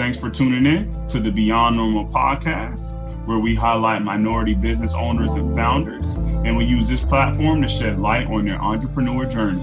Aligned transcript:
Thanks 0.00 0.18
for 0.18 0.30
tuning 0.30 0.64
in 0.64 1.06
to 1.08 1.20
the 1.20 1.30
Beyond 1.30 1.76
Normal 1.76 2.06
podcast, 2.06 2.96
where 3.26 3.38
we 3.38 3.54
highlight 3.54 4.00
minority 4.00 4.54
business 4.54 4.94
owners 4.94 5.34
and 5.34 5.54
founders, 5.54 6.14
and 6.14 6.56
we 6.56 6.64
use 6.64 6.88
this 6.88 7.04
platform 7.04 7.60
to 7.60 7.68
shed 7.68 7.98
light 7.98 8.26
on 8.28 8.46
their 8.46 8.58
entrepreneur 8.58 9.26
journey. 9.26 9.60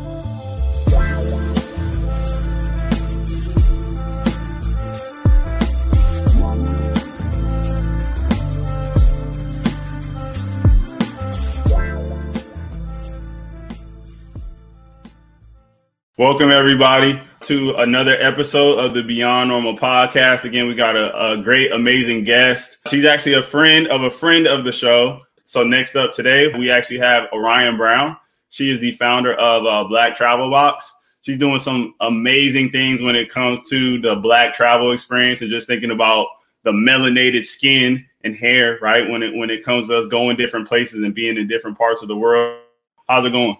Welcome, 16.15 16.51
everybody, 16.51 17.19
to 17.41 17.75
another 17.75 18.15
episode 18.19 18.79
of 18.79 18.93
the 18.93 19.03
Beyond 19.03 19.49
Normal 19.49 19.77
podcast. 19.77 20.43
Again, 20.43 20.67
we 20.67 20.75
got 20.75 20.95
a, 20.95 21.33
a, 21.33 21.37
great, 21.37 21.71
amazing 21.71 22.23
guest. 22.23 22.77
She's 22.89 23.05
actually 23.05 23.35
a 23.35 23.43
friend 23.43 23.87
of 23.87 24.03
a 24.03 24.09
friend 24.09 24.47
of 24.47 24.65
the 24.65 24.71
show. 24.71 25.21
So, 25.45 25.63
next 25.63 25.95
up 25.95 26.13
today, 26.13 26.51
we 26.57 26.71
actually 26.71 26.97
have 26.99 27.29
Orion 27.31 27.77
Brown. 27.77 28.17
She 28.49 28.69
is 28.69 28.79
the 28.79 28.91
founder 28.93 29.33
of 29.35 29.65
uh, 29.65 29.87
Black 29.87 30.15
Travel 30.15 30.49
Box. 30.49 30.93
She's 31.21 31.37
doing 31.37 31.59
some 31.59 31.93
amazing 31.99 32.71
things 32.71 33.01
when 33.01 33.15
it 33.15 33.29
comes 33.29 33.69
to 33.69 33.99
the 33.99 34.15
Black 34.15 34.53
travel 34.53 34.91
experience 34.91 35.41
and 35.41 35.49
just 35.49 35.67
thinking 35.67 35.91
about 35.91 36.27
the 36.63 36.71
melanated 36.71 37.45
skin 37.45 38.05
and 38.23 38.35
hair, 38.35 38.79
right? 38.81 39.07
When 39.07 39.21
it 39.21 39.35
when 39.35 39.49
it 39.49 39.63
comes 39.63 39.87
to 39.87 39.97
us 39.97 40.07
going 40.07 40.37
different 40.37 40.67
places 40.67 41.01
and 41.01 41.13
being 41.13 41.37
in 41.37 41.47
different 41.47 41.77
parts 41.77 42.01
of 42.01 42.07
the 42.07 42.17
world. 42.17 42.61
How's 43.07 43.25
it 43.25 43.31
going? 43.31 43.57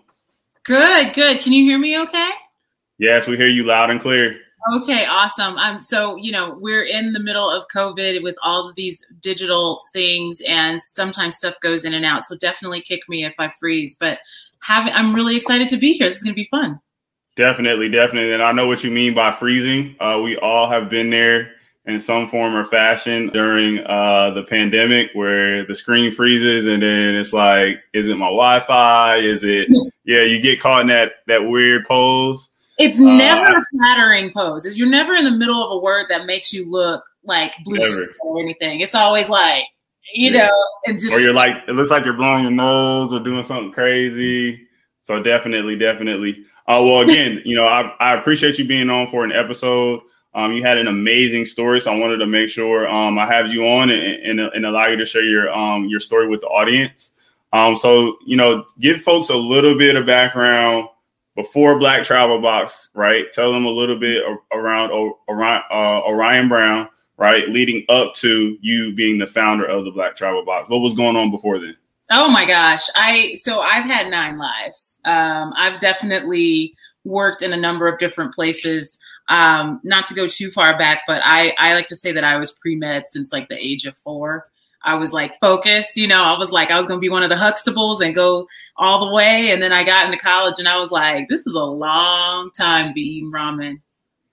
Good, 0.64 1.14
good. 1.14 1.42
Can 1.42 1.54
you 1.54 1.64
hear 1.64 1.78
me 1.78 2.00
okay? 2.02 2.32
Yes, 2.98 3.28
we 3.28 3.38
hear 3.38 3.48
you 3.48 3.64
loud 3.64 3.90
and 3.90 4.02
clear. 4.02 4.40
Okay, 4.74 5.06
awesome. 5.06 5.58
Um, 5.58 5.80
so 5.80 6.16
you 6.18 6.32
know 6.32 6.58
we're 6.60 6.84
in 6.84 7.14
the 7.14 7.20
middle 7.20 7.50
of 7.50 7.68
COVID 7.74 8.22
with 8.24 8.36
all 8.44 8.68
of 8.68 8.76
these 8.76 9.04
digital 9.22 9.82
things, 9.94 10.42
and 10.48 10.82
sometimes 10.84 11.38
stuff 11.38 11.56
goes 11.62 11.86
in 11.86 11.94
and 11.94 12.06
out. 12.06 12.24
So 12.24 12.36
definitely 12.36 12.82
kick 12.82 13.02
me 13.08 13.24
if 13.24 13.34
I 13.40 13.54
freeze. 13.60 13.96
But 13.98 14.20
having, 14.62 14.94
I'm 14.94 15.16
really 15.16 15.38
excited 15.38 15.70
to 15.70 15.78
be 15.78 15.94
here. 15.94 16.08
This 16.08 16.18
is 16.18 16.24
going 16.24 16.34
to 16.34 16.42
be 16.42 16.50
fun. 16.50 16.80
Definitely, 17.36 17.90
definitely, 17.90 18.34
and 18.34 18.42
I 18.42 18.52
know 18.52 18.68
what 18.68 18.84
you 18.84 18.92
mean 18.92 19.14
by 19.14 19.32
freezing. 19.32 19.96
Uh, 20.00 20.20
we 20.24 20.38
all 20.38 20.68
have 20.68 20.90
been 20.90 21.12
there 21.12 21.52
in 21.86 22.02
some 22.02 22.28
form 22.28 22.54
or 22.54 22.66
fashion 22.66 23.28
during 23.28 23.80
uh, 23.86 24.32
the 24.32 24.44
pandemic, 24.44 25.12
where 25.14 25.66
the 25.66 25.76
screen 25.76 26.12
freezes, 26.12 26.68
and 26.68 26.84
then 26.84 27.16
it's 27.16 27.32
like, 27.32 27.80
is 27.94 28.10
it 28.10 28.18
my 28.18 28.26
Wi-Fi? 28.26 29.18
Is 29.18 29.44
it? 29.44 29.70
yeah, 30.04 30.24
you 30.24 30.42
get 30.42 30.60
caught 30.60 30.82
in 30.82 30.88
that 30.88 31.14
that 31.28 31.48
weird 31.48 31.86
pose. 31.86 32.50
It's 32.78 33.00
uh, 33.00 33.04
never 33.04 33.58
a 33.58 33.62
flattering 33.76 34.32
pose. 34.32 34.66
You're 34.76 34.90
never 34.90 35.16
in 35.16 35.26
the 35.26 35.32
middle 35.32 35.64
of 35.64 35.72
a 35.72 35.78
word 35.78 36.08
that 36.10 36.26
makes 36.26 36.54
you 36.54 36.70
look 36.70 37.04
like 37.24 37.54
blue 37.64 38.08
or 38.22 38.42
anything. 38.42 38.82
It's 38.82 38.96
always 38.96 39.30
like, 39.30 39.64
you 40.14 40.32
yeah. 40.32 40.48
know, 40.48 40.54
and 40.86 41.00
just 41.00 41.16
or 41.16 41.20
you're 41.20 41.34
like 41.34 41.64
it 41.68 41.74
looks 41.74 41.90
like 41.90 42.06
you're 42.06 42.14
blowing 42.14 42.44
your 42.44 42.52
nose 42.52 43.12
or 43.12 43.20
doing 43.20 43.44
something 43.44 43.72
crazy. 43.72 44.68
So 45.02 45.22
definitely, 45.22 45.78
definitely. 45.78 46.44
Uh, 46.68 46.82
well, 46.84 47.02
again, 47.02 47.42
you 47.46 47.56
know, 47.56 47.66
I, 47.66 47.94
I 48.00 48.16
appreciate 48.16 48.60
you 48.60 48.66
being 48.66 48.90
on 48.90 49.08
for 49.08 49.24
an 49.24 49.32
episode. 49.32 50.02
Um, 50.36 50.54
you 50.54 50.62
had 50.62 50.78
an 50.78 50.88
amazing 50.88 51.46
story, 51.46 51.82
so 51.82 51.92
I 51.92 51.98
wanted 51.98 52.18
to 52.18 52.28
make 52.28 52.50
sure 52.50 52.88
um, 52.88 53.18
I 53.18 53.26
have 53.26 53.48
you 53.48 53.68
on 53.68 53.90
and, 53.90 54.40
and, 54.40 54.40
and 54.40 54.66
allow 54.68 54.86
you 54.86 54.98
to 54.98 55.06
share 55.06 55.24
your 55.24 55.52
um, 55.52 55.86
your 55.86 56.00
story 56.00 56.28
with 56.28 56.42
the 56.42 56.48
audience. 56.48 57.14
Um, 57.54 57.76
so 57.76 58.18
you 58.24 58.36
know, 58.36 58.66
give 58.80 59.02
folks 59.02 59.30
a 59.30 59.36
little 59.36 59.76
bit 59.76 59.96
of 59.96 60.06
background 60.06 60.90
before 61.38 61.78
Black 61.78 62.04
Travel 62.04 62.42
Box, 62.42 62.90
right? 62.96 63.32
Tell 63.32 63.54
them 63.54 63.66
a 63.66 63.70
little 63.70 63.98
bit 63.98 64.24
around 64.52 64.92
Orion, 65.30 65.62
uh, 65.72 66.02
Orion 66.02 66.50
Brown, 66.50 66.90
right? 67.18 67.48
Leading 67.48 67.86
up 67.90 68.16
to 68.16 68.58
you 68.60 68.94
being 68.94 69.20
the 69.20 69.28
founder 69.28 69.66
of 69.66 69.86
the 69.86 69.92
Black 69.92 70.18
Travel 70.18 70.44
Box. 70.44 70.68
What 70.68 70.80
was 70.80 70.96
going 70.96 71.16
on 71.16 71.30
before 71.30 71.60
then? 71.60 71.78
Oh 72.10 72.30
my 72.30 72.46
gosh, 72.46 72.84
I 72.96 73.36
so 73.36 73.60
I've 73.60 73.86
had 73.86 74.10
nine 74.10 74.38
lives. 74.38 74.98
Um, 75.06 75.54
I've 75.56 75.80
definitely 75.80 76.74
worked 77.04 77.44
in 77.44 77.54
a 77.54 77.58
number 77.58 77.88
of 77.88 78.00
different 78.00 78.34
places. 78.34 78.98
Um, 79.30 79.80
not 79.84 80.06
to 80.08 80.16
go 80.16 80.28
too 80.28 80.50
far 80.50 80.78
back, 80.78 81.02
but 81.06 81.22
I 81.24 81.54
I 81.60 81.76
like 81.76 81.88
to 81.88 81.96
say 81.96 82.12
that 82.14 82.24
I 82.24 82.38
was 82.38 82.52
pre 82.52 82.76
med 82.76 83.04
since 83.08 83.32
like 83.32 83.48
the 83.48 83.58
age 83.58 83.86
of 83.86 83.96
four. 83.98 84.46
I 84.84 84.96
was 84.96 85.12
like 85.12 85.40
focused, 85.40 85.98
you 85.98 86.08
know, 86.08 86.24
I 86.24 86.38
was 86.38 86.52
like, 86.52 86.72
I 86.72 86.78
was 86.78 86.88
going 86.88 86.98
to 86.98 87.02
be 87.02 87.10
one 87.10 87.24
of 87.24 87.30
the 87.30 87.36
Huxtables 87.36 88.02
and 88.02 88.16
go 88.16 88.48
all 88.78 89.06
the 89.06 89.14
way. 89.14 89.52
And 89.52 89.62
then 89.62 89.74
I 89.74 89.84
got 89.84 90.06
into 90.06 90.18
college 90.18 90.60
and 90.60 90.68
I 90.68 90.78
was 90.78 90.92
like, 90.92 91.28
this 91.30 91.46
is 91.46 91.56
a 91.56 91.64
long 91.64 92.52
time 92.52 92.90
to 92.90 92.94
be 92.94 93.02
eating 93.02 93.32
ramen. 93.32 93.82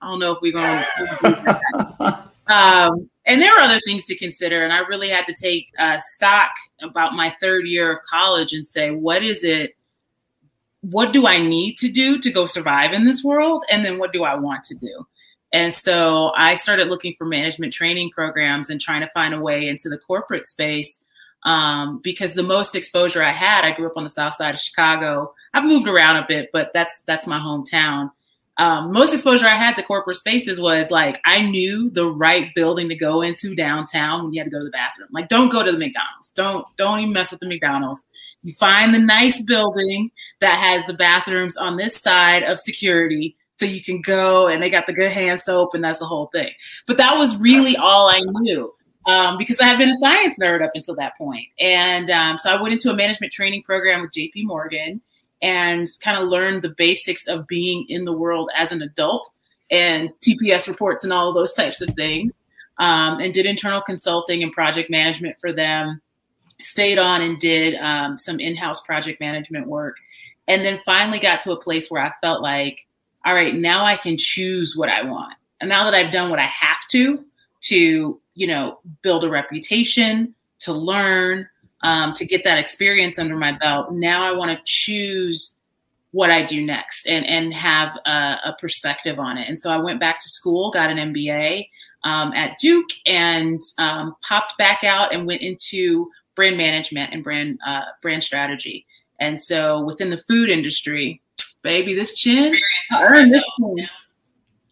I 0.01 0.07
don't 0.07 0.19
know 0.19 0.33
if 0.33 0.41
we're 0.41 0.53
going 0.53 0.83
to. 0.97 2.31
um, 2.47 3.09
and 3.25 3.41
there 3.41 3.53
were 3.53 3.61
other 3.61 3.79
things 3.85 4.05
to 4.05 4.15
consider. 4.15 4.63
And 4.63 4.71
I 4.71 4.79
really 4.79 5.09
had 5.09 5.25
to 5.25 5.33
take 5.33 5.71
uh, 5.79 5.97
stock 5.99 6.51
about 6.81 7.13
my 7.13 7.35
third 7.41 7.65
year 7.65 7.91
of 7.91 8.03
college 8.03 8.53
and 8.53 8.67
say, 8.67 8.91
what 8.91 9.23
is 9.23 9.43
it? 9.43 9.75
What 10.81 11.11
do 11.11 11.25
I 11.25 11.39
need 11.39 11.79
to 11.79 11.91
do 11.91 12.19
to 12.19 12.31
go 12.31 12.45
survive 12.45 12.93
in 12.93 13.05
this 13.05 13.23
world? 13.23 13.65
And 13.71 13.83
then 13.83 13.97
what 13.97 14.13
do 14.13 14.23
I 14.23 14.35
want 14.35 14.63
to 14.65 14.75
do? 14.75 15.07
And 15.55 15.73
so 15.73 16.33
I 16.35 16.55
started 16.55 16.89
looking 16.89 17.15
for 17.17 17.23
management 17.23 17.71
training 17.71 18.09
programs 18.09 18.69
and 18.69 18.81
trying 18.81 18.99
to 18.99 19.09
find 19.13 19.33
a 19.33 19.39
way 19.39 19.69
into 19.69 19.87
the 19.87 19.97
corporate 19.97 20.45
space 20.45 21.01
um, 21.43 22.01
because 22.03 22.33
the 22.33 22.43
most 22.43 22.75
exposure 22.75 23.23
I 23.23 23.31
had, 23.31 23.63
I 23.63 23.71
grew 23.71 23.87
up 23.87 23.95
on 23.95 24.03
the 24.03 24.09
south 24.09 24.33
side 24.33 24.53
of 24.53 24.59
Chicago. 24.59 25.33
I've 25.53 25.63
moved 25.63 25.87
around 25.87 26.17
a 26.17 26.25
bit, 26.27 26.49
but 26.51 26.71
that's 26.73 27.03
that's 27.03 27.25
my 27.25 27.39
hometown. 27.39 28.11
Um, 28.57 28.91
most 28.91 29.13
exposure 29.13 29.45
I 29.45 29.55
had 29.55 29.77
to 29.77 29.83
corporate 29.83 30.17
spaces 30.17 30.59
was 30.59 30.91
like 30.91 31.21
I 31.23 31.41
knew 31.41 31.89
the 31.89 32.09
right 32.09 32.53
building 32.53 32.89
to 32.89 32.95
go 32.95 33.21
into 33.21 33.55
downtown 33.55 34.25
when 34.25 34.33
you 34.33 34.41
had 34.41 34.45
to 34.45 34.51
go 34.51 34.59
to 34.59 34.65
the 34.65 34.71
bathroom. 34.71 35.07
Like, 35.13 35.29
don't 35.29 35.49
go 35.49 35.63
to 35.63 35.71
the 35.71 35.77
McDonald's. 35.77 36.31
Don't 36.35 36.67
don't 36.75 36.99
even 36.99 37.13
mess 37.13 37.31
with 37.31 37.39
the 37.39 37.47
McDonald's. 37.47 38.03
You 38.43 38.53
find 38.55 38.93
the 38.93 38.99
nice 38.99 39.41
building 39.41 40.11
that 40.41 40.57
has 40.57 40.85
the 40.85 40.95
bathrooms 40.95 41.55
on 41.55 41.77
this 41.77 42.01
side 42.01 42.43
of 42.43 42.59
security 42.59 43.37
so 43.57 43.65
you 43.65 43.81
can 43.81 44.01
go 44.01 44.47
and 44.47 44.61
they 44.61 44.69
got 44.69 44.85
the 44.85 44.93
good 44.93 45.11
hand 45.11 45.39
soap 45.39 45.73
and 45.73 45.83
that's 45.83 45.99
the 45.99 46.05
whole 46.05 46.27
thing. 46.27 46.51
But 46.87 46.97
that 46.97 47.17
was 47.17 47.37
really 47.37 47.77
all 47.77 48.07
I 48.07 48.21
knew 48.21 48.73
um, 49.05 49.37
because 49.37 49.59
I 49.61 49.65
had 49.65 49.77
been 49.77 49.89
a 49.89 49.97
science 49.97 50.37
nerd 50.39 50.63
up 50.63 50.71
until 50.75 50.95
that 50.95 51.17
point. 51.17 51.47
And 51.59 52.09
um, 52.09 52.37
so 52.37 52.51
I 52.51 52.61
went 52.61 52.73
into 52.73 52.89
a 52.89 52.95
management 52.95 53.31
training 53.31 53.63
program 53.63 54.01
with 54.01 54.11
JP 54.11 54.45
Morgan 54.45 55.01
and 55.41 55.87
kind 56.01 56.17
of 56.17 56.27
learned 56.27 56.61
the 56.61 56.69
basics 56.69 57.27
of 57.27 57.47
being 57.47 57.85
in 57.87 58.05
the 58.05 58.13
world 58.13 58.49
as 58.55 58.71
an 58.71 58.81
adult 58.81 59.29
and 59.71 60.09
TPS 60.21 60.67
reports 60.67 61.03
and 61.03 61.13
all 61.13 61.29
of 61.29 61.35
those 61.35 61.53
types 61.53 61.81
of 61.81 61.93
things. 61.95 62.31
Um, 62.77 63.21
and 63.21 63.33
did 63.33 63.45
internal 63.45 63.81
consulting 63.81 64.43
and 64.43 64.51
project 64.51 64.89
management 64.89 65.37
for 65.39 65.53
them. 65.53 66.01
Stayed 66.59 66.97
on 66.97 67.21
and 67.21 67.39
did 67.39 67.75
um, 67.75 68.17
some 68.17 68.39
in 68.39 68.55
house 68.57 68.81
project 68.81 69.21
management 69.21 69.67
work. 69.67 69.95
And 70.47 70.65
then 70.65 70.81
finally 70.85 71.19
got 71.19 71.41
to 71.43 71.53
a 71.53 71.61
place 71.61 71.89
where 71.89 72.03
I 72.03 72.11
felt 72.21 72.41
like 72.41 72.85
all 73.25 73.33
right, 73.33 73.55
now 73.55 73.83
I 73.83 73.97
can 73.97 74.17
choose 74.17 74.75
what 74.75 74.89
I 74.89 75.03
want. 75.03 75.33
And 75.59 75.69
now 75.69 75.83
that 75.83 75.95
I've 75.95 76.11
done 76.11 76.29
what 76.29 76.39
I 76.39 76.43
have 76.43 76.87
to, 76.91 77.25
to, 77.61 78.19
you 78.35 78.47
know, 78.47 78.79
build 79.01 79.23
a 79.23 79.29
reputation, 79.29 80.35
to 80.59 80.73
learn, 80.73 81.47
um, 81.81 82.13
to 82.13 82.25
get 82.25 82.43
that 82.43 82.57
experience 82.57 83.17
under 83.17 83.35
my 83.35 83.51
belt, 83.53 83.91
now 83.93 84.25
I 84.25 84.31
want 84.31 84.51
to 84.51 84.63
choose 84.65 85.55
what 86.11 86.29
I 86.29 86.43
do 86.43 86.65
next 86.65 87.07
and, 87.07 87.25
and 87.25 87.53
have 87.53 87.97
a, 88.05 88.09
a, 88.45 88.55
perspective 88.59 89.19
on 89.19 89.37
it. 89.37 89.49
And 89.49 89.59
so 89.59 89.69
I 89.69 89.77
went 89.77 89.99
back 89.99 90.17
to 90.19 90.29
school, 90.29 90.71
got 90.71 90.89
an 90.89 91.13
MBA 91.13 91.67
um, 92.05 92.31
at 92.31 92.57
Duke, 92.57 92.87
and 93.05 93.61
um, 93.77 94.15
popped 94.21 94.57
back 94.57 94.85
out 94.85 95.13
and 95.13 95.27
went 95.27 95.41
into 95.41 96.09
brand 96.35 96.57
management 96.57 97.13
and 97.13 97.21
brand 97.21 97.59
uh, 97.67 97.81
brand 98.01 98.23
strategy. 98.23 98.85
And 99.19 99.39
so 99.39 99.81
within 99.81 100.09
the 100.09 100.23
food 100.27 100.49
industry, 100.49 101.21
baby, 101.65 101.93
this 101.93 102.13
chin, 102.13 102.55
earn 102.93 103.29
this 103.29 103.45
chin. 103.59 103.89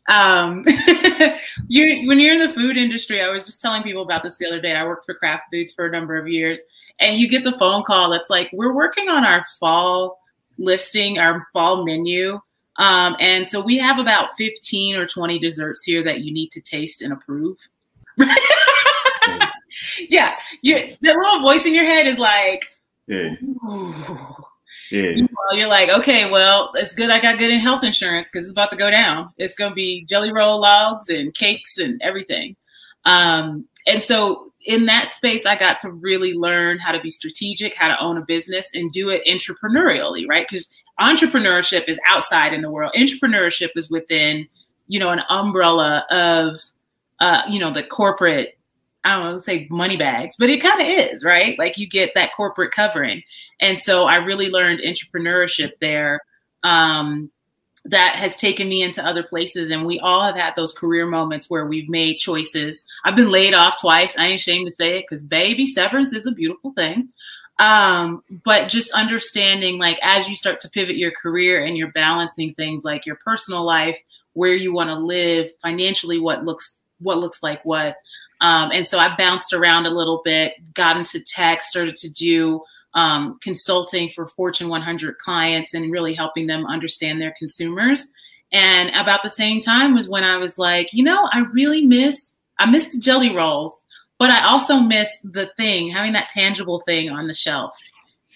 Um, 0.07 0.63
you 1.67 2.07
when 2.07 2.19
you're 2.19 2.33
in 2.33 2.39
the 2.39 2.49
food 2.49 2.77
industry, 2.77 3.21
I 3.21 3.29
was 3.29 3.45
just 3.45 3.61
telling 3.61 3.83
people 3.83 4.03
about 4.03 4.23
this 4.23 4.37
the 4.37 4.47
other 4.47 4.61
day. 4.61 4.73
I 4.73 4.85
worked 4.85 5.05
for 5.05 5.15
Kraft 5.15 5.43
Foods 5.51 5.73
for 5.73 5.87
a 5.87 5.91
number 5.91 6.17
of 6.17 6.27
years, 6.27 6.61
and 6.99 7.17
you 7.17 7.27
get 7.27 7.43
the 7.43 7.57
phone 7.57 7.83
call 7.83 8.09
that's 8.09 8.29
like, 8.29 8.49
"We're 8.53 8.73
working 8.73 9.09
on 9.09 9.25
our 9.25 9.43
fall 9.59 10.19
listing, 10.57 11.19
our 11.19 11.47
fall 11.51 11.83
menu." 11.83 12.39
Um, 12.77 13.15
and 13.19 13.47
so 13.47 13.59
we 13.59 13.77
have 13.77 13.99
about 13.99 14.35
15 14.35 14.95
or 14.95 15.05
20 15.05 15.37
desserts 15.39 15.83
here 15.83 16.03
that 16.03 16.21
you 16.21 16.33
need 16.33 16.49
to 16.51 16.61
taste 16.61 17.01
and 17.01 17.13
approve. 17.13 17.57
yeah, 20.09 20.37
you, 20.61 20.77
the 21.01 21.13
little 21.13 21.41
voice 21.41 21.65
in 21.65 21.73
your 21.73 21.85
head 21.85 22.07
is 22.07 22.17
like, 22.17 22.75
yeah. 23.07 23.35
Yeah. 24.91 25.11
You 25.15 25.23
know, 25.23 25.57
you're 25.57 25.67
like, 25.67 25.89
okay, 25.89 26.29
well, 26.29 26.71
it's 26.75 26.93
good 26.93 27.09
I 27.09 27.19
got 27.19 27.39
good 27.39 27.51
in 27.51 27.59
health 27.59 27.83
insurance 27.83 28.29
because 28.29 28.45
it's 28.45 28.51
about 28.51 28.69
to 28.71 28.75
go 28.75 28.91
down. 28.91 29.29
It's 29.37 29.55
going 29.55 29.71
to 29.71 29.75
be 29.75 30.05
jelly 30.05 30.31
roll 30.31 30.59
logs 30.59 31.09
and 31.09 31.33
cakes 31.33 31.77
and 31.77 32.01
everything. 32.03 32.55
Um, 33.05 33.65
and 33.87 34.01
so 34.01 34.51
in 34.65 34.85
that 34.85 35.13
space, 35.15 35.45
I 35.45 35.57
got 35.57 35.79
to 35.79 35.91
really 35.91 36.33
learn 36.33 36.79
how 36.79 36.91
to 36.91 36.99
be 36.99 37.11
strategic, 37.11 37.75
how 37.75 37.89
to 37.89 37.99
own 37.99 38.17
a 38.17 38.25
business 38.25 38.69
and 38.73 38.89
do 38.91 39.09
it 39.09 39.23
entrepreneurially, 39.27 40.27
right? 40.27 40.47
Because 40.47 40.69
entrepreneurship 40.99 41.85
is 41.87 41.99
outside 42.07 42.53
in 42.53 42.61
the 42.61 42.71
world. 42.71 42.93
Entrepreneurship 42.95 43.69
is 43.75 43.89
within, 43.89 44.47
you 44.87 44.99
know, 44.99 45.09
an 45.09 45.21
umbrella 45.29 46.05
of 46.11 46.57
uh, 47.23 47.41
you 47.49 47.59
know, 47.59 47.71
the 47.71 47.83
corporate 47.83 48.57
I 49.03 49.15
don't 49.15 49.23
know, 49.23 49.37
say 49.37 49.67
money 49.69 49.97
bags, 49.97 50.35
but 50.37 50.49
it 50.49 50.61
kind 50.61 50.81
of 50.81 50.87
is, 50.87 51.23
right? 51.23 51.57
Like 51.59 51.77
you 51.77 51.87
get 51.87 52.13
that 52.15 52.33
corporate 52.35 52.71
covering. 52.71 53.23
And 53.59 53.77
so 53.77 54.05
I 54.05 54.15
really 54.15 54.49
learned 54.49 54.81
entrepreneurship 54.81 55.73
there. 55.79 56.21
Um, 56.63 57.31
that 57.85 58.15
has 58.15 58.37
taken 58.37 58.69
me 58.69 58.81
into 58.81 59.05
other 59.05 59.23
places. 59.23 59.69
And 59.69 59.85
we 59.85 59.99
all 59.99 60.23
have 60.23 60.37
had 60.37 60.55
those 60.55 60.71
career 60.71 61.05
moments 61.05 61.49
where 61.49 61.65
we've 61.65 61.89
made 61.89 62.17
choices. 62.17 62.85
I've 63.03 63.15
been 63.15 63.31
laid 63.31 63.53
off 63.53 63.81
twice. 63.81 64.17
I 64.17 64.27
ain't 64.27 64.39
ashamed 64.39 64.69
to 64.69 64.75
say 64.75 64.99
it 64.99 65.05
because 65.07 65.23
baby 65.23 65.65
severance 65.65 66.13
is 66.13 66.25
a 66.25 66.31
beautiful 66.31 66.71
thing. 66.71 67.09
Um, 67.59 68.23
but 68.45 68.69
just 68.69 68.93
understanding 68.93 69.77
like 69.77 69.99
as 70.01 70.27
you 70.27 70.35
start 70.35 70.61
to 70.61 70.69
pivot 70.69 70.97
your 70.97 71.11
career 71.11 71.63
and 71.63 71.77
you're 71.77 71.91
balancing 71.91 72.53
things 72.53 72.83
like 72.83 73.05
your 73.05 73.17
personal 73.17 73.63
life, 73.63 73.99
where 74.33 74.55
you 74.55 74.73
want 74.73 74.89
to 74.89 74.95
live, 74.95 75.49
financially, 75.61 76.19
what 76.19 76.43
looks 76.43 76.75
what 76.99 77.19
looks 77.19 77.43
like 77.43 77.63
what. 77.65 77.95
Um, 78.43 78.71
and 78.73 78.85
so 78.85 78.99
I 78.99 79.15
bounced 79.15 79.53
around 79.53 79.85
a 79.85 79.89
little 79.89 80.21
bit, 80.23 80.53
got 80.73 80.97
into 80.97 81.21
tech, 81.21 81.63
started 81.63 81.95
to 81.95 82.11
do 82.11 82.61
um, 82.93 83.39
consulting 83.41 84.09
for 84.09 84.27
Fortune 84.27 84.67
100 84.67 85.17
clients 85.17 85.73
and 85.73 85.91
really 85.91 86.13
helping 86.13 86.47
them 86.47 86.65
understand 86.65 87.21
their 87.21 87.33
consumers. 87.39 88.11
And 88.51 88.89
about 88.89 89.23
the 89.23 89.29
same 89.29 89.61
time 89.61 89.95
was 89.95 90.09
when 90.09 90.25
I 90.25 90.37
was 90.37 90.59
like, 90.59 90.93
you 90.93 91.03
know, 91.03 91.29
I 91.31 91.39
really 91.53 91.85
miss 91.85 92.33
I 92.59 92.69
miss 92.69 92.87
the 92.87 92.99
jelly 92.99 93.33
rolls, 93.33 93.83
but 94.19 94.29
I 94.29 94.45
also 94.45 94.79
miss 94.79 95.09
the 95.23 95.47
thing, 95.57 95.89
having 95.89 96.13
that 96.13 96.29
tangible 96.29 96.81
thing 96.81 97.09
on 97.09 97.27
the 97.27 97.33
shelf. 97.33 97.73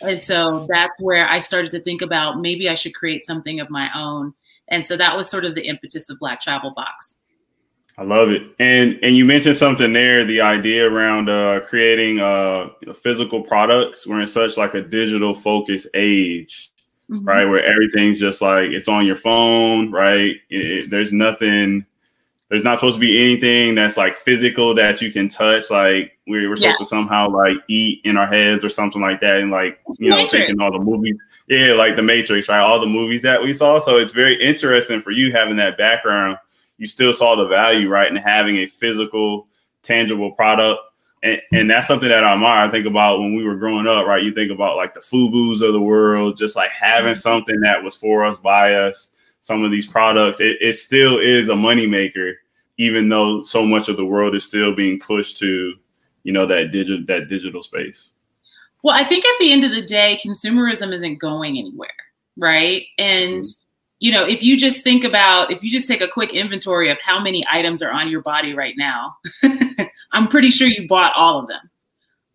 And 0.01 0.21
so 0.21 0.65
that's 0.69 0.99
where 1.01 1.29
I 1.29 1.39
started 1.39 1.69
to 1.71 1.79
think 1.79 2.01
about 2.01 2.39
maybe 2.39 2.67
I 2.67 2.73
should 2.73 2.95
create 2.95 3.25
something 3.25 3.59
of 3.59 3.69
my 3.69 3.89
own. 3.95 4.33
And 4.69 4.87
so 4.87 4.97
that 4.97 5.15
was 5.15 5.29
sort 5.29 5.45
of 5.45 5.53
the 5.53 5.67
impetus 5.67 6.09
of 6.09 6.17
Black 6.19 6.41
Travel 6.41 6.71
Box. 6.75 7.19
I 7.99 8.03
love 8.03 8.29
it. 8.29 8.43
And 8.59 8.99
and 9.01 9.15
you 9.15 9.25
mentioned 9.25 9.57
something 9.57 9.91
there, 9.91 10.23
the 10.23 10.41
idea 10.41 10.87
around 10.87 11.29
uh, 11.29 11.61
creating 11.61 12.19
uh, 12.19 12.69
physical 12.93 13.41
products. 13.41 14.05
We're 14.05 14.21
in 14.21 14.27
such 14.27 14.55
like 14.55 14.75
a 14.75 14.81
digital 14.81 15.33
focus 15.33 15.87
age, 15.95 16.71
mm-hmm. 17.09 17.25
right? 17.25 17.45
Where 17.45 17.65
everything's 17.65 18.19
just 18.19 18.39
like 18.41 18.69
it's 18.69 18.87
on 18.87 19.07
your 19.07 19.15
phone, 19.15 19.91
right? 19.91 20.35
It, 20.49 20.65
it, 20.65 20.89
there's 20.91 21.11
nothing. 21.11 21.85
There's 22.49 22.63
not 22.63 22.77
supposed 22.77 22.95
to 22.95 23.01
be 23.01 23.19
anything 23.19 23.75
that's 23.75 23.97
like 23.97 24.15
physical 24.15 24.73
that 24.75 25.01
you 25.01 25.11
can 25.11 25.27
touch. 25.27 25.71
Like 25.71 26.17
we 26.27 26.47
were 26.47 26.55
supposed 26.55 26.75
yeah. 26.79 26.83
to 26.83 26.85
somehow 26.85 27.29
like 27.29 27.57
eat 27.67 28.01
in 28.05 28.15
our 28.15 28.27
heads 28.27 28.63
or 28.63 28.69
something 28.69 29.01
like 29.01 29.21
that, 29.21 29.39
and 29.39 29.49
like 29.49 29.79
you 29.97 30.11
know, 30.11 30.27
taking 30.27 30.61
all 30.61 30.71
the 30.71 30.79
movies. 30.79 31.15
Yeah, 31.47 31.73
like 31.73 31.95
the 31.95 32.03
Matrix, 32.03 32.47
right? 32.47 32.59
All 32.59 32.79
the 32.79 32.85
movies 32.85 33.23
that 33.23 33.41
we 33.41 33.53
saw. 33.53 33.79
So 33.79 33.97
it's 33.97 34.11
very 34.11 34.39
interesting 34.39 35.01
for 35.01 35.11
you 35.11 35.31
having 35.31 35.55
that 35.55 35.77
background 35.77 36.37
you 36.77 36.85
still 36.85 37.13
saw 37.13 37.35
the 37.35 37.47
value, 37.47 37.89
right, 37.89 38.09
in 38.09 38.15
having 38.15 38.57
a 38.57 38.67
physical, 38.67 39.47
tangible 39.83 40.33
product. 40.35 40.81
And, 41.23 41.41
and 41.51 41.69
that's 41.69 41.87
something 41.87 42.09
that 42.09 42.23
I 42.23 42.33
admire. 42.33 42.67
I 42.67 42.71
think 42.71 42.85
about 42.85 43.19
when 43.19 43.35
we 43.35 43.43
were 43.43 43.55
growing 43.55 43.87
up, 43.87 44.05
right? 44.05 44.23
You 44.23 44.31
think 44.31 44.51
about 44.51 44.77
like 44.77 44.93
the 44.93 44.99
Fubu's 44.99 45.61
of 45.61 45.73
the 45.73 45.81
world, 45.81 46.37
just 46.37 46.55
like 46.55 46.69
having 46.69 47.13
mm-hmm. 47.13 47.19
something 47.19 47.59
that 47.61 47.83
was 47.83 47.95
for 47.95 48.23
us, 48.23 48.37
by 48.37 48.75
us, 48.75 49.09
some 49.41 49.63
of 49.63 49.71
these 49.71 49.87
products. 49.87 50.39
It, 50.39 50.57
it 50.61 50.73
still 50.73 51.17
is 51.17 51.49
a 51.49 51.53
moneymaker, 51.53 52.33
even 52.77 53.09
though 53.09 53.41
so 53.41 53.65
much 53.65 53.89
of 53.89 53.97
the 53.97 54.05
world 54.05 54.35
is 54.35 54.43
still 54.43 54.75
being 54.75 54.99
pushed 54.99 55.37
to, 55.39 55.73
you 56.23 56.31
know, 56.31 56.45
that 56.45 56.71
digital 56.71 57.03
that 57.07 57.27
digital 57.27 57.63
space. 57.63 58.11
Well, 58.83 58.95
I 58.95 59.03
think 59.03 59.25
at 59.25 59.39
the 59.39 59.51
end 59.51 59.63
of 59.63 59.71
the 59.71 59.81
day, 59.81 60.19
consumerism 60.23 60.93
isn't 60.93 61.17
going 61.17 61.57
anywhere, 61.57 61.89
right? 62.37 62.83
And 62.99 63.43
mm-hmm 63.43 63.63
you 63.99 64.11
know, 64.11 64.25
if 64.25 64.43
you 64.43 64.57
just 64.57 64.83
think 64.83 65.03
about, 65.03 65.51
if 65.51 65.63
you 65.63 65.71
just 65.71 65.87
take 65.87 66.01
a 66.01 66.07
quick 66.07 66.33
inventory 66.33 66.89
of 66.91 67.01
how 67.01 67.19
many 67.19 67.45
items 67.51 67.81
are 67.81 67.91
on 67.91 68.09
your 68.09 68.21
body 68.21 68.53
right 68.53 68.75
now, 68.77 69.15
I'm 70.11 70.27
pretty 70.27 70.51
sure 70.51 70.67
you 70.67 70.87
bought 70.87 71.13
all 71.15 71.39
of 71.39 71.47
them. 71.47 71.69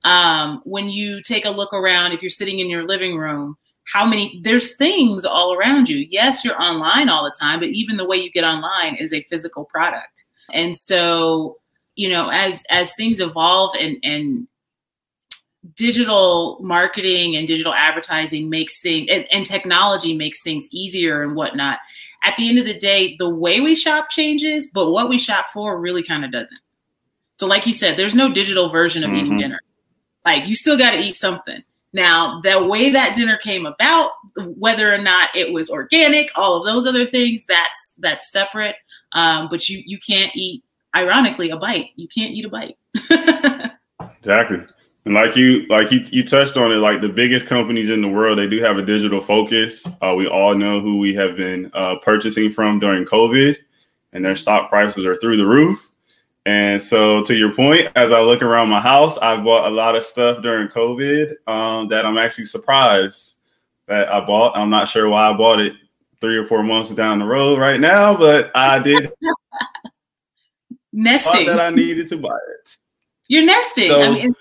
Um, 0.04 0.60
when 0.64 0.88
you 0.88 1.22
take 1.22 1.44
a 1.44 1.50
look 1.50 1.72
around, 1.72 2.12
if 2.12 2.22
you're 2.22 2.30
sitting 2.30 2.58
in 2.58 2.68
your 2.68 2.86
living 2.86 3.16
room, 3.16 3.56
how 3.84 4.04
many, 4.04 4.40
there's 4.42 4.76
things 4.76 5.24
all 5.24 5.54
around 5.54 5.88
you. 5.88 6.06
Yes, 6.10 6.44
you're 6.44 6.60
online 6.60 7.08
all 7.08 7.24
the 7.24 7.34
time, 7.38 7.60
but 7.60 7.68
even 7.68 7.96
the 7.96 8.06
way 8.06 8.16
you 8.16 8.30
get 8.30 8.44
online 8.44 8.96
is 8.96 9.12
a 9.12 9.22
physical 9.24 9.64
product. 9.64 10.24
And 10.52 10.76
so, 10.76 11.58
you 11.94 12.08
know, 12.08 12.30
as, 12.30 12.64
as 12.70 12.94
things 12.94 13.20
evolve 13.20 13.76
and, 13.78 13.98
and 14.02 14.48
digital 15.74 16.58
marketing 16.60 17.36
and 17.36 17.46
digital 17.46 17.72
advertising 17.72 18.50
makes 18.50 18.80
things 18.80 19.08
and, 19.10 19.26
and, 19.30 19.46
technology 19.46 20.16
makes 20.16 20.42
things 20.42 20.68
easier 20.72 21.22
and 21.22 21.36
whatnot. 21.36 21.78
At 22.24 22.36
the 22.36 22.48
end 22.48 22.58
of 22.58 22.66
the 22.66 22.78
day, 22.78 23.16
the 23.18 23.28
way 23.28 23.60
we 23.60 23.74
shop 23.74 24.10
changes, 24.10 24.68
but 24.72 24.90
what 24.90 25.08
we 25.08 25.18
shop 25.18 25.46
for 25.52 25.80
really 25.80 26.02
kind 26.02 26.24
of 26.24 26.32
doesn't. 26.32 26.58
So, 27.34 27.46
like 27.46 27.66
you 27.66 27.72
said, 27.72 27.98
there's 27.98 28.14
no 28.14 28.32
digital 28.32 28.70
version 28.70 29.04
of 29.04 29.10
mm-hmm. 29.10 29.18
eating 29.18 29.38
dinner. 29.38 29.60
Like 30.24 30.46
you 30.46 30.54
still 30.54 30.78
got 30.78 30.92
to 30.92 30.98
eat 30.98 31.16
something. 31.16 31.62
Now, 31.92 32.40
the 32.40 32.64
way 32.64 32.90
that 32.90 33.14
dinner 33.14 33.36
came 33.36 33.66
about, 33.66 34.12
whether 34.36 34.92
or 34.92 34.98
not 34.98 35.28
it 35.36 35.52
was 35.52 35.68
organic, 35.68 36.30
all 36.34 36.58
of 36.58 36.66
those 36.66 36.86
other 36.86 37.04
things, 37.04 37.44
that's 37.46 37.94
that's 37.98 38.32
separate. 38.32 38.76
Um, 39.12 39.48
but 39.50 39.68
you 39.68 39.82
you 39.84 39.98
can't 39.98 40.32
eat, 40.34 40.64
ironically, 40.96 41.50
a 41.50 41.56
bite. 41.56 41.90
You 41.96 42.08
can't 42.08 42.32
eat 42.32 42.46
a 42.46 42.48
bite. 42.48 42.78
exactly. 44.18 44.60
And 45.04 45.14
like 45.14 45.36
you, 45.36 45.66
like 45.66 45.90
you, 45.90 46.00
you 46.10 46.24
touched 46.24 46.56
on 46.56 46.70
it. 46.70 46.76
Like 46.76 47.00
the 47.00 47.08
biggest 47.08 47.46
companies 47.46 47.90
in 47.90 48.00
the 48.00 48.08
world, 48.08 48.38
they 48.38 48.46
do 48.46 48.60
have 48.62 48.78
a 48.78 48.84
digital 48.84 49.20
focus. 49.20 49.84
Uh, 50.00 50.14
we 50.16 50.28
all 50.28 50.54
know 50.54 50.80
who 50.80 50.98
we 50.98 51.14
have 51.14 51.36
been 51.36 51.70
uh, 51.74 51.96
purchasing 51.96 52.50
from 52.50 52.78
during 52.78 53.04
COVID, 53.04 53.56
and 54.12 54.22
their 54.22 54.36
stock 54.36 54.68
prices 54.68 55.04
are 55.04 55.16
through 55.16 55.38
the 55.38 55.46
roof. 55.46 55.90
And 56.46 56.82
so, 56.82 57.22
to 57.24 57.34
your 57.34 57.54
point, 57.54 57.88
as 57.94 58.12
I 58.12 58.20
look 58.20 58.42
around 58.42 58.68
my 58.68 58.80
house, 58.80 59.16
I 59.18 59.36
bought 59.36 59.70
a 59.70 59.74
lot 59.74 59.96
of 59.96 60.04
stuff 60.04 60.42
during 60.42 60.68
COVID 60.68 61.34
um, 61.48 61.88
that 61.88 62.04
I'm 62.04 62.18
actually 62.18 62.46
surprised 62.46 63.36
that 63.86 64.08
I 64.08 64.20
bought. 64.24 64.56
I'm 64.56 64.70
not 64.70 64.88
sure 64.88 65.08
why 65.08 65.30
I 65.30 65.36
bought 65.36 65.60
it 65.60 65.74
three 66.20 66.36
or 66.36 66.46
four 66.46 66.62
months 66.62 66.90
down 66.90 67.18
the 67.18 67.26
road 67.26 67.58
right 67.58 67.80
now, 67.80 68.16
but 68.16 68.50
I 68.54 68.78
did. 68.78 69.12
nesting 70.92 71.46
that 71.46 71.60
I 71.60 71.70
needed 71.70 72.06
to 72.08 72.16
buy 72.16 72.36
it. 72.60 72.76
You're 73.28 73.44
nesting. 73.44 73.88
So, 73.88 74.02
I 74.02 74.10
mean, 74.10 74.34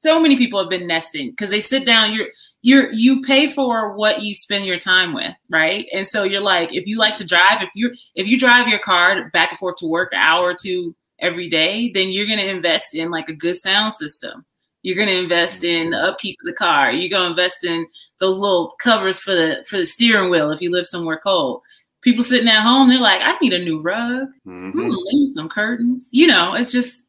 so 0.00 0.18
many 0.18 0.36
people 0.36 0.58
have 0.58 0.70
been 0.70 0.86
nesting 0.86 1.30
because 1.30 1.50
they 1.50 1.60
sit 1.60 1.86
down 1.86 2.12
you're 2.12 2.28
you're 2.62 2.92
you 2.92 3.20
pay 3.22 3.48
for 3.48 3.94
what 3.94 4.22
you 4.22 4.34
spend 4.34 4.64
your 4.66 4.78
time 4.78 5.14
with 5.14 5.34
right? 5.48 5.86
And 5.94 6.06
so 6.06 6.24
you're 6.24 6.42
like 6.42 6.74
if 6.74 6.86
you 6.86 6.96
like 6.96 7.16
to 7.16 7.24
drive 7.24 7.62
if 7.62 7.70
you 7.74 7.94
if 8.14 8.26
you 8.26 8.38
drive 8.38 8.68
your 8.68 8.78
car 8.78 9.30
back 9.30 9.50
and 9.50 9.58
forth 9.58 9.76
to 9.76 9.86
work 9.86 10.12
an 10.12 10.18
hour 10.18 10.50
or 10.50 10.56
two 10.60 10.94
every 11.20 11.48
day 11.48 11.90
then 11.92 12.08
you're 12.08 12.26
going 12.26 12.38
to 12.38 12.48
invest 12.48 12.94
in 12.94 13.10
like 13.10 13.28
a 13.28 13.34
good 13.34 13.56
sound 13.56 13.92
system. 13.92 14.44
You're 14.82 14.96
going 14.96 15.08
to 15.08 15.22
invest 15.22 15.62
in 15.62 15.90
the 15.90 15.98
upkeep 15.98 16.38
of 16.40 16.46
the 16.46 16.54
car. 16.54 16.90
You're 16.90 17.10
going 17.10 17.24
to 17.24 17.30
invest 17.30 17.64
in 17.64 17.86
those 18.18 18.38
little 18.38 18.74
covers 18.80 19.20
for 19.20 19.34
the 19.34 19.62
for 19.68 19.76
the 19.76 19.84
steering 19.84 20.30
wheel 20.30 20.50
if 20.50 20.62
you 20.62 20.70
live 20.70 20.86
somewhere 20.86 21.20
cold. 21.22 21.60
People 22.00 22.24
sitting 22.24 22.48
at 22.48 22.62
home 22.62 22.88
they're 22.88 22.98
like 22.98 23.20
i 23.22 23.36
need 23.42 23.52
a 23.52 23.62
new 23.62 23.82
rug. 23.82 24.28
Mm-hmm. 24.46 24.80
mm, 24.80 25.26
some 25.26 25.50
curtains. 25.50 26.08
You 26.10 26.26
know 26.26 26.54
it's 26.54 26.72
just 26.72 27.04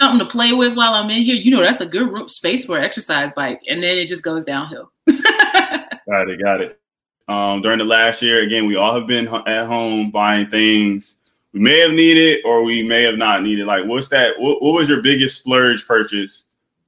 something 0.00 0.18
to 0.18 0.30
play 0.30 0.52
with 0.52 0.74
while 0.74 0.94
I'm 0.94 1.10
in 1.10 1.22
here, 1.22 1.34
you 1.34 1.50
know, 1.50 1.62
that's 1.62 1.80
a 1.80 1.86
good 1.86 2.10
room 2.10 2.28
space 2.28 2.64
for 2.64 2.78
an 2.78 2.84
exercise 2.84 3.32
bike. 3.34 3.60
And 3.68 3.82
then 3.82 3.98
it 3.98 4.06
just 4.06 4.22
goes 4.22 4.44
downhill. 4.44 4.92
got 5.06 6.28
it. 6.28 6.42
Got 6.42 6.60
it. 6.60 6.80
Um, 7.28 7.60
during 7.60 7.78
the 7.78 7.84
last 7.84 8.22
year, 8.22 8.42
again, 8.42 8.66
we 8.66 8.76
all 8.76 8.94
have 8.94 9.06
been 9.06 9.28
at 9.28 9.66
home 9.66 10.10
buying 10.10 10.48
things 10.48 11.18
we 11.52 11.60
may 11.60 11.80
have 11.80 11.92
needed 11.92 12.42
or 12.44 12.62
we 12.62 12.82
may 12.82 13.02
have 13.04 13.16
not 13.16 13.42
needed. 13.42 13.66
Like, 13.66 13.84
what's 13.86 14.08
that? 14.08 14.38
What, 14.38 14.62
what 14.62 14.74
was 14.74 14.88
your 14.88 15.02
biggest 15.02 15.40
splurge 15.40 15.86
purchase 15.86 16.44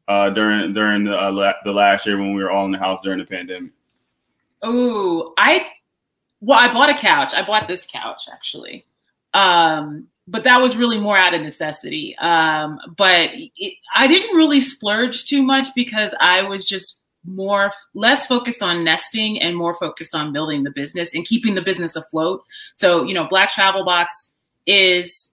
uh, 0.09 0.31
during 0.31 0.73
during 0.75 1.05
the, 1.05 1.21
uh, 1.21 1.33
la- 1.33 1.55
the 1.65 1.73
last 1.73 2.07
year 2.07 2.19
when 2.19 2.35
we 2.35 2.43
were 2.43 2.51
all 2.51 2.67
in 2.67 2.73
the 2.73 2.79
house 2.79 3.01
during 3.03 3.19
the 3.19 3.25
pandemic? 3.25 3.73
Oh, 4.63 5.33
I 5.39 5.67
well, 6.41 6.59
I 6.59 6.73
bought 6.73 6.91
a 6.91 6.95
couch. 6.95 7.35
I 7.35 7.43
bought 7.43 7.69
this 7.69 7.87
couch 7.87 8.29
actually. 8.33 8.87
Um, 9.33 10.09
but 10.31 10.45
that 10.45 10.61
was 10.61 10.77
really 10.77 10.99
more 10.99 11.19
out 11.19 11.35
of 11.35 11.43
necessity. 11.43 12.17
Um, 12.19 12.79
but 12.97 13.31
it, 13.35 13.75
I 13.97 14.07
didn't 14.07 14.37
really 14.37 14.61
splurge 14.61 15.27
too 15.27 15.43
much 15.43 15.69
because 15.75 16.15
I 16.21 16.43
was 16.43 16.65
just 16.65 17.03
more 17.27 17.73
less 17.95 18.27
focused 18.27 18.63
on 18.63 18.85
nesting 18.85 19.43
and 19.43 19.57
more 19.57 19.75
focused 19.75 20.15
on 20.15 20.33
building 20.33 20.63
the 20.63 20.71
business 20.71 21.15
and 21.15 21.25
keeping 21.25 21.57
the 21.57 21.63
business 21.63 21.97
afloat. 21.97 22.45
So, 22.75 23.03
you 23.03 23.13
know, 23.13 23.27
Black 23.29 23.51
Travel 23.51 23.85
Box 23.85 24.33
is 24.67 25.31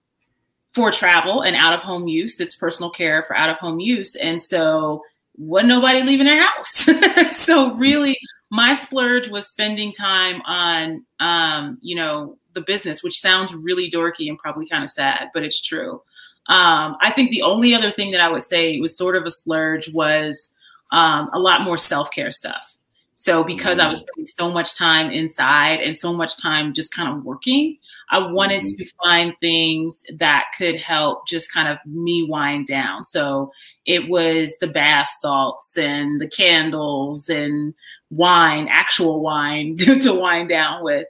for 0.72 0.90
travel 0.90 1.42
and 1.42 1.56
out 1.56 1.74
of 1.74 1.80
home 1.80 2.08
use. 2.08 2.40
It's 2.40 2.56
personal 2.56 2.90
care 2.90 3.22
for 3.22 3.36
out 3.36 3.50
of 3.50 3.56
home 3.56 3.78
use. 3.78 4.16
And 4.16 4.42
so 4.42 5.02
wasn't 5.36 5.68
nobody 5.68 6.02
leaving 6.02 6.26
their 6.26 6.42
house. 6.42 6.88
so 7.36 7.72
really 7.74 8.18
my 8.50 8.74
splurge 8.74 9.28
was 9.28 9.46
spending 9.46 9.92
time 9.92 10.42
on 10.44 11.04
um, 11.20 11.78
you 11.80 11.94
know, 11.94 12.36
the 12.58 12.64
business, 12.64 13.02
which 13.02 13.20
sounds 13.20 13.54
really 13.54 13.90
dorky 13.90 14.28
and 14.28 14.38
probably 14.38 14.66
kind 14.66 14.82
of 14.82 14.90
sad, 14.90 15.28
but 15.32 15.44
it's 15.44 15.60
true. 15.60 16.02
Um, 16.48 16.96
I 17.00 17.12
think 17.14 17.30
the 17.30 17.42
only 17.42 17.74
other 17.74 17.90
thing 17.90 18.10
that 18.12 18.20
I 18.20 18.30
would 18.30 18.42
say 18.42 18.80
was 18.80 18.96
sort 18.96 19.16
of 19.16 19.24
a 19.24 19.30
splurge 19.30 19.90
was 19.92 20.50
um, 20.90 21.28
a 21.32 21.38
lot 21.38 21.62
more 21.62 21.76
self 21.76 22.10
care 22.10 22.30
stuff. 22.30 22.78
So 23.20 23.42
because 23.42 23.80
I 23.80 23.88
was 23.88 23.98
spending 23.98 24.28
so 24.28 24.48
much 24.48 24.76
time 24.76 25.10
inside 25.10 25.80
and 25.80 25.96
so 25.96 26.12
much 26.12 26.40
time 26.40 26.72
just 26.72 26.94
kind 26.94 27.08
of 27.08 27.24
working, 27.24 27.76
I 28.10 28.20
wanted 28.20 28.62
to 28.62 28.86
find 29.02 29.34
things 29.40 30.04
that 30.18 30.44
could 30.56 30.76
help 30.76 31.26
just 31.26 31.52
kind 31.52 31.66
of 31.66 31.78
me 31.84 32.22
wind 32.22 32.68
down. 32.68 33.02
So 33.02 33.50
it 33.86 34.08
was 34.08 34.54
the 34.60 34.68
bath 34.68 35.10
salts 35.18 35.76
and 35.76 36.20
the 36.20 36.28
candles 36.28 37.28
and 37.28 37.74
wine, 38.10 38.68
actual 38.70 39.20
wine 39.20 39.76
to 40.02 40.14
wind 40.14 40.48
down 40.48 40.84
with. 40.84 41.08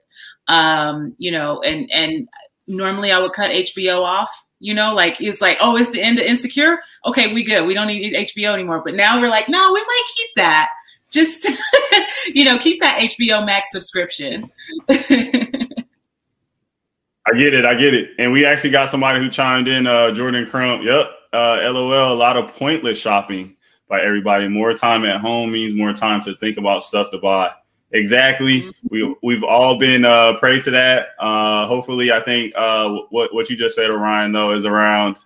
Um, 0.49 1.15
you 1.19 1.31
know, 1.31 1.61
and 1.63 1.91
and 1.93 2.29
normally 2.67 3.13
I 3.13 3.19
would 3.19 3.33
cut 3.33 3.51
HBO 3.51 4.03
off. 4.03 4.31
You 4.61 4.75
know, 4.75 4.93
like 4.93 5.21
it's 5.21 5.41
like, 5.41 5.59
oh, 5.61 5.77
it's 5.77 5.91
the 5.91 6.03
end 6.03 6.19
of 6.19 6.25
Insecure. 6.25 6.79
Okay, 7.07 7.33
we 7.33 7.45
good. 7.45 7.67
We 7.67 7.75
don't 7.75 7.87
need 7.87 8.13
HBO 8.15 8.55
anymore. 8.55 8.83
But 8.85 8.95
now 8.95 9.21
we're 9.21 9.29
like, 9.29 9.49
no, 9.49 9.73
we 9.73 9.81
might 9.81 10.05
keep 10.17 10.31
that. 10.37 10.69
Just 11.11 11.49
you 12.35 12.45
know, 12.45 12.59
keep 12.59 12.81
that 12.81 13.01
HBO 13.01 13.47
Max 13.47 13.71
subscription. 13.71 14.51
I 17.29 17.37
get 17.37 17.55
it. 17.55 17.65
I 17.65 17.75
get 17.75 17.95
it. 17.95 18.11
And 18.19 18.33
we 18.33 18.45
actually 18.45 18.71
got 18.71 18.89
somebody 18.89 19.21
who 19.23 19.29
chimed 19.31 19.69
in, 19.69 19.87
uh, 19.87 20.13
Jordan 20.13 20.47
Crump. 20.47 20.83
Yep. 20.83 21.07
Uh, 21.33 21.59
LOL, 21.63 22.13
a 22.13 22.15
lot 22.15 22.39
of 22.39 22.49
pointless 22.55 22.97
shopping 22.97 23.55
by 23.89 24.01
everybody. 24.01 24.49
More 24.49 24.73
time 24.73 25.05
at 25.05 25.21
home 25.21 25.53
means 25.53 25.75
more 25.75 25.93
time 25.93 26.23
to 26.23 26.35
think 26.37 26.57
about 26.57 26.83
stuff 26.83 27.11
to 27.11 27.19
buy. 27.19 27.53
Exactly. 27.93 28.63
Mm-hmm. 28.63 28.87
We 28.91 29.17
we've 29.23 29.45
all 29.45 29.79
been 29.79 30.05
uh, 30.05 30.39
prey 30.39 30.61
to 30.61 30.71
that. 30.73 31.09
Uh, 31.19 31.67
hopefully, 31.67 32.13
I 32.13 32.21
think 32.21 32.53
uh, 32.57 32.91
what 33.11 33.33
what 33.33 33.49
you 33.49 33.57
just 33.57 33.77
said, 33.77 33.91
Orion, 33.91 34.33
though, 34.33 34.53
is 34.53 34.67
around 34.67 35.17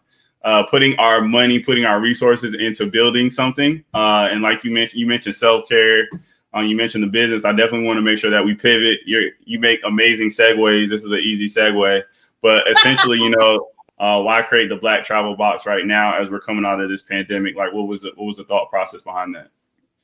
uh, 0.45 0.63
putting 0.65 0.97
our 0.99 1.21
money, 1.21 1.59
putting 1.59 1.85
our 1.85 2.01
resources 2.01 2.55
into 2.55 2.87
building 2.87 3.31
something. 3.31 3.85
Uh, 3.95 4.29
and 4.31 4.43
like 4.43 4.65
you 4.65 4.71
mentioned, 4.71 5.01
you 5.01 5.07
mentioned 5.07 5.35
self 5.35 5.69
care. 5.69 6.09
Uh, 6.55 6.61
you 6.61 6.77
mentioned 6.77 7.03
the 7.03 7.09
business. 7.09 7.45
I 7.45 7.53
definitely 7.53 7.87
want 7.87 7.97
to 7.97 8.03
make 8.03 8.19
sure 8.19 8.31
that 8.31 8.45
we 8.45 8.55
pivot. 8.55 9.01
You 9.07 9.33
you 9.45 9.59
make 9.59 9.81
amazing 9.85 10.29
segues. 10.29 10.89
This 10.89 11.03
is 11.03 11.11
an 11.11 11.19
easy 11.19 11.49
segue, 11.49 12.03
but 12.43 12.69
essentially, 12.71 13.19
you 13.19 13.31
know, 13.31 13.69
uh, 13.99 14.21
why 14.21 14.43
create 14.43 14.69
the 14.69 14.77
Black 14.77 15.05
Travel 15.05 15.35
Box 15.35 15.67
right 15.67 15.87
now 15.87 16.17
as 16.17 16.31
we're 16.31 16.41
coming 16.41 16.65
out 16.65 16.81
of 16.81 16.91
this 16.91 17.03
pandemic? 17.03 17.57
Like, 17.57 17.73
what 17.73 17.89
was 17.89 18.03
the 18.03 18.13
what 18.17 18.27
was 18.27 18.37
the 18.37 18.45
thought 18.45 18.71
process 18.71 19.03
behind 19.03 19.35
that? 19.35 19.49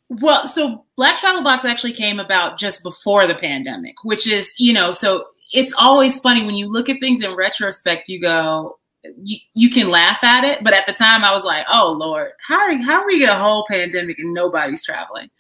Well, 0.09 0.47
so 0.47 0.85
Black 0.97 1.19
Travel 1.19 1.43
Box 1.43 1.65
actually 1.65 1.93
came 1.93 2.19
about 2.19 2.59
just 2.59 2.83
before 2.83 3.27
the 3.27 3.35
pandemic, 3.35 3.97
which 4.05 4.27
is, 4.27 4.53
you 4.59 4.73
know, 4.73 4.93
so 4.93 5.27
it's 5.53 5.75
always 5.75 6.19
funny 6.19 6.45
when 6.45 6.55
you 6.55 6.69
look 6.69 6.89
at 6.89 7.01
things 7.01 7.23
in 7.23 7.35
retrospect, 7.35 8.09
you 8.09 8.21
go, 8.21 8.79
you, 9.23 9.39
you 9.55 9.71
can 9.71 9.91
laugh 9.91 10.23
at 10.23 10.45
it. 10.45 10.65
But 10.65 10.73
at 10.73 10.87
the 10.87 10.93
time 10.93 11.25
I 11.25 11.33
was 11.33 11.45
like, 11.45 11.67
oh 11.71 11.97
Lord, 11.99 12.31
how, 12.47 12.75
how 12.83 13.03
are 13.03 13.07
we 13.07 13.19
get 13.19 13.29
a 13.29 13.39
whole 13.39 13.67
pandemic 13.71 14.19
and 14.19 14.33
nobody's 14.33 14.85
traveling? 14.85 15.31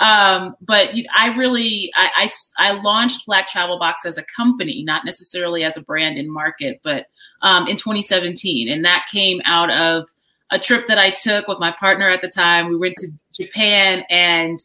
Um, 0.00 0.54
but 0.60 0.90
I 1.16 1.34
really, 1.36 1.90
I, 1.96 2.28
I, 2.58 2.68
I, 2.70 2.80
launched 2.80 3.26
Black 3.26 3.48
Travel 3.48 3.80
Box 3.80 4.06
as 4.06 4.16
a 4.16 4.22
company, 4.36 4.84
not 4.84 5.04
necessarily 5.04 5.64
as 5.64 5.76
a 5.76 5.82
brand 5.82 6.18
in 6.18 6.32
market, 6.32 6.80
but 6.84 7.06
um, 7.42 7.66
in 7.66 7.76
2017. 7.76 8.68
And 8.68 8.84
that 8.84 9.08
came 9.10 9.40
out 9.44 9.72
of 9.72 10.08
a 10.50 10.58
trip 10.58 10.86
that 10.86 10.98
I 10.98 11.10
took 11.10 11.48
with 11.48 11.58
my 11.58 11.70
partner 11.70 12.08
at 12.08 12.22
the 12.22 12.28
time. 12.28 12.68
We 12.68 12.76
went 12.76 12.96
to 12.96 13.08
Japan 13.32 14.04
and 14.08 14.60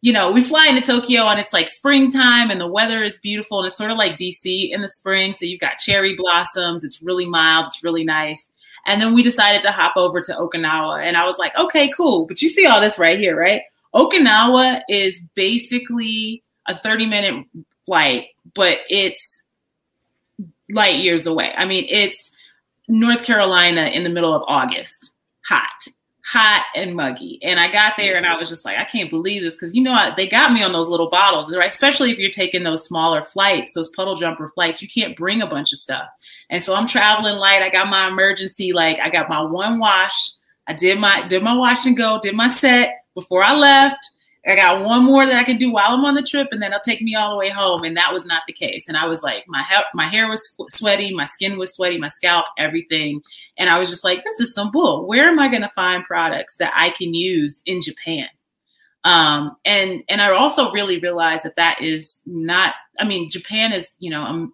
you 0.00 0.12
know, 0.12 0.30
we 0.30 0.44
fly 0.44 0.68
into 0.68 0.80
Tokyo 0.80 1.26
and 1.26 1.40
it's 1.40 1.52
like 1.52 1.68
springtime 1.68 2.50
and 2.50 2.60
the 2.60 2.68
weather 2.68 3.02
is 3.02 3.18
beautiful 3.18 3.58
and 3.58 3.66
it's 3.66 3.76
sort 3.76 3.90
of 3.90 3.98
like 3.98 4.16
DC 4.16 4.72
in 4.72 4.80
the 4.80 4.88
spring. 4.88 5.32
So 5.32 5.44
you've 5.44 5.60
got 5.60 5.78
cherry 5.78 6.14
blossoms. 6.14 6.84
It's 6.84 7.02
really 7.02 7.26
mild. 7.26 7.66
It's 7.66 7.82
really 7.82 8.04
nice. 8.04 8.48
And 8.86 9.02
then 9.02 9.12
we 9.12 9.22
decided 9.24 9.60
to 9.62 9.72
hop 9.72 9.96
over 9.96 10.20
to 10.20 10.32
Okinawa 10.34 11.04
and 11.04 11.16
I 11.16 11.24
was 11.24 11.36
like, 11.38 11.56
okay, 11.58 11.88
cool. 11.88 12.26
But 12.26 12.40
you 12.40 12.48
see 12.48 12.64
all 12.64 12.80
this 12.80 12.98
right 12.98 13.18
here, 13.18 13.36
right? 13.36 13.62
Okinawa 13.92 14.82
is 14.88 15.20
basically 15.34 16.42
a 16.68 16.76
30 16.76 17.06
minute 17.06 17.46
flight, 17.84 18.28
but 18.54 18.78
it's 18.88 19.42
light 20.70 20.98
years 20.98 21.26
away. 21.26 21.52
I 21.56 21.64
mean, 21.64 21.86
it's 21.88 22.30
North 22.86 23.24
Carolina 23.24 23.86
in 23.92 24.04
the 24.04 24.10
middle 24.10 24.34
of 24.34 24.44
August, 24.46 25.14
hot, 25.48 25.86
hot 26.24 26.64
and 26.74 26.94
muggy. 26.94 27.38
And 27.42 27.58
I 27.58 27.72
got 27.72 27.94
there 27.96 28.16
and 28.16 28.26
I 28.26 28.36
was 28.36 28.50
just 28.50 28.64
like, 28.64 28.76
I 28.76 28.84
can't 28.84 29.10
believe 29.10 29.42
this 29.42 29.56
because 29.56 29.74
you 29.74 29.82
know 29.82 29.92
I, 29.92 30.12
they 30.14 30.28
got 30.28 30.52
me 30.52 30.62
on 30.62 30.72
those 30.72 30.88
little 30.88 31.08
bottles, 31.08 31.54
right? 31.56 31.70
Especially 31.70 32.10
if 32.10 32.18
you're 32.18 32.30
taking 32.30 32.64
those 32.64 32.84
smaller 32.84 33.22
flights, 33.22 33.72
those 33.72 33.88
puddle 33.90 34.16
jumper 34.16 34.50
flights, 34.54 34.82
you 34.82 34.88
can't 34.88 35.16
bring 35.16 35.40
a 35.40 35.46
bunch 35.46 35.72
of 35.72 35.78
stuff. 35.78 36.06
And 36.50 36.62
so 36.62 36.74
I'm 36.74 36.86
traveling 36.86 37.36
light. 37.36 37.62
I 37.62 37.70
got 37.70 37.88
my 37.88 38.08
emergency, 38.08 38.72
like 38.72 38.98
I 39.00 39.08
got 39.08 39.30
my 39.30 39.40
one 39.40 39.78
wash. 39.78 40.32
I 40.66 40.74
did 40.74 40.98
my 40.98 41.26
did 41.26 41.42
my 41.42 41.56
wash 41.56 41.86
and 41.86 41.96
go, 41.96 42.20
did 42.20 42.34
my 42.34 42.48
set 42.48 42.90
before 43.14 43.42
I 43.42 43.54
left. 43.54 43.98
I 44.46 44.56
got 44.56 44.84
one 44.84 45.04
more 45.04 45.26
that 45.26 45.36
I 45.36 45.44
can 45.44 45.58
do 45.58 45.70
while 45.70 45.90
I'm 45.90 46.04
on 46.04 46.14
the 46.14 46.22
trip, 46.22 46.48
and 46.52 46.62
then 46.62 46.72
it'll 46.72 46.80
take 46.80 47.02
me 47.02 47.14
all 47.14 47.30
the 47.30 47.36
way 47.36 47.50
home. 47.50 47.84
And 47.84 47.96
that 47.96 48.12
was 48.12 48.24
not 48.24 48.42
the 48.46 48.52
case. 48.52 48.88
And 48.88 48.96
I 48.96 49.06
was 49.06 49.22
like, 49.22 49.44
my 49.48 49.62
hair, 49.62 49.82
my 49.94 50.08
hair 50.08 50.28
was 50.28 50.56
sweaty, 50.70 51.14
my 51.14 51.24
skin 51.24 51.58
was 51.58 51.74
sweaty, 51.74 51.98
my 51.98 52.08
scalp, 52.08 52.46
everything. 52.56 53.20
And 53.58 53.68
I 53.68 53.78
was 53.78 53.90
just 53.90 54.04
like, 54.04 54.24
this 54.24 54.40
is 54.40 54.54
some 54.54 54.70
bull. 54.70 55.06
Where 55.06 55.28
am 55.28 55.38
I 55.38 55.48
going 55.48 55.62
to 55.62 55.70
find 55.74 56.04
products 56.04 56.56
that 56.58 56.72
I 56.74 56.90
can 56.90 57.14
use 57.14 57.62
in 57.66 57.82
Japan? 57.82 58.28
Um, 59.04 59.56
and 59.64 60.02
and 60.08 60.20
I 60.20 60.30
also 60.32 60.72
really 60.72 60.98
realized 60.98 61.44
that 61.44 61.56
that 61.56 61.82
is 61.82 62.20
not. 62.26 62.74
I 62.98 63.04
mean, 63.04 63.30
Japan 63.30 63.72
is 63.72 63.94
you 63.98 64.10
know 64.10 64.22
um, 64.22 64.52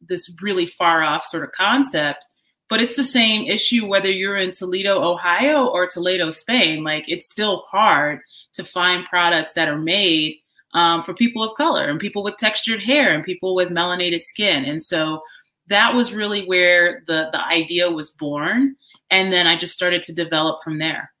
this 0.00 0.30
really 0.40 0.66
far 0.66 1.02
off 1.02 1.24
sort 1.24 1.44
of 1.44 1.52
concept, 1.52 2.24
but 2.68 2.80
it's 2.80 2.96
the 2.96 3.04
same 3.04 3.46
issue 3.46 3.86
whether 3.86 4.10
you're 4.10 4.36
in 4.36 4.52
Toledo, 4.52 5.02
Ohio, 5.02 5.66
or 5.66 5.86
Toledo, 5.86 6.30
Spain. 6.30 6.84
Like 6.84 7.04
it's 7.08 7.30
still 7.30 7.64
hard 7.68 8.20
to 8.56 8.64
find 8.64 9.04
products 9.06 9.54
that 9.54 9.68
are 9.68 9.78
made 9.78 10.36
um, 10.74 11.02
for 11.02 11.14
people 11.14 11.42
of 11.42 11.56
color 11.56 11.88
and 11.88 11.98
people 11.98 12.22
with 12.22 12.36
textured 12.36 12.82
hair 12.82 13.14
and 13.14 13.24
people 13.24 13.54
with 13.54 13.70
melanated 13.70 14.20
skin. 14.20 14.64
And 14.64 14.82
so 14.82 15.22
that 15.68 15.94
was 15.94 16.12
really 16.12 16.44
where 16.46 17.02
the 17.06 17.30
the 17.32 17.44
idea 17.44 17.90
was 17.90 18.10
born. 18.10 18.76
And 19.10 19.32
then 19.32 19.46
I 19.46 19.56
just 19.56 19.74
started 19.74 20.02
to 20.04 20.14
develop 20.14 20.62
from 20.62 20.78
there. 20.78 21.12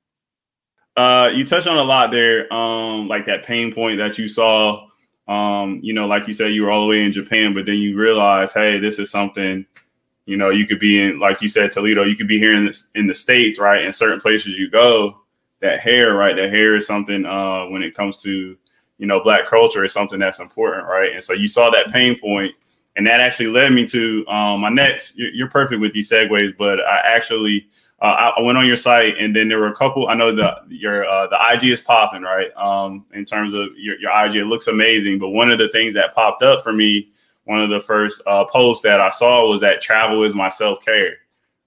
Uh, 0.96 1.30
you 1.34 1.44
touched 1.44 1.66
on 1.66 1.76
a 1.76 1.82
lot 1.82 2.10
there, 2.10 2.52
um, 2.52 3.06
like 3.06 3.26
that 3.26 3.44
pain 3.44 3.72
point 3.72 3.98
that 3.98 4.18
you 4.18 4.28
saw. 4.28 4.86
Um, 5.28 5.78
you 5.82 5.92
know, 5.92 6.06
like 6.06 6.28
you 6.28 6.34
said, 6.34 6.52
you 6.52 6.62
were 6.62 6.70
all 6.70 6.82
the 6.82 6.86
way 6.86 7.02
in 7.02 7.12
Japan, 7.12 7.52
but 7.52 7.66
then 7.66 7.76
you 7.76 7.96
realize, 7.96 8.54
hey, 8.54 8.78
this 8.78 8.98
is 8.98 9.10
something. 9.10 9.66
You 10.24 10.36
know, 10.36 10.50
you 10.50 10.66
could 10.66 10.80
be 10.80 11.00
in, 11.00 11.18
like 11.18 11.42
you 11.42 11.48
said, 11.48 11.70
Toledo. 11.70 12.04
You 12.04 12.16
could 12.16 12.28
be 12.28 12.38
here 12.38 12.54
in 12.54 12.64
the 12.64 12.82
in 12.94 13.06
the 13.06 13.14
states, 13.14 13.58
right? 13.58 13.84
In 13.84 13.92
certain 13.92 14.20
places 14.20 14.58
you 14.58 14.70
go, 14.70 15.20
that 15.60 15.80
hair, 15.80 16.14
right? 16.14 16.36
That 16.36 16.50
hair 16.50 16.76
is 16.76 16.86
something 16.86 17.24
uh, 17.24 17.66
when 17.66 17.82
it 17.82 17.94
comes 17.94 18.20
to 18.22 18.56
you 18.98 19.06
know 19.06 19.22
black 19.22 19.46
culture 19.46 19.84
is 19.84 19.92
something 19.92 20.18
that's 20.18 20.40
important, 20.40 20.86
right? 20.86 21.12
And 21.12 21.22
so 21.22 21.32
you 21.32 21.48
saw 21.48 21.70
that 21.70 21.92
pain 21.92 22.18
point, 22.18 22.54
and 22.96 23.06
that 23.06 23.20
actually 23.20 23.48
led 23.48 23.72
me 23.72 23.86
to 23.88 24.26
um, 24.28 24.60
my 24.60 24.68
next. 24.68 25.14
You're, 25.16 25.48
perfect 25.48 25.80
with 25.80 25.92
these 25.92 26.10
segues, 26.10 26.56
but 26.56 26.80
I 26.80 27.00
actually 27.04 27.68
uh, 28.00 28.32
I, 28.36 28.42
went 28.42 28.58
on 28.58 28.66
your 28.66 28.76
site, 28.76 29.16
and 29.18 29.34
then 29.34 29.48
there 29.48 29.58
were 29.58 29.68
a 29.68 29.76
couple. 29.76 30.08
I 30.08 30.14
know 30.14 30.34
the 30.34 30.56
your 30.68 31.06
uh, 31.06 31.26
the 31.28 31.38
IG 31.52 31.64
is 31.70 31.80
popping, 31.80 32.22
right? 32.22 32.54
Um, 32.56 33.06
in 33.12 33.24
terms 33.24 33.54
of 33.54 33.68
your, 33.76 33.98
your 33.98 34.26
IG, 34.26 34.36
it 34.36 34.44
looks 34.44 34.66
amazing. 34.66 35.18
But 35.18 35.30
one 35.30 35.50
of 35.50 35.58
the 35.58 35.68
things 35.70 35.94
that 35.94 36.14
popped 36.14 36.42
up 36.42 36.62
for 36.62 36.72
me, 36.72 37.10
one 37.44 37.62
of 37.62 37.70
the 37.70 37.80
first 37.80 38.22
uh, 38.26 38.44
posts 38.44 38.82
that 38.82 39.00
I 39.00 39.10
saw 39.10 39.48
was 39.48 39.60
that 39.62 39.80
travel 39.80 40.22
is 40.24 40.34
my 40.34 40.48
self 40.48 40.84
care 40.84 41.16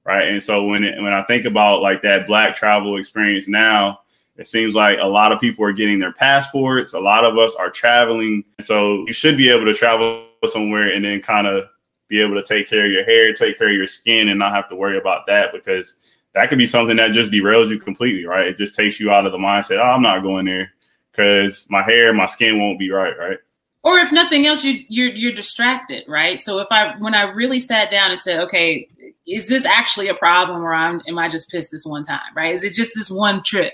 right? 0.09 0.27
And 0.29 0.41
so 0.41 0.65
when 0.65 0.83
it, 0.83 0.99
when 0.99 1.13
I 1.13 1.21
think 1.23 1.45
about 1.45 1.83
like 1.83 2.01
that 2.01 2.25
black 2.25 2.55
travel 2.55 2.97
experience 2.97 3.47
now, 3.47 3.99
it 4.37 4.47
seems 4.47 4.73
like 4.73 4.97
a 4.99 5.05
lot 5.05 5.31
of 5.31 5.39
people 5.39 5.63
are 5.63 5.71
getting 5.71 5.99
their 5.99 6.13
passports. 6.13 6.93
A 6.93 6.99
lot 6.99 7.25
of 7.25 7.37
us 7.37 7.55
are 7.55 7.69
traveling, 7.69 8.43
so 8.59 9.05
you 9.05 9.13
should 9.13 9.37
be 9.37 9.49
able 9.49 9.65
to 9.65 9.73
travel 9.73 10.25
somewhere 10.47 10.93
and 10.95 11.05
then 11.05 11.21
kind 11.21 11.45
of 11.45 11.65
be 12.07 12.19
able 12.19 12.33
to 12.33 12.43
take 12.43 12.67
care 12.67 12.85
of 12.87 12.91
your 12.91 13.03
hair, 13.03 13.33
take 13.33 13.59
care 13.59 13.69
of 13.69 13.75
your 13.75 13.85
skin, 13.85 14.29
and 14.29 14.39
not 14.39 14.55
have 14.55 14.67
to 14.69 14.75
worry 14.75 14.97
about 14.97 15.27
that 15.27 15.51
because 15.53 15.97
that 16.33 16.49
could 16.49 16.57
be 16.57 16.65
something 16.65 16.97
that 16.97 17.11
just 17.11 17.31
derails 17.31 17.69
you 17.69 17.77
completely, 17.77 18.25
right? 18.25 18.47
It 18.47 18.57
just 18.57 18.73
takes 18.73 18.99
you 18.99 19.11
out 19.11 19.27
of 19.27 19.31
the 19.31 19.37
mindset. 19.37 19.77
Oh, 19.77 19.83
I'm 19.83 20.01
not 20.01 20.23
going 20.23 20.45
there 20.45 20.71
because 21.11 21.67
my 21.69 21.83
hair, 21.83 22.11
my 22.13 22.25
skin 22.25 22.57
won't 22.57 22.79
be 22.79 22.89
right, 22.89 23.15
right? 23.15 23.37
Or 23.83 23.97
if 23.99 24.11
nothing 24.11 24.45
else 24.45 24.63
you 24.63 24.83
you're 24.89 25.09
you're 25.09 25.33
distracted 25.33 26.03
right? 26.07 26.39
So 26.39 26.59
if 26.59 26.67
i 26.71 26.95
when 26.99 27.15
i 27.15 27.23
really 27.23 27.59
sat 27.59 27.89
down 27.89 28.11
and 28.11 28.19
said 28.19 28.39
okay 28.41 28.87
is 29.27 29.47
this 29.47 29.65
actually 29.65 30.07
a 30.07 30.15
problem 30.15 30.61
or 30.61 30.73
I'm, 30.73 31.01
am 31.07 31.19
i 31.19 31.29
just 31.29 31.49
pissed 31.49 31.71
this 31.71 31.85
one 31.85 32.03
time 32.03 32.19
right? 32.35 32.55
Is 32.55 32.63
it 32.63 32.73
just 32.73 32.91
this 32.95 33.09
one 33.09 33.43
trip? 33.43 33.73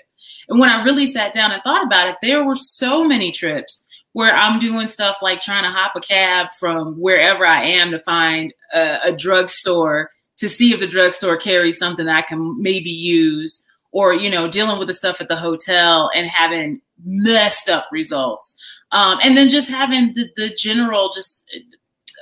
And 0.50 0.60
when 0.60 0.70
i 0.70 0.84
really 0.84 1.12
sat 1.12 1.34
down 1.34 1.52
and 1.52 1.62
thought 1.64 1.86
about 1.86 2.08
it 2.08 2.18
there 2.22 2.44
were 2.44 2.56
so 2.56 3.04
many 3.04 3.32
trips 3.32 3.84
where 4.14 4.34
i'm 4.36 4.60
doing 4.60 4.88
stuff 4.88 5.18
like 5.22 5.40
trying 5.40 5.64
to 5.64 5.70
hop 5.72 5.94
a 5.96 6.02
cab 6.02 6.48
from 6.60 6.96
wherever 6.96 7.46
i 7.46 7.64
am 7.64 7.92
to 7.92 8.00
find 8.00 8.54
a, 8.74 8.98
a 9.06 9.12
drugstore 9.12 10.12
to 10.38 10.50
see 10.50 10.74
if 10.74 10.80
the 10.80 10.88
drugstore 10.88 11.38
carries 11.38 11.78
something 11.78 12.08
i 12.08 12.22
can 12.22 12.62
maybe 12.62 12.92
use 12.92 13.66
or 13.92 14.14
you 14.14 14.30
know 14.30 14.48
dealing 14.48 14.78
with 14.78 14.88
the 14.88 14.94
stuff 14.94 15.20
at 15.20 15.30
the 15.30 15.36
hotel 15.36 16.12
and 16.14 16.28
having 16.28 16.80
messed 17.04 17.70
up 17.70 17.88
results 17.92 18.54
um, 18.92 19.20
and 19.24 19.36
then 19.36 19.50
just 19.50 19.70
having 19.70 20.14
the, 20.14 20.30
the 20.36 20.50
general 20.50 21.12
just 21.14 21.44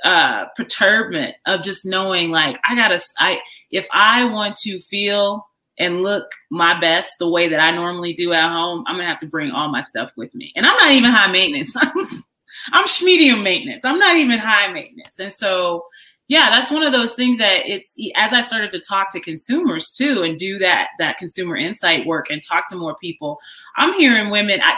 uh, 0.04 0.46
perturbment 0.56 1.34
of 1.46 1.62
just 1.62 1.84
knowing 1.84 2.30
like 2.30 2.58
I 2.64 2.74
gotta 2.74 3.00
I 3.18 3.40
if 3.70 3.86
I 3.92 4.24
want 4.24 4.56
to 4.56 4.80
feel 4.80 5.46
and 5.78 6.02
look 6.02 6.26
my 6.50 6.78
best 6.78 7.12
the 7.18 7.28
way 7.28 7.48
that 7.48 7.60
I 7.60 7.70
normally 7.72 8.12
do 8.12 8.32
at 8.32 8.48
home, 8.48 8.84
I'm 8.86 8.96
gonna 8.96 9.08
have 9.08 9.18
to 9.18 9.26
bring 9.26 9.50
all 9.50 9.68
my 9.68 9.80
stuff 9.80 10.12
with 10.16 10.34
me. 10.34 10.52
And 10.56 10.66
I'm 10.66 10.76
not 10.76 10.92
even 10.92 11.10
high 11.10 11.30
maintenance. 11.30 11.74
I'm 12.72 12.86
medium 13.02 13.42
maintenance. 13.42 13.84
I'm 13.84 13.98
not 13.98 14.16
even 14.16 14.38
high 14.38 14.72
maintenance. 14.72 15.18
And 15.18 15.32
so, 15.32 15.84
yeah, 16.28 16.48
that's 16.48 16.70
one 16.70 16.82
of 16.82 16.92
those 16.92 17.14
things 17.14 17.38
that 17.38 17.66
it's 17.66 17.96
as 18.16 18.32
I 18.32 18.40
started 18.40 18.70
to 18.70 18.80
talk 18.80 19.10
to 19.10 19.20
consumers 19.20 19.90
too 19.90 20.22
and 20.22 20.38
do 20.38 20.58
that 20.58 20.90
that 20.98 21.18
consumer 21.18 21.56
insight 21.56 22.06
work 22.06 22.30
and 22.30 22.42
talk 22.42 22.68
to 22.70 22.76
more 22.76 22.96
people. 22.96 23.38
I'm 23.76 23.92
hearing 23.92 24.30
women 24.30 24.60
I, 24.62 24.76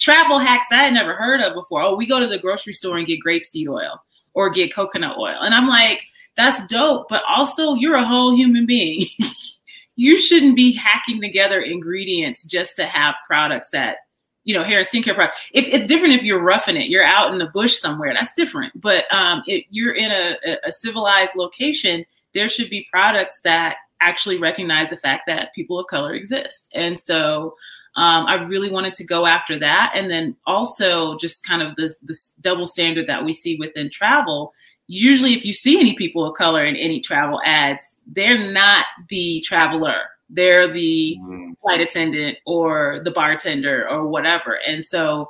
travel 0.00 0.38
hacks 0.38 0.66
that 0.70 0.80
I 0.80 0.84
had 0.84 0.94
never 0.94 1.14
heard 1.14 1.40
of 1.42 1.54
before. 1.54 1.82
Oh, 1.82 1.96
we 1.96 2.06
go 2.06 2.18
to 2.18 2.26
the 2.26 2.38
grocery 2.38 2.72
store 2.72 2.96
and 2.96 3.06
get 3.06 3.20
grapeseed 3.24 3.68
oil 3.68 4.00
or 4.32 4.48
get 4.48 4.74
coconut 4.74 5.18
oil. 5.18 5.36
And 5.40 5.54
I'm 5.54 5.68
like, 5.68 6.06
that's 6.36 6.64
dope, 6.66 7.08
but 7.08 7.22
also 7.28 7.74
you're 7.74 7.96
a 7.96 8.04
whole 8.04 8.34
human 8.34 8.64
being. 8.64 9.06
you 9.96 10.18
shouldn't 10.18 10.56
be 10.56 10.72
hacking 10.72 11.20
together 11.20 11.60
ingredients 11.60 12.44
just 12.44 12.76
to 12.76 12.86
have 12.86 13.16
products 13.26 13.68
that 13.70 13.98
you 14.44 14.54
know 14.54 14.64
hair 14.64 14.78
and 14.78 14.88
skincare 14.88 15.14
products 15.14 15.50
if, 15.52 15.66
it's 15.66 15.86
different 15.86 16.14
if 16.14 16.22
you're 16.22 16.42
roughing 16.42 16.76
it. 16.76 16.88
You're 16.88 17.04
out 17.04 17.32
in 17.32 17.38
the 17.38 17.46
bush 17.46 17.76
somewhere. 17.78 18.12
That's 18.14 18.34
different. 18.34 18.78
But 18.80 19.04
um, 19.12 19.42
if 19.46 19.64
you're 19.70 19.94
in 19.94 20.10
a, 20.10 20.36
a 20.64 20.72
civilized 20.72 21.36
location 21.36 22.04
there 22.32 22.48
should 22.48 22.70
be 22.70 22.86
products 22.90 23.40
that 23.42 23.76
actually 24.00 24.38
recognize 24.38 24.88
the 24.90 24.96
fact 24.96 25.24
that 25.26 25.52
people 25.54 25.78
of 25.78 25.86
color 25.88 26.14
exist. 26.14 26.68
And 26.72 26.98
so 26.98 27.56
um, 27.96 28.26
I 28.26 28.34
really 28.34 28.70
wanted 28.70 28.94
to 28.94 29.04
go 29.04 29.26
after 29.26 29.58
that. 29.58 29.92
And 29.94 30.10
then 30.10 30.36
also 30.46 31.16
just 31.18 31.44
kind 31.44 31.60
of 31.60 31.74
the, 31.76 31.94
this 32.00 32.32
double 32.40 32.66
standard 32.66 33.08
that 33.08 33.24
we 33.24 33.32
see 33.32 33.56
within 33.56 33.90
travel 33.90 34.54
usually 34.90 35.34
if 35.34 35.44
you 35.44 35.52
see 35.52 35.78
any 35.78 35.94
people 35.94 36.26
of 36.26 36.36
color 36.36 36.64
in 36.64 36.74
any 36.74 36.98
travel 36.98 37.40
ads, 37.44 37.96
they're 38.08 38.50
not 38.50 38.86
the 39.08 39.40
traveler. 39.46 40.00
They're 40.30 40.68
the 40.68 41.18
mm. 41.20 41.58
flight 41.60 41.80
attendant 41.80 42.38
or 42.46 43.00
the 43.04 43.10
bartender 43.10 43.88
or 43.88 44.06
whatever. 44.06 44.58
And 44.66 44.84
so 44.84 45.28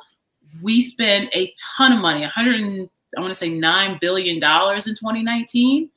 we 0.62 0.82
spend 0.82 1.30
a 1.32 1.54
ton 1.76 1.92
of 1.92 2.00
money, 2.00 2.20
100 2.20 2.88
I 3.16 3.20
want 3.20 3.32
to 3.32 3.38
say 3.38 3.50
9 3.50 3.98
billion 4.00 4.38
dollars 4.38 4.86
in 4.86 4.94
2019 4.94 5.90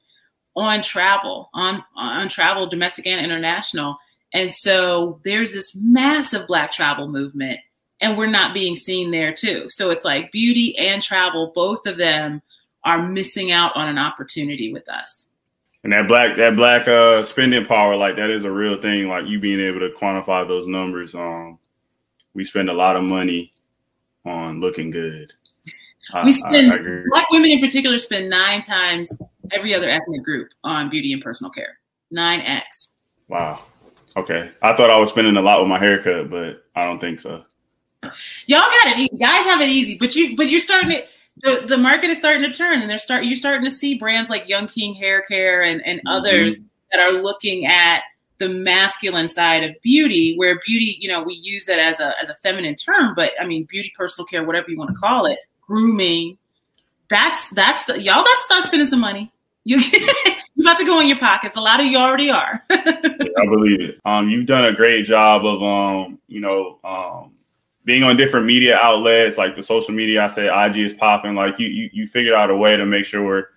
on 0.56 0.82
travel, 0.82 1.50
on 1.54 1.84
on 1.96 2.30
travel 2.30 2.68
domestic 2.68 3.06
and 3.06 3.24
international. 3.24 3.98
And 4.34 4.54
so 4.54 5.20
there's 5.24 5.54
this 5.54 5.76
massive 5.76 6.48
black 6.48 6.72
travel 6.72 7.08
movement 7.08 7.60
and 8.02 8.18
we're 8.18 8.28
not 8.28 8.54
being 8.54 8.76
seen 8.76 9.12
there 9.12 9.32
too. 9.32 9.70
So 9.70 9.92
it's 9.92 10.04
like 10.04 10.32
beauty 10.32 10.78
and 10.78 11.02
travel, 11.02 11.52
both 11.54 11.86
of 11.86 11.98
them 11.98 12.42
are 12.84 13.08
missing 13.08 13.52
out 13.52 13.76
on 13.76 13.88
an 13.88 13.98
opportunity 13.98 14.74
with 14.74 14.90
us. 14.90 15.26
And 15.84 15.92
that 15.92 16.08
black 16.08 16.38
that 16.38 16.56
black 16.56 16.88
uh 16.88 17.24
spending 17.24 17.66
power, 17.66 17.96
like 17.96 18.16
that 18.16 18.30
is 18.30 18.46
a 18.46 18.52
real 18.52 18.82
thing. 18.82 19.08
Like 19.10 19.28
you 19.28 19.40
being 19.40 19.60
able 19.60 19.82
to 19.82 19.90
quantify 19.90 20.48
those 20.48 20.68
numbers. 20.68 21.14
Um, 21.14 21.60
we 22.34 22.44
spend 22.46 22.70
a 22.70 22.74
lot 22.74 22.96
of 22.96 23.04
money 23.04 23.54
on 24.26 24.62
looking 24.62 24.92
good. 24.92 25.34
we 26.24 26.32
spend 26.32 26.72
I, 26.72 26.76
I 26.76 27.04
black 27.10 27.30
women 27.32 27.52
in 27.52 27.60
particular 27.60 27.98
spend 27.98 28.30
nine 28.30 28.62
times 28.62 29.18
every 29.52 29.74
other 29.74 29.90
ethnic 29.90 30.24
group 30.24 30.50
on 30.64 30.90
beauty 30.90 31.14
and 31.14 31.22
personal 31.22 31.52
care. 31.52 31.80
Nine 32.12 32.42
X. 32.42 32.90
Wow. 33.28 33.64
Okay. 34.16 34.52
I 34.62 34.74
thought 34.76 34.90
I 34.90 35.00
was 35.00 35.10
spending 35.10 35.38
a 35.38 35.42
lot 35.42 35.60
with 35.60 35.70
my 35.70 35.80
haircut, 35.80 36.30
but 36.30 36.66
I 36.76 36.86
don't 36.86 37.00
think 37.00 37.20
so. 37.20 37.44
Y'all 38.48 38.60
got 38.60 38.88
it 38.88 39.00
easy. 39.00 39.18
Guys 39.18 39.46
have 39.46 39.62
it 39.62 39.70
easy, 39.70 39.98
but 39.98 40.16
you 40.16 40.36
but 40.36 40.50
you're 40.50 40.60
starting 40.60 40.92
to 40.92 41.04
the, 41.38 41.66
the 41.68 41.78
market 41.78 42.10
is 42.10 42.18
starting 42.18 42.44
to 42.44 42.56
turn 42.56 42.82
and 42.82 42.90
they're 42.90 42.98
start 42.98 43.26
you're 43.26 43.36
starting 43.36 43.64
to 43.64 43.72
see 43.72 43.98
brands 43.98 44.30
like 44.30 44.48
Young 44.48 44.68
King 44.68 44.94
Hair 44.94 45.24
Care 45.24 45.62
and, 45.64 45.86
and 45.86 46.00
mm-hmm. 46.00 46.08
others 46.08 46.60
that 46.92 47.00
are 47.00 47.14
looking 47.14 47.66
at 47.66 48.02
the 48.40 48.50
masculine 48.50 49.30
side 49.30 49.64
of 49.64 49.76
beauty 49.82 50.36
where 50.36 50.60
beauty 50.66 50.98
you 51.00 51.08
know 51.08 51.24
we 51.24 51.34
use 51.34 51.70
it 51.70 51.80
as 51.80 52.00
a 52.00 52.14
as 52.22 52.30
a 52.30 52.36
feminine 52.44 52.76
term 52.76 53.14
but 53.16 53.32
i 53.40 53.46
mean 53.46 53.64
beauty 53.66 53.94
personal 53.96 54.26
care 54.26 54.44
whatever 54.44 54.70
you 54.70 54.78
want 54.78 54.90
to 54.90 54.96
call 54.96 55.26
it 55.26 55.38
grooming 55.62 56.38
that's 57.14 57.50
that's 57.50 57.86
the, 57.86 58.02
y'all 58.02 58.22
about 58.22 58.38
to 58.38 58.44
start 58.44 58.64
spending 58.64 58.90
some 58.90 59.00
money. 59.00 59.32
You 59.64 59.78
you 60.56 60.64
about 60.64 60.78
to 60.80 60.86
go 60.86 61.00
in 61.00 61.08
your 61.08 61.20
pockets. 61.20 61.56
A 61.56 61.62
lot 61.62 61.80
of 61.80 61.86
you 61.86 61.98
already 61.98 62.30
are. 62.30 62.64
Yeah, 63.24 63.42
i 63.42 63.46
believe 63.46 63.82
it. 63.82 64.00
Um 64.06 64.30
you've 64.30 64.46
done 64.46 64.66
a 64.66 64.74
great 64.74 65.06
job 65.06 65.46
of 65.46 65.64
um 65.64 66.20
you 66.28 66.42
know 66.42 66.80
um 66.84 67.32
being 67.86 68.04
on 68.04 68.16
different 68.16 68.46
media 68.46 68.78
outlets 68.82 69.38
like 69.38 69.56
the 69.56 69.64
social 69.64 69.94
media, 69.94 70.24
I 70.24 70.28
said 70.28 70.52
IG 70.70 70.78
is 70.78 70.94
popping. 70.94 71.36
Like 71.36 71.60
you, 71.60 71.68
you, 71.68 71.90
you 71.92 72.08
figured 72.08 72.34
out 72.34 72.50
a 72.50 72.56
way 72.56 72.78
to 72.78 72.86
make 72.86 73.06
sure 73.06 73.50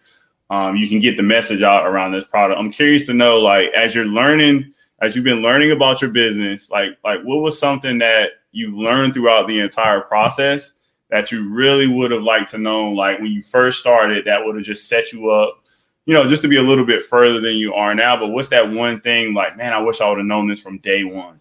um, 0.50 0.76
you 0.76 0.88
can 0.88 1.00
get 1.00 1.16
the 1.16 1.22
message 1.22 1.62
out 1.62 1.86
around 1.86 2.12
this 2.12 2.24
product. 2.24 2.58
I'm 2.58 2.70
curious 2.70 3.06
to 3.06 3.14
know, 3.14 3.38
like, 3.38 3.70
as 3.70 3.94
you're 3.94 4.06
learning, 4.06 4.72
as 5.02 5.14
you've 5.14 5.24
been 5.24 5.42
learning 5.42 5.72
about 5.72 6.00
your 6.00 6.10
business, 6.10 6.70
like, 6.70 6.98
like 7.04 7.20
what 7.22 7.42
was 7.42 7.58
something 7.58 7.98
that 7.98 8.30
you 8.52 8.76
learned 8.76 9.14
throughout 9.14 9.48
the 9.48 9.60
entire 9.60 10.00
process 10.00 10.72
that 11.10 11.30
you 11.30 11.48
really 11.52 11.86
would 11.86 12.10
have 12.10 12.22
liked 12.22 12.50
to 12.50 12.58
know, 12.58 12.90
like 12.90 13.18
when 13.18 13.30
you 13.30 13.42
first 13.42 13.78
started, 13.78 14.24
that 14.24 14.44
would 14.44 14.56
have 14.56 14.64
just 14.64 14.88
set 14.88 15.12
you 15.12 15.30
up, 15.30 15.62
you 16.04 16.14
know, 16.14 16.26
just 16.26 16.42
to 16.42 16.48
be 16.48 16.56
a 16.56 16.62
little 16.62 16.84
bit 16.84 17.02
further 17.02 17.40
than 17.40 17.54
you 17.56 17.74
are 17.74 17.94
now. 17.94 18.18
But 18.18 18.28
what's 18.28 18.48
that 18.48 18.68
one 18.68 19.00
thing, 19.00 19.34
like, 19.34 19.56
man, 19.56 19.72
I 19.72 19.80
wish 19.80 20.00
I 20.00 20.08
would 20.08 20.18
have 20.18 20.26
known 20.26 20.48
this 20.48 20.62
from 20.62 20.78
day 20.78 21.04
one. 21.04 21.38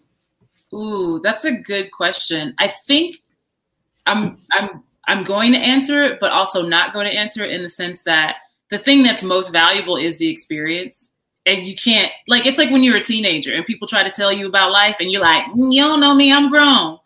Ooh, 0.76 1.20
that's 1.20 1.44
a 1.44 1.52
good 1.52 1.90
question. 1.90 2.54
I 2.58 2.72
think 2.86 3.16
I'm 4.06 4.38
I'm 4.52 4.82
I'm 5.08 5.24
going 5.24 5.52
to 5.52 5.58
answer 5.58 6.02
it, 6.02 6.18
but 6.20 6.32
also 6.32 6.62
not 6.62 6.92
going 6.92 7.06
to 7.06 7.16
answer 7.16 7.44
it 7.44 7.52
in 7.52 7.62
the 7.62 7.70
sense 7.70 8.02
that 8.02 8.36
the 8.70 8.78
thing 8.78 9.02
that's 9.02 9.22
most 9.22 9.50
valuable 9.50 9.96
is 9.96 10.18
the 10.18 10.28
experience. 10.28 11.12
And 11.46 11.62
you 11.62 11.76
can't 11.76 12.10
like 12.26 12.44
it's 12.44 12.58
like 12.58 12.70
when 12.70 12.82
you're 12.82 12.96
a 12.96 13.02
teenager 13.02 13.54
and 13.54 13.64
people 13.64 13.86
try 13.86 14.02
to 14.02 14.10
tell 14.10 14.32
you 14.32 14.48
about 14.48 14.72
life 14.72 14.96
and 14.98 15.10
you're 15.10 15.22
like, 15.22 15.44
mm, 15.44 15.72
you 15.72 15.82
don't 15.82 16.00
know 16.00 16.14
me, 16.14 16.32
I'm 16.32 16.50
grown. 16.50 16.98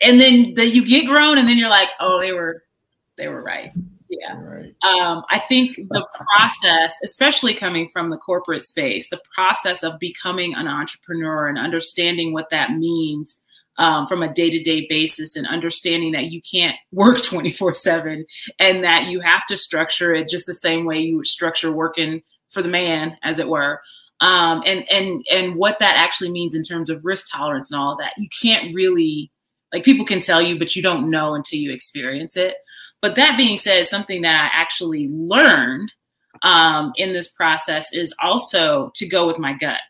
And 0.00 0.20
then 0.20 0.54
the, 0.54 0.66
you 0.66 0.84
get 0.84 1.06
grown 1.06 1.38
and 1.38 1.48
then 1.48 1.58
you're 1.58 1.68
like, 1.68 1.90
oh, 2.00 2.20
they 2.20 2.32
were 2.32 2.64
they 3.16 3.28
were 3.28 3.42
right. 3.42 3.70
Yeah. 4.12 4.38
Right. 4.42 4.74
Um, 4.84 5.24
I 5.30 5.38
think 5.38 5.76
the 5.76 6.06
process, 6.36 6.94
especially 7.02 7.54
coming 7.54 7.88
from 7.88 8.10
the 8.10 8.18
corporate 8.18 8.64
space, 8.64 9.08
the 9.08 9.20
process 9.34 9.82
of 9.82 9.98
becoming 9.98 10.54
an 10.54 10.68
entrepreneur 10.68 11.48
and 11.48 11.58
understanding 11.58 12.34
what 12.34 12.50
that 12.50 12.72
means 12.72 13.38
um, 13.78 14.06
from 14.06 14.22
a 14.22 14.32
day 14.32 14.50
to 14.50 14.60
day 14.60 14.86
basis 14.86 15.34
and 15.34 15.46
understanding 15.46 16.12
that 16.12 16.26
you 16.26 16.42
can't 16.42 16.76
work 16.92 17.22
24 17.22 17.72
7 17.72 18.26
and 18.58 18.84
that 18.84 19.06
you 19.06 19.20
have 19.20 19.46
to 19.46 19.56
structure 19.56 20.14
it 20.14 20.28
just 20.28 20.44
the 20.46 20.54
same 20.54 20.84
way 20.84 20.98
you 20.98 21.16
would 21.16 21.26
structure 21.26 21.72
working 21.72 22.22
for 22.50 22.62
the 22.62 22.68
man, 22.68 23.16
as 23.22 23.38
it 23.38 23.48
were. 23.48 23.80
Um, 24.20 24.62
and 24.66 24.84
and 24.92 25.24
and 25.32 25.56
what 25.56 25.78
that 25.78 25.96
actually 25.96 26.30
means 26.30 26.54
in 26.54 26.62
terms 26.62 26.90
of 26.90 27.02
risk 27.02 27.26
tolerance 27.32 27.72
and 27.72 27.80
all 27.80 27.96
that. 27.96 28.12
You 28.18 28.28
can't 28.42 28.74
really 28.74 29.32
like 29.72 29.84
people 29.84 30.04
can 30.04 30.20
tell 30.20 30.42
you, 30.42 30.58
but 30.58 30.76
you 30.76 30.82
don't 30.82 31.10
know 31.10 31.34
until 31.34 31.58
you 31.58 31.72
experience 31.72 32.36
it. 32.36 32.56
But 33.02 33.16
that 33.16 33.36
being 33.36 33.58
said, 33.58 33.88
something 33.88 34.22
that 34.22 34.50
I 34.50 34.60
actually 34.60 35.08
learned 35.08 35.92
um, 36.42 36.92
in 36.96 37.12
this 37.12 37.28
process 37.28 37.92
is 37.92 38.14
also 38.22 38.90
to 38.94 39.06
go 39.06 39.26
with 39.26 39.38
my 39.38 39.52
gut, 39.52 39.80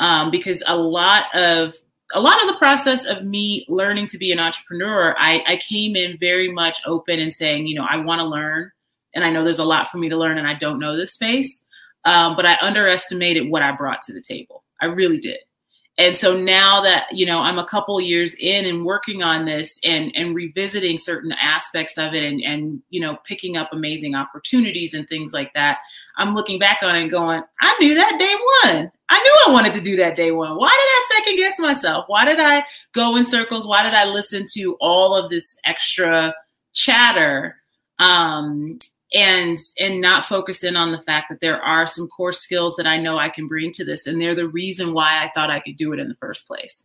um, 0.00 0.30
because 0.30 0.62
a 0.66 0.76
lot 0.76 1.24
of 1.34 1.74
a 2.14 2.20
lot 2.20 2.42
of 2.42 2.48
the 2.48 2.56
process 2.56 3.04
of 3.04 3.24
me 3.24 3.64
learning 3.68 4.08
to 4.08 4.18
be 4.18 4.32
an 4.32 4.40
entrepreneur, 4.40 5.14
I, 5.18 5.44
I 5.46 5.56
came 5.58 5.94
in 5.94 6.16
very 6.18 6.50
much 6.50 6.78
open 6.86 7.20
and 7.20 7.32
saying, 7.32 7.66
you 7.66 7.74
know, 7.74 7.86
I 7.88 7.98
want 7.98 8.20
to 8.20 8.24
learn, 8.24 8.70
and 9.14 9.24
I 9.24 9.30
know 9.30 9.44
there's 9.44 9.58
a 9.58 9.64
lot 9.64 9.88
for 9.88 9.98
me 9.98 10.08
to 10.08 10.16
learn, 10.16 10.38
and 10.38 10.48
I 10.48 10.54
don't 10.54 10.78
know 10.78 10.96
this 10.96 11.12
space, 11.12 11.60
um, 12.06 12.34
but 12.34 12.46
I 12.46 12.56
underestimated 12.62 13.50
what 13.50 13.62
I 13.62 13.72
brought 13.72 14.02
to 14.02 14.12
the 14.12 14.22
table. 14.22 14.64
I 14.80 14.86
really 14.86 15.18
did 15.18 15.38
and 15.98 16.16
so 16.16 16.38
now 16.38 16.80
that 16.80 17.06
you 17.12 17.26
know 17.26 17.40
i'm 17.40 17.58
a 17.58 17.64
couple 17.64 18.00
years 18.00 18.34
in 18.38 18.64
and 18.64 18.84
working 18.84 19.22
on 19.22 19.44
this 19.44 19.78
and 19.84 20.10
and 20.14 20.34
revisiting 20.34 20.96
certain 20.96 21.32
aspects 21.32 21.98
of 21.98 22.14
it 22.14 22.24
and 22.24 22.40
and 22.40 22.80
you 22.88 23.00
know 23.00 23.18
picking 23.24 23.56
up 23.56 23.68
amazing 23.72 24.14
opportunities 24.14 24.94
and 24.94 25.08
things 25.08 25.32
like 25.32 25.52
that 25.54 25.78
i'm 26.16 26.34
looking 26.34 26.58
back 26.58 26.78
on 26.82 26.96
it 26.96 27.02
and 27.02 27.10
going 27.10 27.42
i 27.60 27.76
knew 27.80 27.94
that 27.94 28.16
day 28.18 28.34
one. 28.72 28.92
I 29.10 29.22
knew 29.22 29.36
i 29.46 29.52
wanted 29.52 29.72
to 29.74 29.80
do 29.80 29.96
that 29.96 30.16
day 30.16 30.32
one. 30.32 30.56
Why 30.56 30.68
did 30.68 30.74
i 30.74 31.16
second 31.16 31.36
guess 31.36 31.58
myself? 31.58 32.04
Why 32.08 32.26
did 32.26 32.38
i 32.40 32.64
go 32.92 33.16
in 33.16 33.24
circles? 33.24 33.66
Why 33.66 33.82
did 33.82 33.94
i 33.94 34.04
listen 34.04 34.44
to 34.52 34.76
all 34.80 35.14
of 35.14 35.30
this 35.30 35.58
extra 35.64 36.34
chatter? 36.74 37.56
Um 37.98 38.78
and 39.14 39.58
and 39.78 40.00
not 40.00 40.24
focus 40.24 40.62
in 40.62 40.76
on 40.76 40.92
the 40.92 41.00
fact 41.00 41.28
that 41.30 41.40
there 41.40 41.60
are 41.62 41.86
some 41.86 42.08
core 42.08 42.32
skills 42.32 42.76
that 42.76 42.86
I 42.86 42.98
know 42.98 43.18
I 43.18 43.28
can 43.28 43.48
bring 43.48 43.72
to 43.72 43.84
this 43.84 44.06
and 44.06 44.20
they're 44.20 44.34
the 44.34 44.48
reason 44.48 44.92
why 44.92 45.22
I 45.22 45.28
thought 45.34 45.50
I 45.50 45.60
could 45.60 45.76
do 45.76 45.92
it 45.92 45.98
in 45.98 46.08
the 46.08 46.14
first 46.16 46.46
place. 46.46 46.84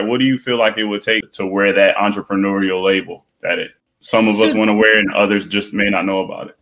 What 0.00 0.18
do 0.18 0.24
you 0.24 0.38
feel 0.38 0.58
like 0.58 0.76
it 0.76 0.84
would 0.84 1.02
take 1.02 1.30
to 1.32 1.46
wear 1.46 1.72
that 1.72 1.96
entrepreneurial 1.96 2.82
label 2.82 3.24
that 3.42 3.58
it 3.58 3.72
some 4.00 4.28
of 4.28 4.34
so, 4.34 4.44
us 4.44 4.54
want 4.54 4.68
to 4.68 4.74
wear 4.74 4.98
and 4.98 5.14
others 5.14 5.46
just 5.46 5.72
may 5.72 5.88
not 5.88 6.04
know 6.04 6.18
about 6.18 6.48
it? 6.48 6.58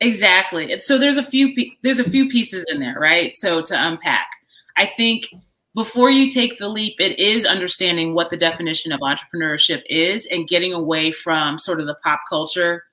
Exactly. 0.00 0.78
So 0.80 0.96
there's 0.96 1.16
a 1.16 1.22
few 1.22 1.54
there's 1.82 1.98
a 1.98 2.08
few 2.08 2.28
pieces 2.28 2.64
in 2.68 2.80
there, 2.80 2.98
right? 2.98 3.36
So 3.36 3.60
to 3.62 3.74
unpack. 3.86 4.28
I 4.76 4.86
think 4.86 5.34
before 5.74 6.10
you 6.10 6.30
take 6.30 6.58
the 6.58 6.68
leap, 6.68 7.00
it 7.00 7.18
is 7.18 7.44
understanding 7.44 8.14
what 8.14 8.30
the 8.30 8.36
definition 8.36 8.92
of 8.92 9.00
entrepreneurship 9.00 9.82
is 9.88 10.26
and 10.30 10.48
getting 10.48 10.72
away 10.72 11.12
from 11.12 11.58
sort 11.58 11.80
of 11.80 11.86
the 11.86 11.96
pop 12.02 12.20
culture 12.28 12.84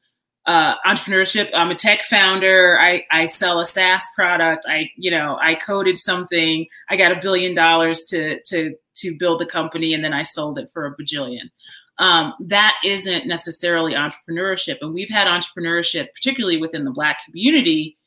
uh, 0.47 0.75
entrepreneurship. 0.86 1.51
I'm 1.53 1.69
a 1.69 1.75
tech 1.75 2.03
founder. 2.03 2.79
I, 2.79 3.05
I 3.12 3.25
sell 3.25 3.60
a 3.60 3.65
SaaS 3.65 4.03
product. 4.15 4.65
I, 4.67 4.89
you 4.95 5.12
know, 5.12 5.38
I 5.41 5.55
coded 5.55 5.97
something. 5.97 6.65
I 6.89 6.95
got 6.95 7.12
a 7.12 7.19
billion 7.21 7.53
dollars 7.53 8.05
to, 8.05 8.41
to, 8.43 8.75
to 8.95 9.17
build 9.17 9.41
the 9.41 9.45
company 9.45 9.93
and 9.93 10.03
then 10.03 10.13
I 10.13 10.23
sold 10.23 10.57
it 10.57 10.69
for 10.73 10.86
a 10.86 10.95
bajillion. 10.95 11.51
Um, 11.99 12.33
that 12.39 12.75
isn't 12.86 13.27
necessarily 13.27 13.93
entrepreneurship. 13.93 14.77
And 14.81 14.93
we've 14.93 15.10
had 15.10 15.27
entrepreneurship, 15.27 16.07
particularly 16.13 16.57
within 16.62 16.86
the 16.86 16.91
Black 16.91 17.25
community, 17.25 17.97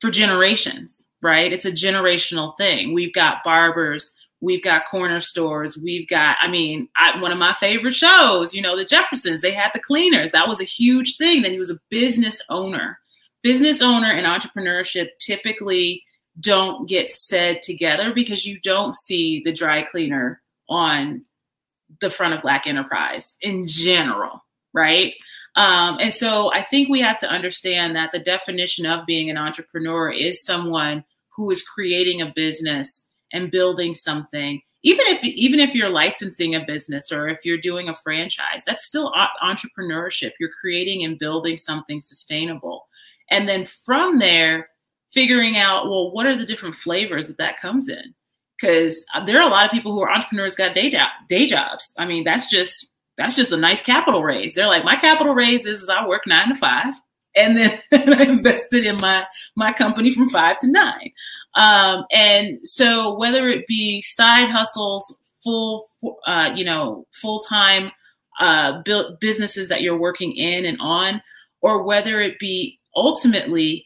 for 0.00 0.10
generations, 0.10 1.06
right? 1.22 1.52
It's 1.52 1.64
a 1.64 1.72
generational 1.72 2.56
thing. 2.56 2.92
We've 2.92 3.14
got 3.14 3.42
barbers, 3.42 4.12
we've 4.44 4.62
got 4.62 4.86
corner 4.88 5.20
stores, 5.20 5.76
we've 5.76 6.08
got, 6.08 6.36
I 6.40 6.50
mean, 6.50 6.88
I, 6.96 7.20
one 7.20 7.32
of 7.32 7.38
my 7.38 7.54
favorite 7.54 7.94
shows, 7.94 8.54
you 8.54 8.62
know, 8.62 8.76
the 8.76 8.84
Jeffersons, 8.84 9.40
they 9.40 9.50
had 9.50 9.72
the 9.72 9.80
cleaners. 9.80 10.30
That 10.30 10.48
was 10.48 10.60
a 10.60 10.64
huge 10.64 11.16
thing 11.16 11.42
that 11.42 11.50
he 11.50 11.58
was 11.58 11.70
a 11.70 11.80
business 11.88 12.42
owner. 12.48 12.98
Business 13.42 13.82
owner 13.82 14.10
and 14.10 14.26
entrepreneurship 14.26 15.08
typically 15.18 16.04
don't 16.40 16.88
get 16.88 17.10
said 17.10 17.62
together 17.62 18.12
because 18.14 18.44
you 18.44 18.60
don't 18.60 18.94
see 18.94 19.42
the 19.44 19.52
dry 19.52 19.82
cleaner 19.82 20.42
on 20.68 21.24
the 22.00 22.10
front 22.10 22.34
of 22.34 22.42
Black 22.42 22.66
enterprise 22.66 23.36
in 23.40 23.66
general, 23.66 24.44
right? 24.72 25.14
Um, 25.56 25.98
and 26.00 26.12
so 26.12 26.52
I 26.52 26.62
think 26.62 26.88
we 26.88 27.00
have 27.00 27.18
to 27.18 27.30
understand 27.30 27.94
that 27.96 28.10
the 28.12 28.18
definition 28.18 28.86
of 28.86 29.06
being 29.06 29.30
an 29.30 29.36
entrepreneur 29.36 30.10
is 30.10 30.44
someone 30.44 31.04
who 31.36 31.50
is 31.50 31.62
creating 31.62 32.20
a 32.20 32.32
business 32.34 33.06
and 33.34 33.50
building 33.50 33.94
something. 33.94 34.62
Even 34.82 35.06
if 35.08 35.22
even 35.24 35.60
if 35.60 35.74
you're 35.74 35.90
licensing 35.90 36.54
a 36.54 36.64
business 36.66 37.12
or 37.12 37.28
if 37.28 37.40
you're 37.44 37.58
doing 37.58 37.88
a 37.88 37.94
franchise, 37.94 38.62
that's 38.66 38.86
still 38.86 39.12
entrepreneurship. 39.42 40.32
You're 40.40 40.50
creating 40.60 41.04
and 41.04 41.18
building 41.18 41.58
something 41.58 42.00
sustainable. 42.00 42.86
And 43.30 43.48
then 43.48 43.64
from 43.64 44.18
there, 44.18 44.68
figuring 45.12 45.56
out, 45.56 45.88
well, 45.88 46.10
what 46.12 46.26
are 46.26 46.36
the 46.36 46.44
different 46.44 46.76
flavors 46.76 47.28
that 47.28 47.38
that 47.38 47.60
comes 47.60 47.88
in? 47.88 48.14
Because 48.60 49.04
uh, 49.14 49.24
there 49.24 49.38
are 49.38 49.46
a 49.46 49.50
lot 49.50 49.64
of 49.64 49.72
people 49.72 49.92
who 49.92 50.02
are 50.02 50.12
entrepreneurs 50.12 50.56
got 50.56 50.74
day, 50.74 50.90
job, 50.90 51.08
day 51.28 51.46
jobs. 51.46 51.92
I 51.96 52.04
mean, 52.04 52.24
that's 52.24 52.50
just 52.50 52.90
that's 53.16 53.36
just 53.36 53.52
a 53.52 53.56
nice 53.56 53.80
capital 53.80 54.22
raise. 54.22 54.54
They're 54.54 54.66
like, 54.66 54.84
my 54.84 54.96
capital 54.96 55.34
raise 55.34 55.66
is, 55.66 55.82
is 55.82 55.88
I 55.88 56.06
work 56.06 56.26
nine 56.26 56.48
to 56.48 56.56
five, 56.56 56.94
and 57.36 57.56
then 57.56 57.80
I 57.92 58.24
invested 58.24 58.86
in 58.86 58.96
my 58.96 59.24
my 59.56 59.72
company 59.72 60.12
from 60.12 60.28
five 60.28 60.58
to 60.58 60.70
nine. 60.70 61.12
Um, 61.54 62.04
and 62.12 62.58
so 62.66 63.14
whether 63.14 63.48
it 63.48 63.66
be 63.66 64.02
side 64.02 64.50
hustles, 64.50 65.18
full 65.42 65.88
uh, 66.26 66.50
you 66.54 66.64
know 66.64 67.06
full 67.12 67.40
time 67.40 67.90
uh, 68.40 68.82
build 68.82 69.20
businesses 69.20 69.68
that 69.68 69.82
you're 69.82 69.98
working 69.98 70.36
in 70.36 70.64
and 70.64 70.78
on, 70.80 71.22
or 71.60 71.82
whether 71.82 72.20
it 72.20 72.38
be 72.38 72.78
ultimately 72.96 73.84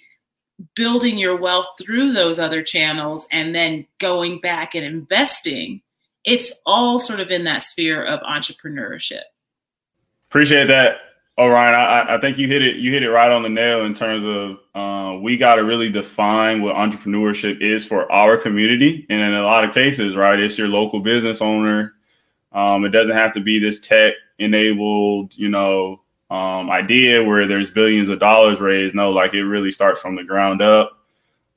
building 0.74 1.18
your 1.18 1.36
wealth 1.36 1.66
through 1.80 2.12
those 2.12 2.38
other 2.38 2.62
channels 2.64 3.28
and 3.30 3.54
then 3.54 3.86
going 4.00 4.40
back 4.40 4.74
and 4.74 4.84
investing 4.84 5.80
it's 6.28 6.52
all 6.66 6.98
sort 6.98 7.20
of 7.20 7.30
in 7.30 7.44
that 7.44 7.62
sphere 7.62 8.04
of 8.04 8.20
entrepreneurship. 8.20 9.22
Appreciate 10.28 10.66
that. 10.66 10.96
Oh, 11.40 11.46
Ryan, 11.46 11.74
I, 11.76 12.16
I 12.16 12.20
think 12.20 12.36
you 12.36 12.48
hit 12.48 12.62
it. 12.62 12.76
You 12.78 12.90
hit 12.90 13.04
it 13.04 13.12
right 13.12 13.30
on 13.30 13.44
the 13.44 13.48
nail 13.48 13.84
in 13.84 13.94
terms 13.94 14.24
of 14.24 14.58
uh, 14.74 15.18
we 15.20 15.36
got 15.36 15.54
to 15.54 15.64
really 15.64 15.88
define 15.88 16.60
what 16.60 16.74
entrepreneurship 16.74 17.62
is 17.62 17.86
for 17.86 18.10
our 18.10 18.36
community, 18.36 19.06
and 19.08 19.22
in 19.22 19.34
a 19.34 19.44
lot 19.44 19.62
of 19.62 19.72
cases, 19.72 20.16
right, 20.16 20.40
it's 20.40 20.58
your 20.58 20.66
local 20.66 20.98
business 20.98 21.40
owner. 21.40 21.94
Um, 22.50 22.84
it 22.84 22.88
doesn't 22.88 23.14
have 23.14 23.34
to 23.34 23.40
be 23.40 23.60
this 23.60 23.78
tech 23.78 24.14
enabled, 24.40 25.36
you 25.36 25.48
know, 25.48 26.00
um, 26.28 26.70
idea 26.70 27.22
where 27.22 27.46
there's 27.46 27.70
billions 27.70 28.08
of 28.08 28.18
dollars 28.18 28.58
raised. 28.58 28.96
No, 28.96 29.10
like 29.10 29.32
it 29.32 29.44
really 29.44 29.70
starts 29.70 30.02
from 30.02 30.16
the 30.16 30.24
ground 30.24 30.60
up. 30.60 30.98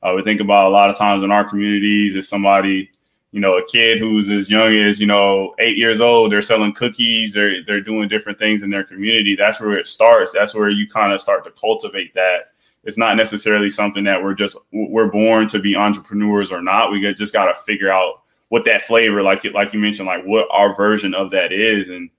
Uh, 0.04 0.14
we 0.16 0.22
think 0.22 0.42
about 0.42 0.68
a 0.68 0.70
lot 0.70 0.92
of 0.92 0.98
times 0.98 1.24
in 1.24 1.32
our 1.32 1.50
communities, 1.50 2.16
if 2.16 2.28
somebody 2.28 2.92
you 3.32 3.40
know, 3.40 3.58
a 3.58 3.66
kid 3.66 3.98
who's 3.98 4.30
as 4.30 4.50
young 4.50 4.74
as, 4.76 5.00
you 5.00 5.08
know, 5.08 5.56
eight 5.60 5.78
years 5.78 6.02
old, 6.02 6.32
they're 6.32 6.42
selling 6.42 6.74
cookies, 6.74 7.34
they're 7.34 7.64
they're 7.64 7.82
doing 7.82 8.10
different 8.10 8.38
things 8.38 8.62
in 8.62 8.70
their 8.70 8.84
community. 8.84 9.36
That's 9.36 9.60
where 9.62 9.78
it 9.78 9.88
starts. 9.88 10.34
That's 10.34 10.54
where 10.54 10.70
you 10.70 10.88
kind 10.88 11.14
of 11.14 11.22
start 11.22 11.46
to 11.46 11.52
cultivate 11.52 12.14
that. 12.16 12.52
It's 12.84 12.98
not 12.98 13.16
necessarily 13.16 13.70
something 13.70 14.04
that 14.04 14.22
we're 14.22 14.34
just 14.34 14.58
we're 14.74 15.08
born 15.08 15.48
to 15.50 15.60
be 15.60 15.76
entrepreneurs 15.76 16.52
or 16.52 16.62
not. 16.62 16.92
We 16.92 17.14
just 17.14 17.32
got 17.32 17.46
to 17.46 17.56
figure 17.62 17.92
out 17.92 18.22
what 18.50 18.66
that 18.66 18.82
flavor, 18.82 19.22
like 19.22 19.46
like 19.54 19.72
you 19.72 19.80
mentioned, 19.80 20.08
like 20.08 20.26
what 20.26 20.48
our 20.52 20.76
version 20.76 21.14
of 21.14 21.32
that 21.32 21.54
is. 21.54 21.88
And 21.88 22.10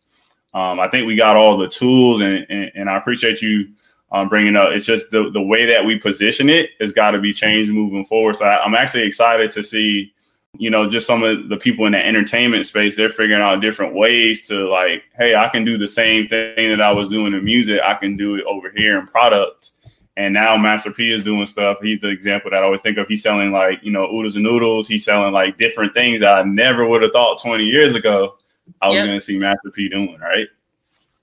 um, 0.54 0.80
I 0.80 0.88
think 0.88 1.06
we 1.06 1.14
got 1.14 1.36
all 1.36 1.58
the 1.58 1.68
tools, 1.68 2.22
and 2.22 2.46
and, 2.48 2.72
and 2.74 2.88
I 2.88 2.96
appreciate 2.96 3.42
you 3.42 3.68
um, 4.12 4.30
bringing 4.30 4.56
up. 4.56 4.70
It's 4.72 4.86
just 4.86 5.10
the 5.10 5.30
the 5.30 5.42
way 5.42 5.66
that 5.66 5.84
we 5.84 5.98
position 5.98 6.48
it 6.48 6.70
has 6.80 6.92
got 6.92 7.10
to 7.10 7.20
be 7.20 7.34
changed 7.34 7.70
moving 7.70 8.06
forward. 8.06 8.36
So 8.36 8.46
I, 8.46 8.64
I'm 8.64 8.74
actually 8.74 9.02
excited 9.02 9.50
to 9.50 9.62
see 9.62 10.14
you 10.58 10.70
know, 10.70 10.88
just 10.88 11.06
some 11.06 11.22
of 11.22 11.48
the 11.48 11.56
people 11.56 11.86
in 11.86 11.92
the 11.92 12.06
entertainment 12.06 12.66
space, 12.66 12.94
they're 12.94 13.08
figuring 13.08 13.42
out 13.42 13.60
different 13.60 13.94
ways 13.94 14.46
to 14.48 14.68
like, 14.68 15.04
hey, 15.16 15.34
I 15.34 15.48
can 15.48 15.64
do 15.64 15.78
the 15.78 15.88
same 15.88 16.28
thing 16.28 16.70
that 16.70 16.80
I 16.80 16.92
was 16.92 17.08
doing 17.08 17.32
in 17.32 17.44
music. 17.44 17.80
I 17.82 17.94
can 17.94 18.16
do 18.16 18.36
it 18.36 18.44
over 18.44 18.70
here 18.76 18.98
in 18.98 19.06
products. 19.06 19.72
And 20.18 20.34
now 20.34 20.58
Master 20.58 20.90
P 20.90 21.10
is 21.10 21.24
doing 21.24 21.46
stuff. 21.46 21.78
He's 21.80 22.00
the 22.00 22.08
example 22.08 22.50
that 22.50 22.58
I 22.58 22.64
always 22.64 22.82
think 22.82 22.98
of. 22.98 23.08
He's 23.08 23.22
selling 23.22 23.50
like, 23.50 23.82
you 23.82 23.90
know, 23.90 24.04
oodles 24.12 24.36
and 24.36 24.44
noodles. 24.44 24.86
He's 24.86 25.06
selling 25.06 25.32
like 25.32 25.56
different 25.56 25.94
things 25.94 26.20
that 26.20 26.34
I 26.34 26.42
never 26.42 26.86
would 26.86 27.00
have 27.00 27.12
thought 27.12 27.40
20 27.40 27.64
years 27.64 27.94
ago 27.94 28.36
I 28.82 28.88
was 28.88 28.96
yep. 28.96 29.06
going 29.06 29.18
to 29.18 29.24
see 29.24 29.38
Master 29.38 29.70
P 29.70 29.88
doing, 29.88 30.18
right? 30.18 30.48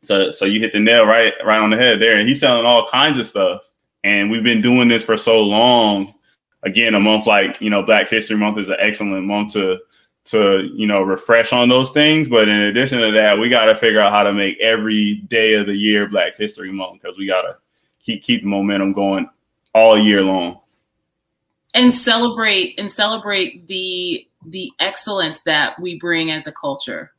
So 0.02 0.32
so 0.32 0.46
you 0.46 0.60
hit 0.60 0.74
the 0.74 0.80
nail 0.80 1.06
right 1.06 1.34
right 1.46 1.60
on 1.60 1.70
the 1.70 1.78
head 1.78 2.02
there. 2.02 2.18
And 2.18 2.28
he's 2.28 2.40
selling 2.40 2.66
all 2.66 2.88
kinds 2.88 3.20
of 3.20 3.28
stuff. 3.28 3.62
And 4.04 4.32
we've 4.32 4.44
been 4.44 4.62
doing 4.62 4.88
this 4.88 5.04
for 5.04 5.18
so 5.18 5.42
long 5.42 6.16
again, 6.64 6.96
a 6.96 7.00
month 7.00 7.26
like 7.26 7.62
you 7.62 7.70
know 7.70 7.84
Black 7.84 8.10
History 8.10 8.38
Month 8.38 8.58
is 8.58 8.70
an 8.70 8.78
excellent 8.80 9.26
month 9.26 9.54
to 9.54 9.80
to 10.26 10.70
you 10.76 10.88
know 10.88 11.02
refresh 11.02 11.54
on 11.54 11.70
those 11.70 11.92
things. 11.92 12.28
But 12.28 12.48
in 12.48 12.60
addition 12.62 13.00
to 13.00 13.12
that, 13.12 13.40
we 13.40 13.50
got 13.50 13.66
to 13.66 13.76
figure 13.76 14.02
out 14.02 14.12
how 14.12 14.24
to 14.24 14.34
make 14.34 14.60
every 14.60 15.16
day 15.28 15.56
of 15.56 15.66
the 15.66 15.76
year 15.76 16.08
Black 16.08 16.36
History 16.38 16.72
Month 16.72 17.02
because 17.02 17.18
we 17.18 17.28
got 17.28 17.42
to 17.42 17.58
keep 18.04 18.24
keep 18.24 18.42
the 18.42 18.48
momentum 18.48 18.94
going 18.94 19.30
all 19.74 19.98
year 19.98 20.22
long 20.22 20.60
and 21.74 21.94
celebrate 21.94 22.80
and 22.80 22.92
celebrate 22.92 23.68
the 23.68 24.26
the 24.46 24.72
excellence 24.80 25.44
that 25.44 25.80
we 25.80 26.00
bring 26.00 26.32
as 26.32 26.48
a 26.48 26.52
culture. 26.52 27.12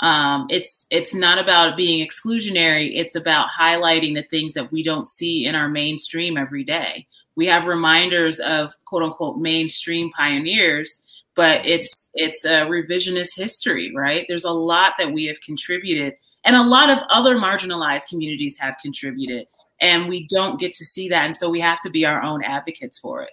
Um, 0.00 0.46
it's 0.48 0.86
it's 0.90 1.14
not 1.14 1.38
about 1.38 1.76
being 1.76 2.06
exclusionary. 2.06 2.92
It's 2.94 3.14
about 3.14 3.48
highlighting 3.50 4.14
the 4.14 4.22
things 4.22 4.54
that 4.54 4.72
we 4.72 4.82
don't 4.82 5.06
see 5.06 5.44
in 5.44 5.54
our 5.54 5.68
mainstream 5.68 6.38
every 6.38 6.64
day 6.64 7.06
we 7.40 7.46
have 7.46 7.64
reminders 7.64 8.38
of 8.40 8.74
quote 8.84 9.02
unquote 9.02 9.38
mainstream 9.38 10.10
pioneers 10.10 11.00
but 11.34 11.64
it's 11.64 12.10
it's 12.12 12.44
a 12.44 12.66
revisionist 12.66 13.34
history 13.34 13.90
right? 13.96 14.26
There's 14.28 14.44
a 14.44 14.50
lot 14.50 14.92
that 14.98 15.10
we 15.10 15.24
have 15.24 15.40
contributed 15.40 16.16
and 16.44 16.54
a 16.54 16.62
lot 16.62 16.90
of 16.90 16.98
other 17.10 17.36
marginalized 17.36 18.08
communities 18.10 18.58
have 18.58 18.76
contributed 18.82 19.46
and 19.80 20.06
we 20.06 20.26
don't 20.26 20.60
get 20.60 20.74
to 20.74 20.84
see 20.84 21.08
that 21.08 21.24
and 21.24 21.34
so 21.34 21.48
we 21.48 21.60
have 21.60 21.80
to 21.80 21.88
be 21.88 22.04
our 22.04 22.20
own 22.20 22.44
advocates 22.44 22.98
for 22.98 23.22
it. 23.22 23.30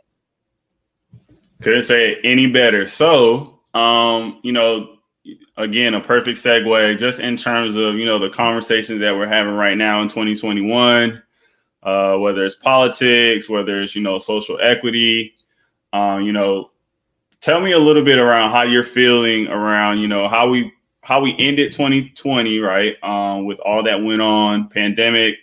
Couldn't 1.62 1.84
say 1.84 2.14
it 2.14 2.20
any 2.24 2.50
better. 2.50 2.88
So 2.88 3.60
um 3.74 4.40
you 4.42 4.54
know 4.54 4.96
again 5.58 5.96
a 5.96 6.00
perfect 6.00 6.40
segue 6.40 6.98
just 6.98 7.20
in 7.20 7.36
terms 7.36 7.76
of 7.76 7.96
you 7.96 8.06
know 8.06 8.20
the 8.20 8.30
conversations 8.30 9.02
that 9.02 9.18
we're 9.18 9.28
having 9.28 9.56
right 9.56 9.76
now 9.76 10.02
in 10.02 10.08
2021 10.08 11.22
uh, 11.84 12.18
whether 12.18 12.46
it's 12.46 12.56
politics, 12.56 13.50
whether 13.50 13.82
it's 13.82 13.96
you 13.96 14.02
know 14.02 14.20
social 14.20 14.60
equity. 14.62 15.36
Um, 15.94 16.22
you 16.24 16.32
know, 16.32 16.72
tell 17.42 17.62
me 17.62 17.72
a 17.72 17.80
little 17.80 18.04
bit 18.04 18.20
around 18.20 18.52
how 18.52 18.64
you're 18.64 18.84
feeling 18.84 19.48
around 19.48 20.00
you 20.00 20.08
know 20.08 20.28
how 20.28 20.50
we 20.50 20.74
how 21.02 21.22
we 21.22 21.36
ended 21.40 21.72
2020, 21.72 22.60
right? 22.60 23.02
Um, 23.02 23.46
with 23.46 23.60
all 23.60 23.84
that 23.84 24.04
went 24.04 24.22
on, 24.22 24.70
pandemic. 24.70 25.38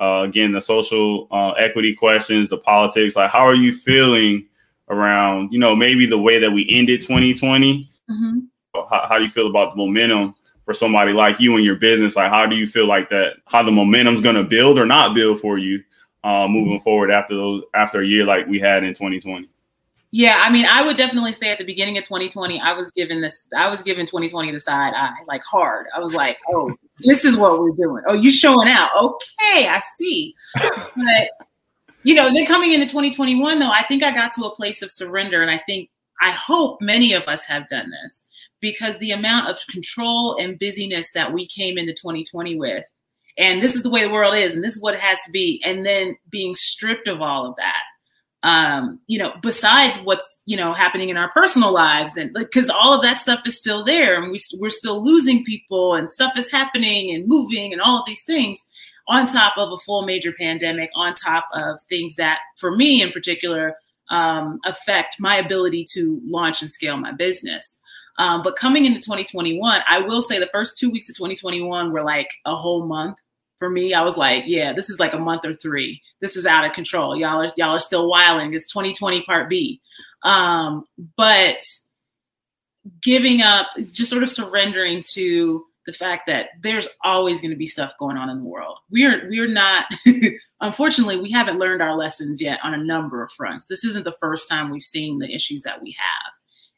Uh, 0.00 0.22
again, 0.26 0.52
the 0.52 0.60
social 0.60 1.28
uh, 1.30 1.50
equity 1.52 1.94
questions, 1.94 2.48
the 2.48 2.56
politics. 2.56 3.14
Like, 3.14 3.30
how 3.30 3.46
are 3.46 3.54
you 3.54 3.72
feeling 3.72 4.46
around 4.88 5.52
you 5.52 5.58
know 5.58 5.74
maybe 5.74 6.06
the 6.06 6.18
way 6.18 6.38
that 6.38 6.50
we 6.50 6.68
ended 6.70 7.02
2020? 7.02 7.90
Mm-hmm. 8.10 8.38
How, 8.74 9.06
how 9.08 9.18
do 9.18 9.24
you 9.24 9.30
feel 9.30 9.48
about 9.48 9.72
the 9.72 9.76
momentum 9.76 10.34
for 10.64 10.74
somebody 10.74 11.12
like 11.12 11.40
you 11.40 11.56
in 11.56 11.64
your 11.64 11.76
business? 11.76 12.16
Like, 12.16 12.32
how 12.32 12.46
do 12.46 12.56
you 12.56 12.66
feel 12.66 12.86
like 12.86 13.10
that? 13.10 13.34
How 13.46 13.62
the 13.62 13.72
momentum's 13.72 14.20
going 14.20 14.36
to 14.36 14.44
build 14.44 14.78
or 14.78 14.86
not 14.86 15.14
build 15.14 15.40
for 15.40 15.58
you 15.58 15.82
uh, 16.22 16.48
moving 16.48 16.80
forward 16.80 17.10
after 17.10 17.34
those 17.34 17.62
after 17.74 18.00
a 18.00 18.06
year 18.06 18.24
like 18.24 18.46
we 18.46 18.58
had 18.58 18.84
in 18.84 18.94
2020? 18.94 19.48
Yeah, 20.16 20.40
I 20.40 20.48
mean, 20.48 20.64
I 20.66 20.82
would 20.82 20.96
definitely 20.96 21.32
say 21.32 21.50
at 21.50 21.58
the 21.58 21.64
beginning 21.64 21.98
of 21.98 22.04
2020, 22.04 22.60
I 22.60 22.72
was 22.72 22.92
given 22.92 23.20
this, 23.20 23.42
I 23.56 23.68
was 23.68 23.82
given 23.82 24.06
2020 24.06 24.52
the 24.52 24.60
side 24.60 24.94
eye, 24.94 25.10
like 25.26 25.42
hard. 25.42 25.86
I 25.92 25.98
was 25.98 26.14
like, 26.14 26.38
oh, 26.50 26.72
this 27.00 27.24
is 27.24 27.36
what 27.36 27.58
we're 27.58 27.72
doing. 27.72 28.04
Oh, 28.06 28.12
you 28.12 28.30
showing 28.30 28.68
out. 28.68 28.90
Okay, 28.96 29.66
I 29.66 29.82
see. 29.96 30.36
But, 30.54 31.30
you 32.04 32.14
know, 32.14 32.32
then 32.32 32.46
coming 32.46 32.72
into 32.72 32.86
2021, 32.86 33.58
though, 33.58 33.72
I 33.72 33.82
think 33.82 34.04
I 34.04 34.14
got 34.14 34.30
to 34.36 34.44
a 34.44 34.54
place 34.54 34.82
of 34.82 34.92
surrender. 34.92 35.42
And 35.42 35.50
I 35.50 35.58
think, 35.58 35.90
I 36.20 36.30
hope 36.30 36.80
many 36.80 37.12
of 37.12 37.24
us 37.24 37.44
have 37.46 37.68
done 37.68 37.90
this 37.90 38.23
because 38.64 38.96
the 38.96 39.10
amount 39.10 39.50
of 39.50 39.58
control 39.68 40.38
and 40.40 40.58
busyness 40.58 41.12
that 41.12 41.34
we 41.34 41.46
came 41.46 41.76
into 41.76 41.92
2020 41.92 42.56
with. 42.56 42.82
And 43.36 43.62
this 43.62 43.76
is 43.76 43.82
the 43.82 43.90
way 43.90 44.04
the 44.04 44.10
world 44.10 44.34
is 44.34 44.54
and 44.54 44.64
this 44.64 44.74
is 44.74 44.80
what 44.80 44.94
it 44.94 45.00
has 45.00 45.18
to 45.26 45.30
be 45.30 45.62
and 45.66 45.84
then 45.84 46.16
being 46.30 46.54
stripped 46.54 47.06
of 47.06 47.20
all 47.20 47.46
of 47.46 47.56
that. 47.56 47.82
Um, 48.42 49.00
you 49.06 49.18
know 49.18 49.32
besides 49.42 49.98
what's 49.98 50.42
you 50.44 50.56
know 50.56 50.74
happening 50.74 51.08
in 51.08 51.16
our 51.16 51.30
personal 51.32 51.72
lives 51.72 52.18
and 52.18 52.30
because 52.34 52.68
all 52.68 52.92
of 52.92 53.00
that 53.00 53.16
stuff 53.16 53.40
is 53.46 53.58
still 53.58 53.82
there 53.84 54.22
and 54.22 54.30
we, 54.30 54.38
we're 54.58 54.68
still 54.68 55.02
losing 55.02 55.44
people 55.44 55.94
and 55.94 56.10
stuff 56.10 56.38
is 56.38 56.50
happening 56.50 57.14
and 57.14 57.26
moving 57.26 57.72
and 57.72 57.80
all 57.80 58.00
of 58.00 58.06
these 58.06 58.22
things 58.24 58.58
on 59.08 59.26
top 59.26 59.54
of 59.56 59.72
a 59.72 59.78
full 59.78 60.04
major 60.04 60.32
pandemic 60.38 60.90
on 60.94 61.14
top 61.14 61.46
of 61.54 61.80
things 61.88 62.16
that 62.16 62.38
for 62.58 62.76
me 62.76 63.00
in 63.00 63.12
particular 63.12 63.76
um, 64.10 64.60
affect 64.66 65.16
my 65.18 65.36
ability 65.36 65.86
to 65.94 66.20
launch 66.26 66.60
and 66.60 66.70
scale 66.70 66.98
my 66.98 67.12
business 67.12 67.78
um, 68.18 68.42
but 68.42 68.56
coming 68.56 68.84
into 68.84 69.00
2021 69.00 69.80
i 69.88 69.98
will 69.98 70.22
say 70.22 70.38
the 70.38 70.48
first 70.52 70.78
two 70.78 70.90
weeks 70.90 71.08
of 71.08 71.16
2021 71.16 71.92
were 71.92 72.02
like 72.02 72.28
a 72.44 72.54
whole 72.54 72.86
month 72.86 73.18
for 73.58 73.70
me, 73.70 73.94
I 73.94 74.02
was 74.02 74.16
like, 74.16 74.44
yeah, 74.46 74.72
this 74.72 74.90
is 74.90 74.98
like 74.98 75.14
a 75.14 75.18
month 75.18 75.44
or 75.44 75.54
three. 75.54 76.02
This 76.20 76.36
is 76.36 76.44
out 76.44 76.66
of 76.66 76.72
control. 76.72 77.16
Y'all 77.16 77.40
are 77.40 77.50
y'all 77.56 77.74
are 77.76 77.80
still 77.80 78.10
wiling. 78.10 78.52
It's 78.52 78.70
2020 78.70 79.22
part 79.22 79.48
B. 79.48 79.80
Um, 80.22 80.84
but 81.16 81.62
giving 83.02 83.40
up 83.40 83.68
is 83.78 83.92
just 83.92 84.10
sort 84.10 84.22
of 84.22 84.30
surrendering 84.30 85.02
to 85.12 85.64
the 85.86 85.92
fact 85.92 86.26
that 86.26 86.48
there's 86.60 86.88
always 87.02 87.40
going 87.40 87.50
to 87.50 87.56
be 87.56 87.66
stuff 87.66 87.92
going 87.98 88.16
on 88.16 88.28
in 88.28 88.38
the 88.38 88.48
world. 88.48 88.78
We're 88.90 89.28
we're 89.28 89.48
not 89.48 89.86
unfortunately 90.60 91.20
we 91.20 91.30
haven't 91.30 91.58
learned 91.58 91.82
our 91.82 91.96
lessons 91.96 92.42
yet 92.42 92.58
on 92.62 92.74
a 92.74 92.84
number 92.84 93.22
of 93.22 93.32
fronts. 93.32 93.66
This 93.66 93.84
isn't 93.84 94.04
the 94.04 94.16
first 94.20 94.48
time 94.48 94.70
we've 94.70 94.82
seen 94.82 95.18
the 95.18 95.34
issues 95.34 95.62
that 95.62 95.82
we 95.82 95.96
have. 95.98 96.32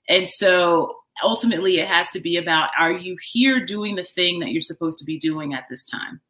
And 0.08 0.28
so 0.28 0.94
ultimately 1.22 1.78
it 1.78 1.88
has 1.88 2.08
to 2.10 2.20
be 2.20 2.36
about 2.36 2.70
are 2.78 2.92
you 2.92 3.16
here 3.32 3.64
doing 3.64 3.96
the 3.96 4.04
thing 4.04 4.40
that 4.40 4.50
you're 4.50 4.62
supposed 4.62 4.98
to 4.98 5.04
be 5.04 5.18
doing 5.18 5.54
at 5.54 5.64
this 5.70 5.84
time? 5.84 6.20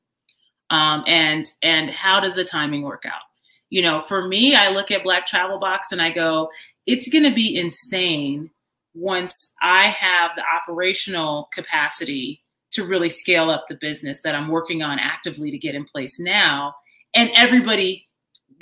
um, 0.71 1.05
and 1.07 1.47
and 1.63 1.91
how 1.91 2.21
does 2.21 2.35
the 2.35 2.45
timing 2.45 2.83
work 2.83 3.05
out? 3.07 3.23
You 3.71 3.83
know 3.83 4.01
for 4.03 4.27
me 4.29 4.55
i 4.55 4.69
look 4.69 4.93
at 4.93 5.03
black 5.03 5.27
travel 5.27 5.59
box 5.59 5.91
and 5.91 6.01
i 6.01 6.11
go 6.11 6.49
it's 6.87 7.09
going 7.09 7.25
to 7.25 7.35
be 7.35 7.59
insane 7.59 8.51
once 8.95 9.51
i 9.61 9.89
have 9.89 10.31
the 10.37 10.43
operational 10.55 11.49
capacity 11.53 12.43
to 12.71 12.85
really 12.85 13.09
scale 13.09 13.51
up 13.51 13.67
the 13.69 13.75
business 13.81 14.21
that 14.23 14.37
i'm 14.37 14.49
working 14.49 14.83
on 14.83 15.01
actively 15.01 15.51
to 15.51 15.59
get 15.59 15.75
in 15.75 15.85
place 15.85 16.19
now. 16.21 16.75
And 17.15 17.31
everybody 17.35 18.07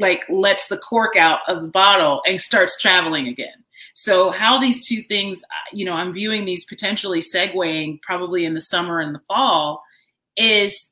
like 0.00 0.24
lets 0.28 0.68
the 0.68 0.78
cork 0.78 1.16
out 1.16 1.40
of 1.48 1.60
the 1.62 1.68
bottle 1.68 2.22
and 2.26 2.40
starts 2.40 2.80
traveling 2.80 3.28
again 3.28 3.63
so 3.94 4.30
how 4.30 4.58
these 4.58 4.86
two 4.86 5.02
things 5.02 5.42
you 5.72 5.84
know 5.84 5.94
i'm 5.94 6.12
viewing 6.12 6.44
these 6.44 6.64
potentially 6.64 7.20
segueing 7.20 8.00
probably 8.02 8.44
in 8.44 8.54
the 8.54 8.60
summer 8.60 9.00
and 9.00 9.14
the 9.14 9.20
fall 9.28 9.82
is 10.36 10.88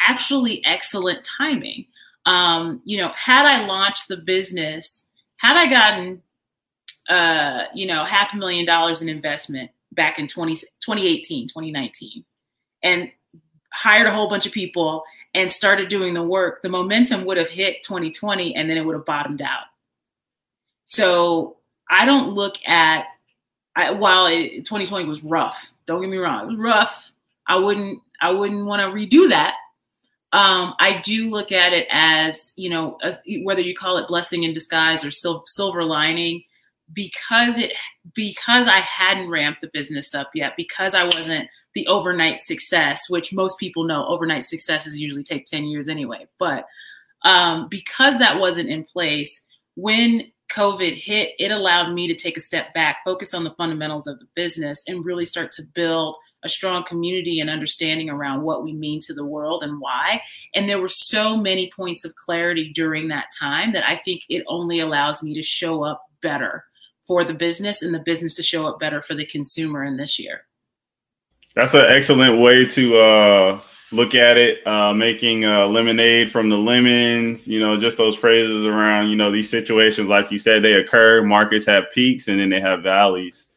actually 0.00 0.64
excellent 0.64 1.24
timing. 1.24 1.86
Um, 2.26 2.80
you 2.84 2.98
know, 2.98 3.12
had 3.14 3.46
I 3.46 3.66
launched 3.66 4.08
the 4.08 4.16
business, 4.16 5.06
had 5.36 5.56
I 5.56 5.68
gotten, 5.68 6.22
uh, 7.08 7.64
you 7.74 7.86
know, 7.86 8.04
half 8.04 8.34
a 8.34 8.36
million 8.36 8.66
dollars 8.66 9.02
in 9.02 9.08
investment 9.08 9.70
back 9.92 10.18
in 10.18 10.26
20, 10.26 10.54
2018, 10.54 11.48
2019, 11.48 12.24
and 12.82 13.10
hired 13.72 14.06
a 14.06 14.12
whole 14.12 14.28
bunch 14.28 14.46
of 14.46 14.52
people 14.52 15.04
and 15.34 15.50
started 15.50 15.88
doing 15.88 16.14
the 16.14 16.22
work, 16.22 16.62
the 16.62 16.68
momentum 16.68 17.24
would 17.24 17.36
have 17.36 17.48
hit 17.48 17.82
2020 17.82 18.54
and 18.54 18.68
then 18.68 18.76
it 18.76 18.84
would 18.84 18.96
have 18.96 19.06
bottomed 19.06 19.42
out. 19.42 19.64
So 20.84 21.58
I 21.90 22.06
don't 22.06 22.34
look 22.34 22.54
at, 22.66 23.06
I, 23.76 23.90
while 23.90 24.26
it, 24.26 24.64
2020 24.64 25.04
was 25.06 25.22
rough, 25.22 25.70
don't 25.86 26.00
get 26.00 26.10
me 26.10 26.18
wrong, 26.18 26.44
it 26.44 26.48
was 26.48 26.58
rough. 26.58 27.10
I 27.46 27.56
wouldn't, 27.56 28.00
I 28.20 28.30
wouldn't 28.30 28.64
want 28.64 28.80
to 28.80 28.88
redo 28.88 29.28
that 29.30 29.56
um, 30.32 30.74
I 30.78 31.00
do 31.04 31.28
look 31.28 31.50
at 31.50 31.72
it 31.72 31.88
as, 31.90 32.52
you 32.56 32.70
know, 32.70 32.98
a, 33.02 33.16
whether 33.42 33.60
you 33.60 33.74
call 33.74 33.98
it 33.98 34.06
blessing 34.06 34.44
in 34.44 34.52
disguise 34.52 35.04
or 35.04 35.10
sil- 35.10 35.44
silver 35.46 35.84
lining, 35.84 36.44
because 36.92 37.58
it 37.58 37.72
because 38.14 38.68
I 38.68 38.78
hadn't 38.78 39.28
ramped 39.28 39.60
the 39.60 39.70
business 39.72 40.14
up 40.14 40.30
yet, 40.34 40.52
because 40.56 40.94
I 40.94 41.04
wasn't 41.04 41.48
the 41.74 41.86
overnight 41.88 42.42
success, 42.42 43.08
which 43.08 43.32
most 43.32 43.58
people 43.58 43.84
know 43.84 44.06
overnight 44.06 44.44
successes 44.44 44.98
usually 44.98 45.24
take 45.24 45.46
10 45.46 45.64
years 45.64 45.88
anyway. 45.88 46.26
But 46.38 46.66
um, 47.24 47.68
because 47.68 48.18
that 48.18 48.38
wasn't 48.38 48.70
in 48.70 48.84
place, 48.84 49.42
when 49.74 50.30
COVID 50.52 51.00
hit, 51.00 51.30
it 51.38 51.50
allowed 51.50 51.92
me 51.92 52.06
to 52.08 52.14
take 52.14 52.36
a 52.36 52.40
step 52.40 52.74
back, 52.74 52.98
focus 53.04 53.34
on 53.34 53.44
the 53.44 53.54
fundamentals 53.56 54.06
of 54.06 54.18
the 54.18 54.26
business, 54.34 54.82
and 54.86 55.04
really 55.04 55.24
start 55.24 55.50
to 55.52 55.62
build 55.62 56.16
a 56.42 56.48
strong 56.48 56.84
community 56.84 57.40
and 57.40 57.50
understanding 57.50 58.08
around 58.08 58.42
what 58.42 58.64
we 58.64 58.72
mean 58.72 58.98
to 59.00 59.14
the 59.14 59.24
world 59.24 59.62
and 59.62 59.80
why. 59.80 60.22
And 60.54 60.68
there 60.68 60.80
were 60.80 60.88
so 60.88 61.36
many 61.36 61.70
points 61.74 62.04
of 62.04 62.14
clarity 62.14 62.72
during 62.74 63.08
that 63.08 63.26
time 63.38 63.72
that 63.74 63.86
I 63.86 63.96
think 63.96 64.22
it 64.28 64.44
only 64.48 64.80
allows 64.80 65.22
me 65.22 65.34
to 65.34 65.42
show 65.42 65.84
up 65.84 66.02
better 66.22 66.64
for 67.06 67.24
the 67.24 67.34
business 67.34 67.82
and 67.82 67.92
the 67.94 67.98
business 67.98 68.36
to 68.36 68.42
show 68.42 68.66
up 68.66 68.80
better 68.80 69.02
for 69.02 69.14
the 69.14 69.26
consumer 69.26 69.84
in 69.84 69.96
this 69.96 70.18
year. 70.18 70.46
That's 71.54 71.74
an 71.74 71.86
excellent 71.88 72.40
way 72.40 72.64
to 72.66 73.00
uh, 73.00 73.60
look 73.92 74.14
at 74.14 74.36
it. 74.36 74.66
Uh, 74.66 74.92
making 74.92 75.44
uh, 75.44 75.66
lemonade 75.66 76.30
from 76.30 76.48
the 76.48 76.56
lemons, 76.56 77.46
you 77.48 77.60
know, 77.60 77.78
just 77.78 77.98
those 77.98 78.16
phrases 78.16 78.64
around, 78.64 79.10
you 79.10 79.16
know, 79.16 79.30
these 79.30 79.50
situations, 79.50 80.08
like 80.08 80.30
you 80.30 80.38
said, 80.38 80.62
they 80.62 80.74
occur. 80.74 81.22
Markets 81.22 81.66
have 81.66 81.90
peaks 81.92 82.28
and 82.28 82.38
then 82.38 82.48
they 82.48 82.60
have 82.60 82.82
valleys. 82.82 83.48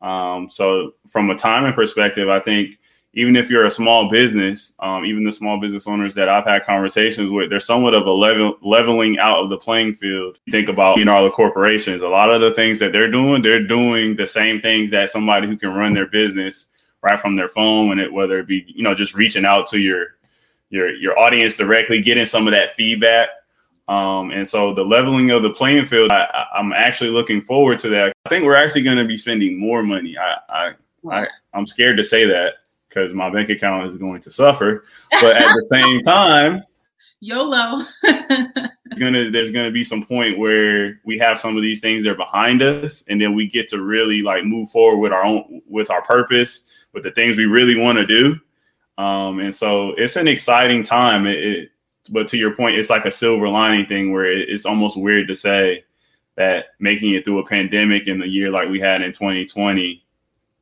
Um, 0.00 0.48
so 0.50 0.94
from 1.08 1.30
a 1.30 1.36
timing 1.36 1.72
perspective, 1.72 2.28
I 2.28 2.40
think 2.40 2.78
even 3.14 3.34
if 3.34 3.50
you're 3.50 3.66
a 3.66 3.70
small 3.70 4.10
business, 4.10 4.74
um, 4.78 5.04
even 5.04 5.24
the 5.24 5.32
small 5.32 5.58
business 5.58 5.88
owners 5.88 6.14
that 6.14 6.28
I've 6.28 6.44
had 6.44 6.64
conversations 6.64 7.32
with, 7.32 7.50
they're 7.50 7.58
somewhat 7.58 7.94
of 7.94 8.06
a 8.06 8.12
level, 8.12 8.58
leveling 8.62 9.18
out 9.18 9.40
of 9.40 9.50
the 9.50 9.56
playing 9.56 9.94
field. 9.94 10.38
Think 10.50 10.68
about, 10.68 10.98
you 10.98 11.04
know, 11.04 11.16
all 11.16 11.24
the 11.24 11.30
corporations, 11.30 12.02
a 12.02 12.08
lot 12.08 12.30
of 12.30 12.40
the 12.40 12.54
things 12.54 12.78
that 12.78 12.92
they're 12.92 13.10
doing, 13.10 13.42
they're 13.42 13.66
doing 13.66 14.14
the 14.14 14.26
same 14.26 14.60
things 14.60 14.90
that 14.90 15.10
somebody 15.10 15.48
who 15.48 15.56
can 15.56 15.74
run 15.74 15.94
their 15.94 16.06
business 16.06 16.66
right 17.02 17.20
from 17.20 17.36
their 17.36 17.48
phone, 17.48 17.92
and 17.92 18.00
it 18.00 18.12
whether 18.12 18.38
it 18.38 18.46
be, 18.46 18.64
you 18.68 18.82
know, 18.82 18.94
just 18.94 19.14
reaching 19.14 19.44
out 19.44 19.66
to 19.68 19.78
your 19.78 20.16
your 20.70 20.90
your 20.94 21.18
audience 21.18 21.56
directly, 21.56 22.00
getting 22.00 22.26
some 22.26 22.46
of 22.46 22.52
that 22.52 22.74
feedback 22.74 23.28
um, 23.88 24.30
and 24.32 24.46
so 24.46 24.74
the 24.74 24.84
leveling 24.84 25.30
of 25.30 25.42
the 25.42 25.50
playing 25.50 25.86
field, 25.86 26.12
I, 26.12 26.46
am 26.54 26.72
actually 26.72 27.08
looking 27.08 27.40
forward 27.40 27.78
to 27.78 27.88
that. 27.88 28.12
I 28.26 28.28
think 28.28 28.44
we're 28.44 28.54
actually 28.54 28.82
going 28.82 28.98
to 28.98 29.06
be 29.06 29.16
spending 29.16 29.58
more 29.58 29.82
money. 29.82 30.14
I, 30.18 30.36
I, 30.50 30.72
I 31.10 31.26
I'm 31.54 31.66
scared 31.66 31.96
to 31.96 32.04
say 32.04 32.26
that 32.26 32.54
because 32.88 33.14
my 33.14 33.30
bank 33.30 33.48
account 33.48 33.90
is 33.90 33.96
going 33.96 34.20
to 34.22 34.30
suffer, 34.30 34.84
but 35.10 35.36
at 35.36 35.54
the 35.54 35.66
same 35.72 36.02
time, 36.04 36.62
YOLO. 37.20 37.84
gonna 38.98 39.30
there's 39.30 39.50
gonna 39.50 39.70
be 39.70 39.84
some 39.84 40.04
point 40.04 40.38
where 40.38 41.00
we 41.04 41.16
have 41.18 41.38
some 41.38 41.56
of 41.56 41.62
these 41.62 41.80
things 41.80 42.04
that 42.04 42.10
are 42.10 42.14
behind 42.14 42.60
us, 42.60 43.02
and 43.08 43.20
then 43.20 43.34
we 43.34 43.46
get 43.46 43.70
to 43.70 43.82
really 43.82 44.20
like 44.20 44.44
move 44.44 44.68
forward 44.70 44.98
with 44.98 45.12
our 45.12 45.24
own 45.24 45.62
with 45.66 45.90
our 45.90 46.02
purpose, 46.02 46.62
with 46.92 47.02
the 47.04 47.10
things 47.10 47.36
we 47.36 47.46
really 47.46 47.76
want 47.76 47.98
to 47.98 48.06
do. 48.06 48.38
Um, 49.02 49.38
and 49.38 49.54
so 49.54 49.90
it's 49.90 50.16
an 50.16 50.28
exciting 50.28 50.82
time. 50.82 51.26
It, 51.26 51.38
it 51.38 51.68
but 52.10 52.28
to 52.28 52.36
your 52.36 52.54
point, 52.54 52.76
it's 52.76 52.90
like 52.90 53.04
a 53.04 53.10
silver 53.10 53.48
lining 53.48 53.86
thing 53.86 54.12
where 54.12 54.26
it's 54.26 54.66
almost 54.66 55.00
weird 55.00 55.28
to 55.28 55.34
say 55.34 55.84
that 56.36 56.66
making 56.78 57.14
it 57.14 57.24
through 57.24 57.40
a 57.40 57.46
pandemic 57.46 58.06
in 58.06 58.22
a 58.22 58.26
year 58.26 58.50
like 58.50 58.68
we 58.68 58.80
had 58.80 59.02
in 59.02 59.12
2020, 59.12 60.04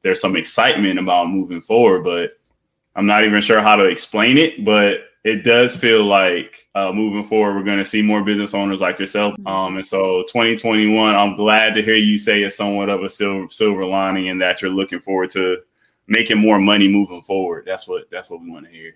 there's 0.03 0.21
some 0.21 0.37
excitement 0.37 0.99
about 0.99 1.31
moving 1.31 1.61
forward, 1.61 2.03
but 2.03 2.33
I'm 2.95 3.07
not 3.07 3.25
even 3.25 3.41
sure 3.41 3.61
how 3.61 3.77
to 3.77 3.85
explain 3.85 4.39
it, 4.39 4.65
but 4.65 5.01
it 5.23 5.43
does 5.43 5.75
feel 5.75 6.05
like 6.05 6.69
uh, 6.75 6.93
moving 6.93 7.25
forward, 7.25 7.57
we're 7.57 7.65
going 7.65 7.79
to 7.79 7.85
see 7.85 8.01
more 8.01 8.23
business 8.23 8.55
owners 8.55 8.81
like 8.81 8.99
yourself. 8.99 9.35
Mm-hmm. 9.35 9.47
Um, 9.47 9.77
and 9.77 9.85
so 9.85 10.23
2021, 10.29 11.15
I'm 11.15 11.37
glad 11.37 11.75
to 11.75 11.83
hear 11.83 11.97
you 11.97 12.17
say 12.17 12.43
it's 12.43 12.57
somewhat 12.57 12.89
of 12.89 13.03
a 13.03 13.11
silver, 13.11 13.51
silver 13.51 13.85
lining 13.85 14.29
and 14.29 14.41
that 14.41 14.63
you're 14.63 14.71
looking 14.71 15.01
forward 15.01 15.31
to 15.31 15.59
making 16.09 16.39
more 16.39 16.59
money 16.59 16.89
moving 16.89 17.23
forward. 17.23 17.65
That's 17.67 17.87
what, 17.89 18.09
that's 18.11 18.31
what 18.31 18.41
we 18.41 18.51
want 18.51 18.67
to 18.67 18.73
hear. 18.73 18.95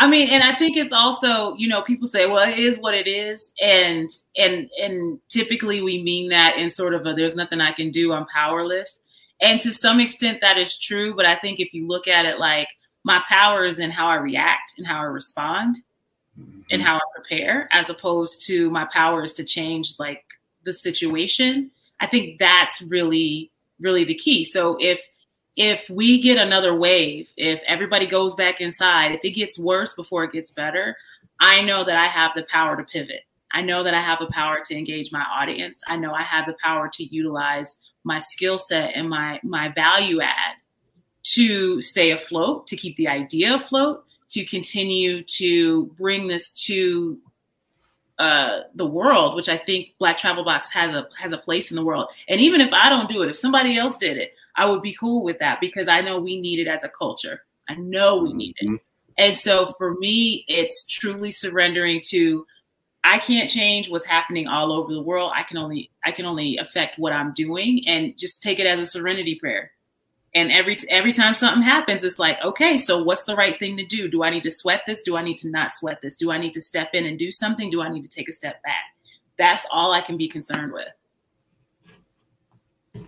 I 0.00 0.06
mean, 0.06 0.30
and 0.30 0.44
I 0.44 0.54
think 0.54 0.76
it's 0.76 0.92
also, 0.92 1.54
you 1.56 1.66
know, 1.66 1.82
people 1.82 2.06
say, 2.06 2.26
well, 2.26 2.48
it 2.48 2.58
is 2.58 2.78
what 2.78 2.94
it 2.94 3.08
is. 3.08 3.50
And 3.60 4.08
and 4.36 4.70
and 4.80 5.18
typically 5.28 5.82
we 5.82 6.00
mean 6.02 6.28
that 6.30 6.56
in 6.56 6.70
sort 6.70 6.94
of 6.94 7.04
a 7.04 7.14
there's 7.14 7.34
nothing 7.34 7.60
I 7.60 7.72
can 7.72 7.90
do, 7.90 8.12
I'm 8.12 8.26
powerless. 8.26 9.00
And 9.40 9.60
to 9.60 9.72
some 9.72 9.98
extent 9.98 10.38
that 10.40 10.56
is 10.56 10.78
true, 10.78 11.16
but 11.16 11.26
I 11.26 11.34
think 11.34 11.58
if 11.58 11.74
you 11.74 11.86
look 11.86 12.06
at 12.06 12.26
it 12.26 12.38
like 12.38 12.68
my 13.02 13.22
power 13.28 13.64
is 13.64 13.80
in 13.80 13.90
how 13.90 14.06
I 14.06 14.16
react 14.16 14.74
and 14.78 14.86
how 14.86 15.00
I 15.00 15.04
respond 15.04 15.78
mm-hmm. 16.38 16.60
and 16.70 16.82
how 16.82 16.96
I 16.96 17.00
prepare, 17.16 17.68
as 17.72 17.90
opposed 17.90 18.46
to 18.46 18.70
my 18.70 18.86
power 18.92 19.24
is 19.24 19.32
to 19.34 19.44
change 19.44 19.94
like 19.98 20.24
the 20.64 20.72
situation. 20.72 21.72
I 22.00 22.06
think 22.06 22.38
that's 22.38 22.82
really, 22.82 23.50
really 23.80 24.04
the 24.04 24.14
key. 24.14 24.44
So 24.44 24.76
if 24.80 25.08
if 25.56 25.88
we 25.90 26.20
get 26.20 26.38
another 26.38 26.74
wave, 26.74 27.32
if 27.36 27.62
everybody 27.66 28.06
goes 28.06 28.34
back 28.34 28.60
inside, 28.60 29.12
if 29.12 29.24
it 29.24 29.30
gets 29.30 29.58
worse 29.58 29.94
before 29.94 30.24
it 30.24 30.32
gets 30.32 30.50
better, 30.50 30.96
I 31.40 31.62
know 31.62 31.84
that 31.84 31.96
I 31.96 32.06
have 32.06 32.32
the 32.34 32.44
power 32.44 32.76
to 32.76 32.84
pivot. 32.84 33.22
I 33.52 33.62
know 33.62 33.82
that 33.82 33.94
I 33.94 34.00
have 34.00 34.18
the 34.18 34.26
power 34.26 34.60
to 34.64 34.76
engage 34.76 35.10
my 35.10 35.24
audience. 35.24 35.80
I 35.88 35.96
know 35.96 36.12
I 36.12 36.22
have 36.22 36.46
the 36.46 36.56
power 36.62 36.88
to 36.94 37.04
utilize 37.04 37.76
my 38.04 38.18
skill 38.18 38.58
set 38.58 38.92
and 38.94 39.08
my 39.08 39.40
my 39.42 39.68
value 39.68 40.20
add 40.20 40.56
to 41.34 41.82
stay 41.82 42.10
afloat, 42.10 42.66
to 42.66 42.76
keep 42.76 42.96
the 42.96 43.08
idea 43.08 43.54
afloat, 43.54 44.04
to 44.30 44.44
continue 44.44 45.22
to 45.24 45.86
bring 45.96 46.26
this 46.26 46.52
to 46.64 47.18
uh, 48.18 48.60
the 48.74 48.86
world, 48.86 49.36
which 49.36 49.48
I 49.48 49.56
think 49.56 49.90
Black 49.98 50.18
Travel 50.18 50.44
Box 50.44 50.72
has 50.72 50.94
a 50.94 51.08
has 51.18 51.32
a 51.32 51.38
place 51.38 51.70
in 51.70 51.76
the 51.76 51.84
world. 51.84 52.08
And 52.28 52.40
even 52.40 52.60
if 52.60 52.72
I 52.72 52.88
don't 52.88 53.08
do 53.08 53.22
it, 53.22 53.30
if 53.30 53.36
somebody 53.36 53.78
else 53.78 53.96
did 53.96 54.16
it, 54.16 54.34
I 54.58 54.66
would 54.66 54.82
be 54.82 54.92
cool 54.92 55.24
with 55.24 55.38
that 55.38 55.60
because 55.60 55.88
I 55.88 56.02
know 56.02 56.20
we 56.20 56.40
need 56.40 56.58
it 56.58 56.68
as 56.68 56.84
a 56.84 56.88
culture. 56.88 57.42
I 57.68 57.76
know 57.76 58.16
we 58.16 58.32
need 58.32 58.56
it. 58.58 58.66
Mm-hmm. 58.66 58.76
And 59.16 59.36
so 59.36 59.66
for 59.78 59.94
me, 59.94 60.44
it's 60.48 60.84
truly 60.84 61.30
surrendering 61.30 62.00
to 62.08 62.44
I 63.04 63.18
can't 63.18 63.48
change 63.48 63.88
what's 63.88 64.06
happening 64.06 64.48
all 64.48 64.72
over 64.72 64.92
the 64.92 65.00
world. 65.00 65.32
I 65.34 65.44
can 65.44 65.56
only 65.56 65.90
I 66.04 66.10
can 66.10 66.26
only 66.26 66.58
affect 66.58 66.98
what 66.98 67.12
I'm 67.12 67.32
doing 67.32 67.84
and 67.86 68.18
just 68.18 68.42
take 68.42 68.58
it 68.58 68.66
as 68.66 68.78
a 68.80 68.86
serenity 68.86 69.36
prayer. 69.36 69.70
And 70.34 70.50
every 70.52 70.76
every 70.90 71.12
time 71.12 71.34
something 71.34 71.62
happens, 71.62 72.04
it's 72.04 72.18
like, 72.18 72.36
okay, 72.44 72.76
so 72.76 73.02
what's 73.02 73.24
the 73.24 73.36
right 73.36 73.58
thing 73.58 73.76
to 73.76 73.86
do? 73.86 74.08
Do 74.08 74.24
I 74.24 74.30
need 74.30 74.42
to 74.42 74.50
sweat 74.50 74.82
this? 74.86 75.02
Do 75.02 75.16
I 75.16 75.22
need 75.22 75.38
to 75.38 75.48
not 75.48 75.72
sweat 75.72 76.02
this? 76.02 76.16
Do 76.16 76.30
I 76.30 76.38
need 76.38 76.52
to 76.54 76.60
step 76.60 76.90
in 76.92 77.06
and 77.06 77.18
do 77.18 77.30
something? 77.30 77.70
Do 77.70 77.80
I 77.80 77.88
need 77.88 78.02
to 78.02 78.10
take 78.10 78.28
a 78.28 78.32
step 78.32 78.62
back? 78.62 78.84
That's 79.38 79.66
all 79.70 79.92
I 79.92 80.02
can 80.02 80.16
be 80.16 80.28
concerned 80.28 80.72
with. 80.72 80.88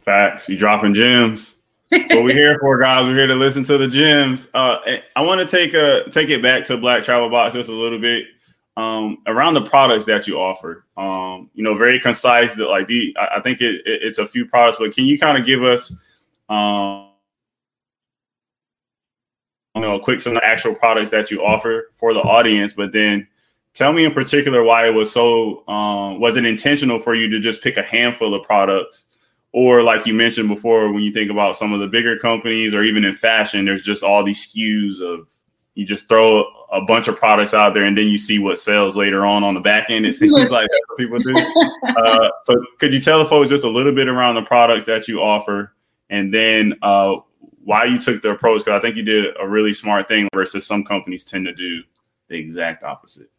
Facts. 0.03 0.49
You 0.49 0.57
dropping 0.57 0.95
gems. 0.95 1.57
what 1.91 2.23
we're 2.23 2.33
here 2.33 2.59
for, 2.61 2.79
guys. 2.79 3.07
We're 3.07 3.17
here 3.17 3.27
to 3.27 3.35
listen 3.35 3.65
to 3.65 3.77
the 3.77 3.89
gems. 3.89 4.49
Uh, 4.55 4.79
I 5.17 5.23
want 5.23 5.41
to 5.41 5.47
take 5.47 5.75
a 5.75 6.09
take 6.11 6.29
it 6.29 6.43
back 6.43 6.65
to 6.67 6.77
Black 6.77 7.03
Travel 7.03 7.29
Box 7.29 7.55
just 7.55 7.69
a 7.69 7.73
little 7.73 7.99
bit 7.99 8.27
um, 8.77 9.19
around 9.27 9.55
the 9.55 9.63
products 9.63 10.05
that 10.05 10.27
you 10.29 10.39
offer. 10.39 10.85
Um, 10.97 11.51
you 11.55 11.65
know, 11.65 11.77
very 11.77 11.99
concise. 11.99 12.55
That 12.55 12.69
like 12.69 12.87
the 12.87 13.17
I, 13.19 13.41
think 13.41 13.61
it, 13.61 13.83
it, 13.87 14.03
it's 14.03 14.19
a 14.19 14.27
few 14.27 14.47
products, 14.47 14.79
but 14.79 14.95
can 14.95 15.05
you 15.05 15.19
kind 15.19 15.37
of 15.37 15.45
give 15.45 15.65
us 15.65 15.93
um, 16.49 17.11
you 19.75 19.83
know, 19.83 19.97
a 19.97 20.01
quick 20.01 20.21
some 20.21 20.37
of 20.37 20.43
the 20.43 20.49
actual 20.49 20.75
products 20.75 21.11
that 21.11 21.31
you 21.31 21.45
offer 21.45 21.91
for 21.97 22.13
the 22.15 22.21
audience, 22.21 22.73
but 22.73 22.93
then 22.93 23.27
tell 23.75 23.93
me 23.93 24.05
in 24.05 24.13
particular 24.13 24.63
why 24.63 24.87
it 24.87 24.95
was 24.95 25.11
so 25.11 25.67
um, 25.69 26.21
was 26.21 26.37
it 26.37 26.45
intentional 26.45 26.99
for 26.99 27.15
you 27.15 27.29
to 27.31 27.41
just 27.41 27.63
pick 27.63 27.77
a 27.77 27.83
handful 27.83 28.35
of 28.35 28.43
products 28.43 29.07
or 29.53 29.83
like 29.83 30.07
you 30.07 30.15
mentioned 30.15 30.49
before 30.49 30.93
when 30.93 31.03
you 31.03 31.13
think 31.13 31.31
about 31.31 31.57
some 31.57 31.73
of 31.73 31.81
the 31.81 31.87
bigger 31.87 32.19
companies 32.19 32.73
or 32.75 32.83
even 32.83 33.05
in 33.05 33.13
fashion 33.13 33.65
there's 33.65 33.83
just 33.83 34.03
all 34.03 34.25
these 34.25 34.47
SKUs 34.47 35.01
of 35.01 35.27
you 35.75 35.87
just 35.87 36.09
throw 36.09 36.45
a 36.73 36.81
bunch 36.83 37.09
of 37.09 37.17
products 37.17 37.55
out 37.55 37.75
there 37.75 37.85
and 37.85 37.97
then 37.97 38.07
you 38.07 38.19
see 38.19 38.39
what 38.39 38.59
sells 38.59 38.97
later 38.97 39.25
on 39.25 39.43
on 39.43 39.55
the 39.55 39.61
back 39.61 39.89
end. 39.89 40.05
It 40.05 40.15
seems 40.15 40.33
like 40.51 40.69
that's 40.69 40.85
what 40.89 40.99
people 40.99 41.19
do. 41.19 41.35
Uh, 41.97 42.29
so 42.45 42.65
could 42.79 42.93
you 42.93 43.01
tell 43.01 43.19
the 43.19 43.25
folks 43.25 43.51
just 43.51 43.65
a 43.65 43.69
little 43.69 43.95
bit 43.95 44.09
around 44.09 44.35
the 44.35 44.43
products 44.43 44.85
that 44.85 45.09
you 45.09 45.21
offer 45.21 45.75
and 46.09 46.33
then 46.33 46.75
uh, 46.83 47.17
why 47.65 47.85
you 47.85 47.99
took 47.99 48.23
the 48.23 48.31
approach? 48.31 48.65
Because 48.65 48.79
I 48.79 48.81
think 48.81 48.97
you 48.97 49.03
did 49.03 49.35
a 49.41 49.47
really 49.47 49.73
smart 49.73 50.09
thing 50.09 50.29
versus 50.33 50.67
some 50.67 50.85
companies 50.85 51.25
tend 51.25 51.47
to 51.47 51.55
do 51.55 51.83
the 52.29 52.37
exact 52.37 52.85
opposite. 52.85 53.31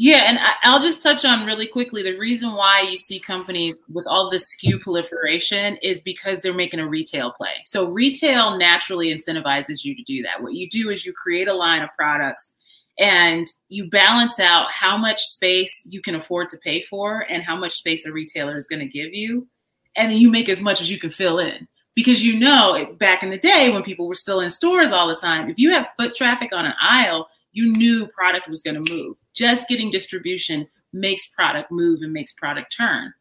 Yeah, 0.00 0.28
and 0.28 0.38
I'll 0.62 0.80
just 0.80 1.02
touch 1.02 1.24
on 1.24 1.44
really 1.44 1.66
quickly 1.66 2.04
the 2.04 2.16
reason 2.16 2.52
why 2.52 2.82
you 2.82 2.94
see 2.94 3.18
companies 3.18 3.74
with 3.92 4.06
all 4.06 4.30
this 4.30 4.54
SKU 4.54 4.80
proliferation 4.80 5.76
is 5.82 6.00
because 6.00 6.38
they're 6.38 6.54
making 6.54 6.78
a 6.78 6.86
retail 6.86 7.32
play. 7.32 7.50
So 7.64 7.88
retail 7.88 8.56
naturally 8.56 9.08
incentivizes 9.08 9.84
you 9.84 9.96
to 9.96 10.02
do 10.04 10.22
that. 10.22 10.40
What 10.40 10.54
you 10.54 10.70
do 10.70 10.88
is 10.88 11.04
you 11.04 11.12
create 11.12 11.48
a 11.48 11.52
line 11.52 11.82
of 11.82 11.88
products 11.96 12.52
and 12.96 13.48
you 13.70 13.90
balance 13.90 14.38
out 14.38 14.70
how 14.70 14.96
much 14.96 15.20
space 15.20 15.84
you 15.90 16.00
can 16.00 16.14
afford 16.14 16.48
to 16.50 16.58
pay 16.58 16.82
for 16.82 17.26
and 17.28 17.42
how 17.42 17.56
much 17.56 17.72
space 17.72 18.06
a 18.06 18.12
retailer 18.12 18.56
is 18.56 18.68
going 18.68 18.78
to 18.78 18.86
give 18.86 19.12
you. 19.12 19.48
And 19.96 20.14
you 20.14 20.30
make 20.30 20.48
as 20.48 20.62
much 20.62 20.80
as 20.80 20.92
you 20.92 21.00
can 21.00 21.10
fill 21.10 21.40
in 21.40 21.66
because 21.96 22.24
you 22.24 22.38
know 22.38 22.94
back 23.00 23.24
in 23.24 23.30
the 23.30 23.38
day 23.38 23.72
when 23.72 23.82
people 23.82 24.06
were 24.06 24.14
still 24.14 24.38
in 24.38 24.48
stores 24.48 24.92
all 24.92 25.08
the 25.08 25.16
time 25.16 25.50
if 25.50 25.58
you 25.58 25.72
have 25.72 25.88
foot 25.98 26.14
traffic 26.14 26.50
on 26.52 26.64
an 26.64 26.74
aisle 26.80 27.26
you 27.50 27.72
knew 27.72 28.06
product 28.06 28.48
was 28.48 28.62
going 28.62 28.84
to 28.84 28.94
move 28.94 29.16
just 29.38 29.68
getting 29.68 29.90
distribution 29.90 30.66
makes 30.92 31.28
product 31.28 31.70
move 31.70 32.02
and 32.02 32.12
makes 32.12 32.32
product 32.32 32.74
turn. 32.76 33.12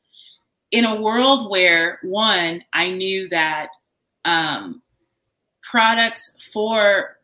In 0.72 0.84
a 0.84 1.00
world 1.00 1.50
where 1.50 2.00
one 2.04 2.64
i 2.74 2.90
knew 2.90 3.30
that 3.30 3.70
um, 4.26 4.82
products 5.64 6.34
for 6.52 7.18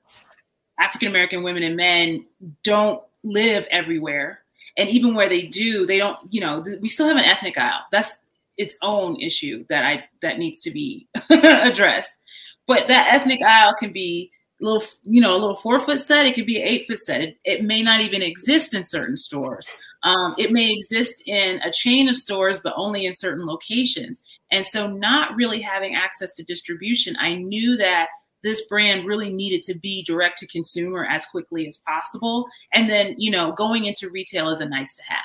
african 0.80 1.10
american 1.10 1.44
women 1.44 1.64
and 1.64 1.76
men 1.76 2.26
don't 2.64 3.02
live 3.24 3.66
everywhere. 3.72 4.40
And 4.78 4.90
even 4.90 5.14
where 5.14 5.30
they 5.30 5.44
do 5.44 5.86
they 5.86 5.98
don't 5.98 6.18
you 6.30 6.42
know 6.42 6.64
we 6.82 6.90
still 6.90 7.08
have 7.08 7.18
an 7.18 7.26
ethnic 7.26 7.58
aisle. 7.58 7.82
That's 7.92 8.18
its 8.58 8.78
own 8.82 9.20
issue 9.20 9.66
that 9.70 9.84
I 9.84 10.06
that 10.22 10.38
needs 10.38 10.62
to 10.62 10.72
be 10.72 11.08
addressed. 11.30 12.20
But 12.68 12.88
that 12.88 13.14
ethnic 13.14 13.42
aisle 13.42 13.76
can 13.78 13.92
be 13.92 14.32
little, 14.64 14.84
you 15.04 15.22
know, 15.22 15.36
a 15.36 15.40
little 15.40 15.56
four 15.56 15.80
foot 15.80 16.02
set. 16.02 16.26
It 16.26 16.36
could 16.36 16.46
be 16.46 16.62
an 16.62 16.68
eight 16.68 16.88
foot 16.88 17.00
set. 17.00 17.22
It, 17.22 17.38
it 17.44 17.64
may 17.64 17.82
not 17.84 18.02
even 18.02 18.22
exist 18.22 18.74
in 18.74 18.84
certain 18.84 19.18
stores. 19.18 19.70
Um, 20.04 20.36
it 20.38 20.52
may 20.52 20.72
exist 20.72 21.24
in 21.28 21.60
a 21.62 21.72
chain 21.72 22.10
of 22.10 22.18
stores, 22.18 22.60
but 22.60 22.74
only 22.76 23.06
in 23.06 23.14
certain 23.14 23.46
locations. 23.46 24.22
And 24.52 24.66
so, 24.66 24.88
not 24.88 25.36
really 25.36 25.62
having 25.62 25.96
access 25.96 26.34
to 26.34 26.44
distribution, 26.44 27.16
I 27.20 27.36
knew 27.36 27.78
that 27.78 28.08
this 28.44 28.66
brand 28.68 29.08
really 29.08 29.32
needed 29.32 29.62
to 29.64 29.80
be 29.80 30.04
direct 30.04 30.38
to 30.40 30.48
consumer 30.48 31.06
as 31.06 31.26
quickly 31.26 31.68
as 31.68 31.78
possible. 31.88 32.48
And 32.74 32.90
then, 32.90 33.16
you 33.18 33.32
know, 33.32 33.54
going 33.54 33.86
into 33.86 34.10
retail 34.10 34.50
is 34.50 34.62
a 34.62 34.66
nice 34.66 34.94
to 34.96 35.04
have. 35.04 35.20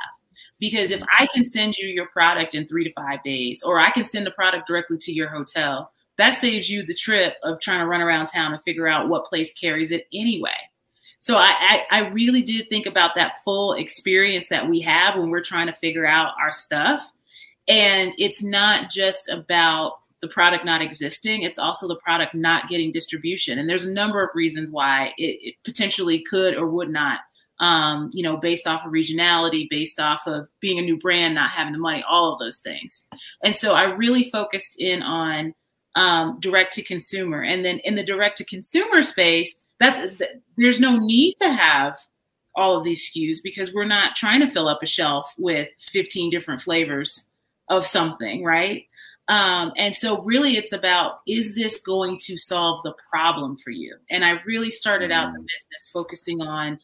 Because 0.61 0.90
if 0.90 1.03
I 1.16 1.29
can 1.33 1.44
send 1.44 1.77
you 1.77 1.88
your 1.88 2.07
product 2.07 2.55
in 2.55 2.66
three 2.66 2.85
to 2.85 2.92
five 2.92 3.22
days, 3.22 3.62
or 3.62 3.79
I 3.79 3.90
can 3.90 4.05
send 4.05 4.27
the 4.27 4.33
product 4.33 4.66
directly 4.66 4.98
to 4.98 5.12
your 5.12 5.29
hotel, 5.29 5.92
that 6.18 6.33
saves 6.33 6.68
you 6.68 6.85
the 6.85 6.94
trip 6.94 7.37
of 7.42 7.61
trying 7.61 7.78
to 7.81 7.87
run 7.87 8.00
around 8.00 8.26
town 8.26 8.52
and 8.52 8.62
figure 8.62 8.88
out 8.88 9.09
what 9.09 9.24
place 9.24 9.52
carries 9.54 9.90
it 9.90 10.07
anyway. 10.12 10.50
So 11.20 11.37
I, 11.37 11.54
I, 11.59 11.85
I 11.90 11.98
really 12.11 12.42
did 12.42 12.68
think 12.68 12.87
about 12.87 13.12
that 13.16 13.37
full 13.44 13.72
experience 13.72 14.46
that 14.50 14.68
we 14.68 14.81
have 14.81 15.16
when 15.16 15.31
we're 15.31 15.42
trying 15.42 15.66
to 15.66 15.72
figure 15.72 16.07
out 16.07 16.35
our 16.40 16.52
stuff. 16.52 17.11
And 17.66 18.12
it's 18.18 18.42
not 18.42 18.90
just 18.90 19.28
about 19.28 19.94
the 20.20 20.28
product 20.28 20.64
not 20.64 20.83
existing, 20.83 21.42
it's 21.42 21.59
also 21.59 21.87
the 21.87 21.96
product 21.96 22.35
not 22.35 22.68
getting 22.68 22.90
distribution. 22.90 23.59
And 23.59 23.68
there's 23.68 23.85
a 23.85 23.92
number 23.92 24.22
of 24.22 24.31
reasons 24.35 24.70
why 24.70 25.12
it, 25.16 25.38
it 25.42 25.54
potentially 25.64 26.24
could 26.28 26.54
or 26.54 26.66
would 26.66 26.90
not 26.90 27.20
um, 27.61 28.11
you 28.12 28.22
know, 28.22 28.37
based 28.37 28.66
off 28.66 28.85
of 28.85 28.92
regionality, 28.92 29.68
based 29.68 29.98
off 29.98 30.26
of 30.26 30.48
being 30.61 30.78
a 30.78 30.83
new 30.83 30.96
brand, 30.96 31.35
not 31.35 31.50
having 31.50 31.72
the 31.72 31.78
money, 31.78 32.04
all 32.09 32.33
of 32.33 32.38
those 32.38 32.61
things. 32.61 33.04
And 33.42 33.54
so 33.54 33.74
I 33.74 33.85
really 33.85 34.31
focused 34.31 34.78
in 34.78 35.02
on 35.02 35.54
um, 35.99 36.39
direct 36.39 36.75
to 36.75 36.83
consumer. 36.83 37.43
And 37.43 37.65
then 37.65 37.81
in 37.81 37.97
the 37.97 38.05
direct 38.05 38.39
to 38.39 38.45
consumer 38.45 39.03
space, 39.03 39.65
that, 39.81 40.17
that 40.19 40.41
there's 40.57 40.79
no 40.79 40.97
need 40.97 41.35
to 41.43 41.53
have 41.53 41.99
all 42.55 42.77
of 42.77 42.85
these 42.85 43.11
SKUs 43.11 43.39
because 43.43 43.75
we're 43.75 43.85
not 43.85 44.15
trying 44.15 44.41
to 44.41 44.49
fill 44.49 44.69
up 44.69 44.83
a 44.83 44.87
shelf 44.87 45.35
with 45.39 45.69
15 45.93 46.31
different 46.31 46.61
flavors 46.61 47.27
of 47.69 47.85
something, 47.85 48.45
right? 48.45 48.85
Um, 49.27 49.73
and 49.77 49.95
so, 49.95 50.23
really, 50.23 50.57
it's 50.57 50.73
about 50.73 51.21
is 51.27 51.55
this 51.55 51.81
going 51.81 52.17
to 52.23 52.39
solve 52.39 52.83
the 52.83 52.95
problem 53.11 53.59
for 53.59 53.71
you? 53.71 53.97
And 54.09 54.25
I 54.25 54.41
really 54.47 54.71
started 54.71 55.11
out 55.11 55.35
the 55.35 55.41
mm. 55.41 55.47
business 55.47 55.91
focusing 55.93 56.41
on 56.41 56.79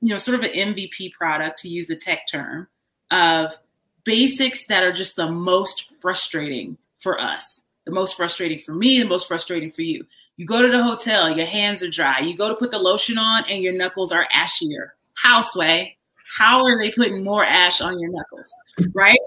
you 0.00 0.08
know, 0.08 0.18
sort 0.18 0.38
of 0.38 0.44
an 0.44 0.74
MVP 0.74 1.12
product 1.12 1.58
to 1.58 1.68
use 1.68 1.86
the 1.86 1.96
tech 1.96 2.26
term 2.28 2.66
of 3.10 3.56
basics 4.04 4.66
that 4.66 4.82
are 4.82 4.92
just 4.92 5.16
the 5.16 5.30
most 5.30 5.90
frustrating 6.00 6.76
for 6.98 7.20
us, 7.20 7.62
the 7.84 7.92
most 7.92 8.16
frustrating 8.16 8.58
for 8.58 8.74
me, 8.74 9.00
the 9.00 9.08
most 9.08 9.28
frustrating 9.28 9.70
for 9.70 9.82
you. 9.82 10.04
You 10.36 10.46
go 10.46 10.62
to 10.62 10.68
the 10.68 10.82
hotel, 10.82 11.36
your 11.36 11.46
hands 11.46 11.82
are 11.82 11.90
dry. 11.90 12.20
You 12.20 12.36
go 12.36 12.48
to 12.48 12.54
put 12.54 12.70
the 12.70 12.78
lotion 12.78 13.18
on, 13.18 13.44
and 13.48 13.62
your 13.62 13.74
knuckles 13.74 14.12
are 14.12 14.26
ashier. 14.34 14.90
How, 15.14 15.42
Sway? 15.42 15.96
How 16.36 16.64
are 16.64 16.78
they 16.78 16.90
putting 16.90 17.22
more 17.22 17.44
ash 17.44 17.80
on 17.80 18.00
your 18.00 18.10
knuckles? 18.10 18.50
Right? 18.94 19.18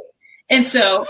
And 0.49 0.65
so 0.65 1.05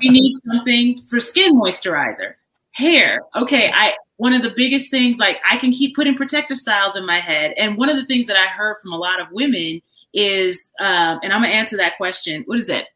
we 0.00 0.08
need 0.08 0.34
something 0.46 0.96
for 1.08 1.20
skin 1.20 1.54
moisturizer. 1.54 2.34
Hair. 2.72 3.20
Okay, 3.34 3.72
I 3.74 3.94
one 4.16 4.32
of 4.32 4.42
the 4.42 4.52
biggest 4.56 4.90
things, 4.90 5.18
like 5.18 5.38
I 5.48 5.56
can 5.56 5.72
keep 5.72 5.94
putting 5.94 6.14
protective 6.14 6.58
styles 6.58 6.96
in 6.96 7.06
my 7.06 7.18
head. 7.18 7.52
And 7.56 7.76
one 7.76 7.88
of 7.88 7.96
the 7.96 8.06
things 8.06 8.26
that 8.28 8.36
I 8.36 8.46
heard 8.46 8.76
from 8.82 8.92
a 8.92 8.98
lot 8.98 9.20
of 9.20 9.28
women 9.30 9.80
is, 10.12 10.70
um, 10.80 11.20
and 11.22 11.32
I'm 11.32 11.42
gonna 11.42 11.48
answer 11.48 11.76
that 11.78 11.96
question. 11.96 12.42
What 12.46 12.58
is 12.60 12.68
it? 12.68 12.86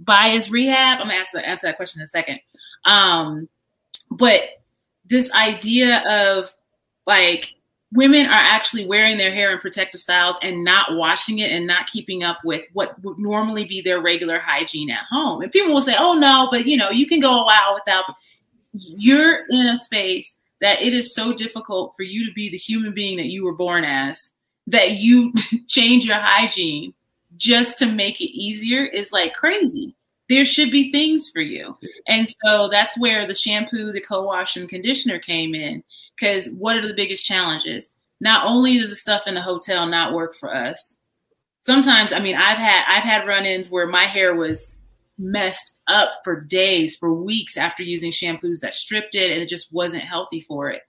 Bias 0.00 0.50
rehab. 0.50 1.00
I'm 1.00 1.08
gonna 1.08 1.18
answer, 1.18 1.38
answer 1.38 1.66
that 1.66 1.76
question 1.76 2.00
in 2.00 2.04
a 2.04 2.08
second. 2.08 2.40
Um, 2.88 3.48
but 4.10 4.40
this 5.04 5.32
idea 5.32 6.02
of 6.08 6.52
like 7.06 7.54
women 7.92 8.26
are 8.26 8.32
actually 8.32 8.86
wearing 8.86 9.16
their 9.16 9.32
hair 9.32 9.52
in 9.52 9.58
protective 9.58 10.00
styles 10.00 10.36
and 10.42 10.64
not 10.64 10.96
washing 10.96 11.38
it 11.38 11.50
and 11.50 11.66
not 11.66 11.86
keeping 11.86 12.24
up 12.24 12.38
with 12.44 12.64
what 12.72 13.02
would 13.02 13.18
normally 13.18 13.64
be 13.64 13.80
their 13.80 14.00
regular 14.00 14.38
hygiene 14.38 14.90
at 14.90 15.06
home. 15.08 15.42
And 15.42 15.52
people 15.52 15.72
will 15.72 15.80
say, 15.80 15.94
"Oh 15.98 16.14
no, 16.14 16.48
but 16.50 16.66
you 16.66 16.76
know, 16.76 16.90
you 16.90 17.06
can 17.06 17.20
go 17.20 17.40
a 17.40 17.44
while 17.44 17.74
without." 17.74 18.04
You're 18.72 19.44
in 19.50 19.66
a 19.66 19.76
space 19.76 20.36
that 20.60 20.82
it 20.82 20.92
is 20.92 21.14
so 21.14 21.32
difficult 21.32 21.94
for 21.96 22.02
you 22.02 22.26
to 22.26 22.32
be 22.32 22.50
the 22.50 22.56
human 22.56 22.92
being 22.92 23.16
that 23.16 23.26
you 23.26 23.44
were 23.44 23.54
born 23.54 23.84
as 23.84 24.30
that 24.66 24.92
you 24.92 25.32
change 25.68 26.06
your 26.06 26.18
hygiene 26.18 26.92
just 27.36 27.78
to 27.78 27.86
make 27.86 28.20
it 28.20 28.30
easier 28.30 28.84
is 28.84 29.10
like 29.10 29.34
crazy. 29.34 29.96
There 30.28 30.44
should 30.44 30.70
be 30.70 30.92
things 30.92 31.30
for 31.30 31.40
you. 31.40 31.74
And 32.06 32.28
so 32.44 32.68
that's 32.68 32.98
where 32.98 33.26
the 33.26 33.34
shampoo, 33.34 33.92
the 33.92 34.00
co 34.00 34.22
wash, 34.22 34.56
and 34.56 34.68
conditioner 34.68 35.18
came 35.18 35.54
in. 35.54 35.82
Because 36.18 36.50
what 36.50 36.76
are 36.76 36.86
the 36.86 36.94
biggest 36.94 37.24
challenges? 37.24 37.92
not 38.20 38.46
only 38.46 38.78
does 38.78 38.90
the 38.90 38.96
stuff 38.96 39.26
in 39.26 39.34
the 39.34 39.42
hotel 39.42 39.86
not 39.86 40.12
work 40.12 40.34
for 40.34 40.54
us, 40.54 40.98
sometimes 41.60 42.12
I 42.12 42.20
mean 42.20 42.36
I've 42.36 42.58
had 42.58 42.84
I've 42.88 43.04
had 43.04 43.26
run-ins 43.26 43.70
where 43.70 43.86
my 43.86 44.04
hair 44.04 44.34
was 44.34 44.78
messed 45.18 45.78
up 45.88 46.10
for 46.24 46.40
days, 46.40 46.96
for 46.96 47.12
weeks 47.12 47.56
after 47.56 47.82
using 47.82 48.12
shampoos 48.12 48.60
that 48.60 48.74
stripped 48.74 49.14
it 49.14 49.32
and 49.32 49.42
it 49.42 49.48
just 49.48 49.72
wasn't 49.72 50.02
healthy 50.04 50.40
for 50.40 50.70
it. 50.70 50.82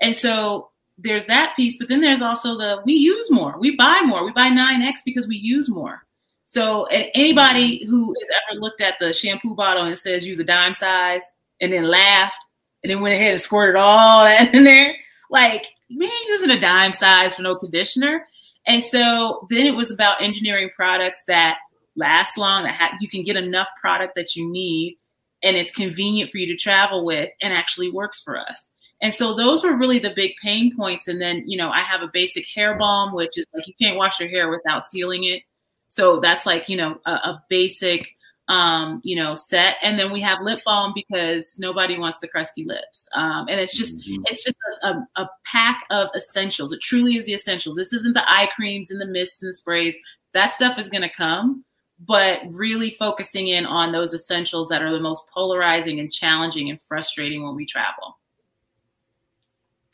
And 0.00 0.14
so 0.14 0.70
there's 0.98 1.26
that 1.26 1.54
piece, 1.56 1.76
but 1.78 1.88
then 1.88 2.00
there's 2.00 2.22
also 2.22 2.56
the 2.56 2.82
we 2.84 2.94
use 2.94 3.30
more, 3.30 3.56
we 3.58 3.76
buy 3.76 4.00
more, 4.04 4.24
we 4.24 4.32
buy 4.32 4.48
9X 4.48 4.98
because 5.04 5.28
we 5.28 5.36
use 5.36 5.68
more. 5.68 6.02
So 6.46 6.84
anybody 6.84 7.84
who 7.84 8.14
has 8.20 8.30
ever 8.30 8.60
looked 8.60 8.80
at 8.80 8.94
the 9.00 9.12
shampoo 9.12 9.54
bottle 9.54 9.84
and 9.84 9.98
says 9.98 10.26
use 10.26 10.38
a 10.38 10.44
dime 10.44 10.74
size 10.74 11.22
and 11.60 11.72
then 11.72 11.84
laughed 11.84 12.38
and 12.82 12.90
then 12.90 13.00
went 13.00 13.14
ahead 13.14 13.32
and 13.32 13.40
squirted 13.40 13.76
all 13.76 14.24
that 14.24 14.54
in 14.54 14.64
there, 14.64 14.94
like 15.30 15.66
ain't 15.90 16.28
using 16.28 16.50
a 16.50 16.60
dime 16.60 16.92
size 16.92 17.34
for 17.34 17.42
no 17.42 17.56
conditioner. 17.56 18.26
And 18.66 18.82
so 18.82 19.46
then 19.50 19.66
it 19.66 19.76
was 19.76 19.90
about 19.90 20.22
engineering 20.22 20.70
products 20.74 21.24
that 21.26 21.58
last 21.96 22.38
long, 22.38 22.64
that 22.64 22.74
ha- 22.74 22.96
you 23.00 23.08
can 23.08 23.22
get 23.22 23.36
enough 23.36 23.68
product 23.80 24.14
that 24.16 24.36
you 24.36 24.48
need 24.50 24.98
and 25.42 25.56
it's 25.56 25.70
convenient 25.70 26.30
for 26.30 26.38
you 26.38 26.46
to 26.46 26.56
travel 26.56 27.04
with 27.04 27.30
and 27.42 27.52
actually 27.52 27.90
works 27.90 28.22
for 28.22 28.38
us. 28.38 28.70
And 29.02 29.12
so 29.12 29.34
those 29.34 29.62
were 29.62 29.76
really 29.76 29.98
the 29.98 30.14
big 30.14 30.32
pain 30.42 30.74
points. 30.74 31.06
And 31.06 31.20
then, 31.20 31.44
you 31.46 31.58
know, 31.58 31.70
I 31.70 31.80
have 31.80 32.02
a 32.02 32.10
basic 32.12 32.46
hair 32.48 32.76
balm, 32.78 33.14
which 33.14 33.36
is 33.36 33.44
like 33.54 33.66
you 33.66 33.74
can't 33.80 33.96
wash 33.96 34.20
your 34.20 34.28
hair 34.28 34.48
without 34.48 34.84
sealing 34.84 35.24
it. 35.24 35.42
So 35.88 36.20
that's 36.20 36.46
like, 36.46 36.68
you 36.68 36.76
know, 36.76 36.98
a, 37.06 37.10
a 37.10 37.44
basic 37.48 38.16
um, 38.48 39.00
you 39.02 39.16
know, 39.16 39.34
set. 39.34 39.76
And 39.82 39.98
then 39.98 40.12
we 40.12 40.20
have 40.20 40.40
lip 40.40 40.60
balm 40.64 40.92
because 40.94 41.56
nobody 41.58 41.98
wants 41.98 42.18
the 42.18 42.28
crusty 42.28 42.64
lips. 42.64 43.08
Um, 43.14 43.46
and 43.48 43.60
it's 43.60 43.76
just 43.76 43.98
mm-hmm. 44.00 44.22
it's 44.26 44.44
just 44.44 44.56
a, 44.82 44.88
a, 44.88 45.08
a, 45.16 45.28
pack 45.44 45.82
of 45.90 46.08
essentials. 46.14 46.72
It 46.72 46.80
truly 46.80 47.16
is 47.16 47.24
the 47.24 47.34
essentials. 47.34 47.76
This 47.76 47.92
isn't 47.92 48.14
the 48.14 48.30
eye 48.30 48.48
creams 48.54 48.90
and 48.90 49.00
the 49.00 49.06
mists 49.06 49.42
and 49.42 49.54
sprays. 49.54 49.96
That 50.32 50.54
stuff 50.54 50.78
is 50.78 50.88
gonna 50.88 51.10
come, 51.10 51.64
but 51.98 52.38
really 52.48 52.92
focusing 52.92 53.48
in 53.48 53.66
on 53.66 53.90
those 53.90 54.14
essentials 54.14 54.68
that 54.68 54.82
are 54.82 54.92
the 54.92 55.00
most 55.00 55.24
polarizing 55.34 55.98
and 55.98 56.12
challenging 56.12 56.70
and 56.70 56.80
frustrating 56.82 57.42
when 57.42 57.56
we 57.56 57.66
travel. 57.66 58.16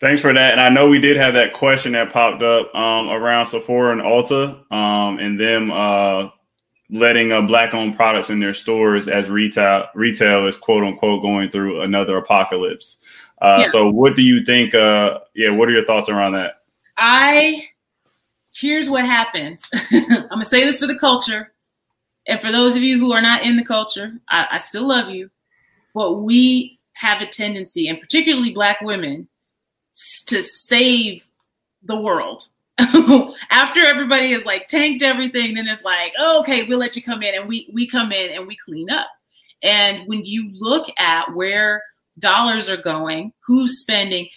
Thanks 0.03 0.21
for 0.21 0.33
that. 0.33 0.51
And 0.51 0.61
I 0.61 0.69
know 0.69 0.89
we 0.89 0.99
did 0.99 1.17
have 1.17 1.35
that 1.35 1.53
question 1.53 1.93
that 1.93 2.13
popped 2.13 2.43
up 2.43 2.75
um, 2.75 3.09
around 3.09 3.47
Sephora 3.47 3.93
and 3.93 4.03
Ulta 4.03 4.61
um, 4.73 5.21
and 5.21 5.39
them 5.39 5.71
uh, 5.71 6.29
letting 6.91 7.31
uh, 7.31 7.41
black 7.41 7.73
owned 7.73 7.95
products 7.95 8.29
in 8.29 8.41
their 8.41 8.53
stores 8.53 9.07
as 9.07 9.31
retail 9.31 9.87
retail 9.95 10.45
is 10.49 10.57
quote 10.57 10.83
unquote 10.83 11.23
going 11.23 11.51
through 11.51 11.83
another 11.83 12.17
apocalypse. 12.17 12.99
Uh, 13.41 13.59
yeah. 13.61 13.71
So 13.71 13.91
what 13.91 14.17
do 14.17 14.23
you 14.23 14.45
think? 14.45 14.75
Uh, 14.75 15.21
yeah, 15.37 15.51
what 15.51 15.69
are 15.69 15.73
your 15.73 15.85
thoughts 15.85 16.09
around 16.09 16.33
that? 16.33 16.63
I 16.97 17.69
here's 18.53 18.91
what 18.91 19.05
happens. 19.05 19.69
I'm 19.93 20.29
gonna 20.29 20.45
say 20.45 20.65
this 20.65 20.81
for 20.81 20.89
the 20.89 20.99
culture, 20.99 21.53
and 22.27 22.41
for 22.41 22.51
those 22.51 22.75
of 22.75 22.83
you 22.83 22.99
who 22.99 23.13
are 23.13 23.23
not 23.23 23.45
in 23.45 23.57
the 23.57 23.65
culture, 23.65 24.15
I, 24.29 24.49
I 24.51 24.59
still 24.59 24.89
love 24.89 25.11
you, 25.11 25.31
but 25.95 26.15
we 26.15 26.81
have 26.95 27.23
a 27.23 27.27
tendency, 27.29 27.87
and 27.87 28.01
particularly 28.01 28.51
black 28.51 28.81
women, 28.81 29.29
to 30.27 30.43
save 30.43 31.25
the 31.83 32.01
world. 32.01 32.49
After 33.51 33.85
everybody 33.85 34.33
is 34.33 34.45
like 34.45 34.67
tanked 34.67 35.03
everything, 35.03 35.55
then 35.55 35.69
it's 35.69 35.85
like, 35.85 36.13
oh, 36.19 36.41
okay, 36.41 36.65
we'll 36.65 36.79
let 36.79 36.97
you 36.97 37.03
come 37.03 37.23
in, 37.23 37.35
and 37.35 37.49
we 37.49 37.69
we 37.73 37.87
come 37.87 38.13
in 38.13 38.33
and 38.33 38.47
we 38.47 38.57
clean 38.57 38.91
up. 38.91 39.09
And 39.63 40.09
when 40.09 40.25
you 40.25 40.51
look 40.55 40.89
at 40.99 41.35
where 41.35 41.83
dollars 42.19 42.69
are 42.69 42.77
going, 42.77 43.33
who's 43.47 43.81
spending, 43.81 44.29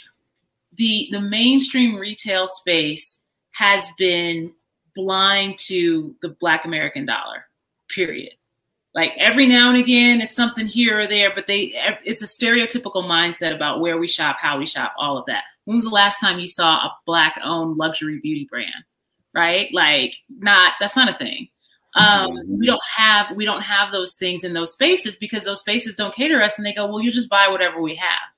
the 0.74 1.08
the 1.12 1.22
mainstream 1.22 1.96
retail 1.96 2.48
space 2.48 3.20
has 3.52 3.90
been 3.98 4.52
blind 4.96 5.58
to 5.58 6.16
the 6.22 6.30
Black 6.30 6.66
American 6.66 7.06
dollar. 7.06 7.46
Period. 7.90 8.34
Like 8.96 9.12
every 9.18 9.46
now 9.46 9.68
and 9.68 9.78
again, 9.78 10.22
it's 10.22 10.34
something 10.34 10.68
here 10.68 11.02
or 11.02 11.06
there, 11.06 11.30
but 11.36 11.48
they 11.48 11.74
it's 12.06 12.22
a 12.22 12.26
stereotypical 12.26 13.04
mindset 13.04 13.54
about 13.54 13.82
where 13.82 13.98
we 13.98 14.08
shop, 14.08 14.38
how 14.40 14.58
we 14.58 14.66
shop, 14.66 14.94
all 14.98 15.18
of 15.18 15.26
that. 15.26 15.44
When 15.66 15.76
was 15.76 15.84
the 15.84 15.90
last 15.90 16.22
time 16.22 16.40
you 16.40 16.48
saw 16.48 16.78
a 16.78 16.98
black 17.06 17.38
owned 17.44 17.76
luxury 17.76 18.20
beauty 18.24 18.48
brand? 18.50 18.86
Right? 19.34 19.70
Like 19.74 20.16
not 20.30 20.74
that's 20.80 20.96
not 20.96 21.14
a 21.14 21.18
thing. 21.18 21.50
Um, 21.98 22.32
mm-hmm. 22.32 22.60
we 22.60 22.66
don't 22.66 22.82
have 22.96 23.36
we 23.36 23.44
don't 23.44 23.64
have 23.64 23.92
those 23.92 24.16
things 24.16 24.46
in 24.46 24.54
those 24.54 24.72
spaces 24.72 25.18
because 25.18 25.44
those 25.44 25.60
spaces 25.60 25.96
don't 25.96 26.16
cater 26.16 26.42
us 26.42 26.58
and 26.58 26.66
they 26.66 26.74
go, 26.74 26.86
well, 26.88 27.02
you 27.02 27.12
just 27.12 27.30
buy 27.30 27.50
whatever 27.50 27.82
we 27.82 27.96
have. 27.96 28.30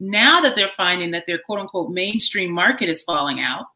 Now 0.00 0.40
that 0.40 0.56
they're 0.56 0.70
finding 0.74 1.10
that 1.10 1.24
their 1.26 1.38
quote 1.38 1.58
unquote 1.58 1.90
mainstream 1.90 2.50
market 2.50 2.88
is 2.88 3.02
falling 3.02 3.40
out, 3.40 3.66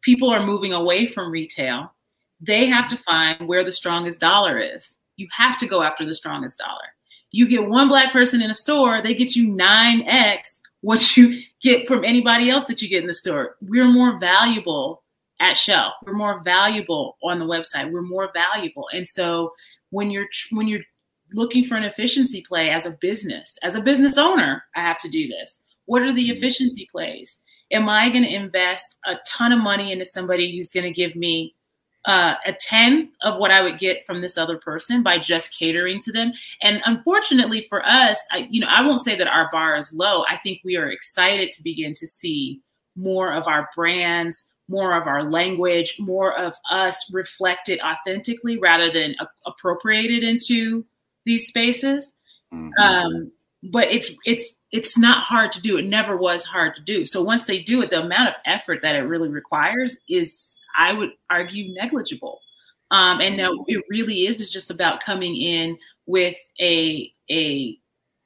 people 0.00 0.30
are 0.30 0.46
moving 0.46 0.72
away 0.72 1.06
from 1.06 1.32
retail. 1.32 1.92
They 2.40 2.66
have 2.66 2.86
to 2.88 2.96
find 2.96 3.48
where 3.48 3.64
the 3.64 3.72
strongest 3.72 4.20
dollar 4.20 4.60
is 4.60 4.96
you 5.22 5.28
have 5.32 5.58
to 5.58 5.66
go 5.66 5.82
after 5.82 6.04
the 6.04 6.14
strongest 6.14 6.58
dollar. 6.58 6.92
You 7.30 7.48
get 7.48 7.66
one 7.66 7.88
black 7.88 8.12
person 8.12 8.42
in 8.42 8.50
a 8.50 8.54
store, 8.54 9.00
they 9.00 9.14
get 9.14 9.34
you 9.34 9.48
9x 9.48 10.60
what 10.82 11.16
you 11.16 11.40
get 11.62 11.88
from 11.88 12.04
anybody 12.04 12.50
else 12.50 12.64
that 12.64 12.82
you 12.82 12.88
get 12.88 13.02
in 13.02 13.06
the 13.06 13.14
store. 13.14 13.56
We're 13.62 13.88
more 13.88 14.18
valuable 14.18 15.02
at 15.40 15.56
shelf. 15.56 15.94
We're 16.04 16.12
more 16.12 16.42
valuable 16.42 17.16
on 17.22 17.38
the 17.38 17.44
website. 17.44 17.90
We're 17.90 18.02
more 18.02 18.30
valuable. 18.34 18.88
And 18.92 19.06
so 19.06 19.52
when 19.90 20.10
you're 20.10 20.28
when 20.50 20.68
you're 20.68 20.82
looking 21.32 21.64
for 21.64 21.76
an 21.76 21.84
efficiency 21.84 22.44
play 22.46 22.70
as 22.70 22.84
a 22.84 22.90
business, 23.00 23.58
as 23.62 23.74
a 23.74 23.80
business 23.80 24.18
owner, 24.18 24.64
I 24.76 24.80
have 24.80 24.98
to 24.98 25.08
do 25.08 25.28
this. 25.28 25.60
What 25.86 26.02
are 26.02 26.12
the 26.12 26.28
mm-hmm. 26.28 26.36
efficiency 26.36 26.88
plays? 26.90 27.38
Am 27.70 27.88
I 27.88 28.10
going 28.10 28.24
to 28.24 28.34
invest 28.34 28.98
a 29.06 29.14
ton 29.26 29.50
of 29.50 29.58
money 29.58 29.92
into 29.92 30.04
somebody 30.04 30.54
who's 30.54 30.70
going 30.70 30.84
to 30.84 30.92
give 30.92 31.16
me 31.16 31.54
uh, 32.04 32.34
a 32.44 32.52
tenth 32.52 33.10
of 33.22 33.38
what 33.38 33.50
I 33.50 33.62
would 33.62 33.78
get 33.78 34.04
from 34.04 34.20
this 34.20 34.36
other 34.36 34.58
person 34.58 35.02
by 35.02 35.18
just 35.18 35.56
catering 35.56 36.00
to 36.00 36.12
them. 36.12 36.32
And 36.60 36.82
unfortunately 36.84 37.62
for 37.62 37.84
us, 37.86 38.18
I, 38.32 38.48
you 38.50 38.60
know, 38.60 38.68
I 38.68 38.82
won't 38.82 39.04
say 39.04 39.16
that 39.16 39.28
our 39.28 39.48
bar 39.52 39.76
is 39.76 39.92
low. 39.92 40.24
I 40.28 40.36
think 40.36 40.60
we 40.64 40.76
are 40.76 40.90
excited 40.90 41.50
to 41.52 41.62
begin 41.62 41.94
to 41.94 42.08
see 42.08 42.60
more 42.96 43.32
of 43.32 43.46
our 43.46 43.68
brands, 43.74 44.44
more 44.68 45.00
of 45.00 45.06
our 45.06 45.30
language, 45.30 45.96
more 45.98 46.36
of 46.36 46.54
us 46.70 47.10
reflected 47.12 47.80
authentically 47.80 48.58
rather 48.58 48.90
than 48.90 49.14
a- 49.20 49.28
appropriated 49.46 50.22
into 50.22 50.84
these 51.24 51.46
spaces. 51.46 52.12
Mm-hmm. 52.52 52.82
Um, 52.82 53.32
but 53.62 53.92
it's 53.92 54.12
it's 54.24 54.56
it's 54.72 54.98
not 54.98 55.22
hard 55.22 55.52
to 55.52 55.60
do. 55.60 55.76
It 55.76 55.86
never 55.86 56.16
was 56.16 56.44
hard 56.44 56.74
to 56.76 56.82
do. 56.82 57.04
So 57.04 57.22
once 57.22 57.44
they 57.44 57.60
do 57.60 57.80
it, 57.82 57.90
the 57.90 58.02
amount 58.02 58.30
of 58.30 58.34
effort 58.44 58.80
that 58.82 58.96
it 58.96 59.02
really 59.02 59.28
requires 59.28 59.96
is 60.08 60.56
I 60.76 60.92
would 60.92 61.10
argue 61.30 61.74
negligible. 61.74 62.40
Um, 62.90 63.20
and 63.20 63.36
now 63.36 63.64
it 63.68 63.82
really 63.88 64.26
is 64.26 64.40
is 64.40 64.52
just 64.52 64.70
about 64.70 65.02
coming 65.02 65.36
in 65.36 65.78
with 66.06 66.36
a 66.60 67.12
a 67.30 67.78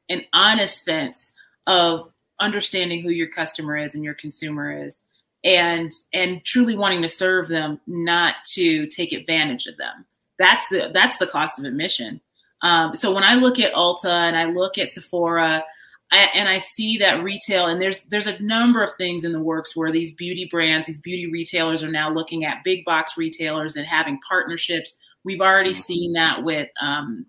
an 0.08 0.22
honest 0.32 0.84
sense 0.84 1.32
of 1.66 2.12
understanding 2.40 3.02
who 3.02 3.10
your 3.10 3.28
customer 3.28 3.76
is 3.76 3.94
and 3.94 4.04
your 4.04 4.14
consumer 4.14 4.84
is 4.84 5.02
and 5.44 5.92
and 6.12 6.44
truly 6.44 6.76
wanting 6.76 7.02
to 7.02 7.08
serve 7.08 7.48
them 7.48 7.80
not 7.86 8.34
to 8.44 8.86
take 8.86 9.12
advantage 9.12 9.66
of 9.66 9.76
them 9.76 10.04
that's 10.38 10.66
the 10.68 10.90
that's 10.92 11.18
the 11.18 11.26
cost 11.26 11.58
of 11.58 11.64
admission 11.64 12.20
um, 12.62 12.94
so 12.94 13.12
when 13.12 13.24
i 13.24 13.34
look 13.34 13.58
at 13.58 13.72
ulta 13.72 14.10
and 14.10 14.36
i 14.36 14.44
look 14.44 14.76
at 14.76 14.90
sephora 14.90 15.64
I, 16.10 16.28
and 16.34 16.48
I 16.48 16.58
see 16.58 16.98
that 16.98 17.22
retail, 17.22 17.66
and 17.66 17.82
there's 17.82 18.02
there's 18.04 18.28
a 18.28 18.40
number 18.40 18.82
of 18.82 18.92
things 18.96 19.24
in 19.24 19.32
the 19.32 19.42
works 19.42 19.76
where 19.76 19.90
these 19.90 20.14
beauty 20.14 20.48
brands, 20.50 20.86
these 20.86 21.00
beauty 21.00 21.30
retailers 21.30 21.82
are 21.82 21.90
now 21.90 22.12
looking 22.12 22.44
at 22.44 22.62
big 22.64 22.84
box 22.84 23.16
retailers 23.16 23.76
and 23.76 23.86
having 23.86 24.20
partnerships. 24.28 24.96
We've 25.24 25.40
already 25.40 25.70
mm-hmm. 25.70 25.82
seen 25.82 26.12
that 26.12 26.44
with 26.44 26.68
um, 26.80 27.26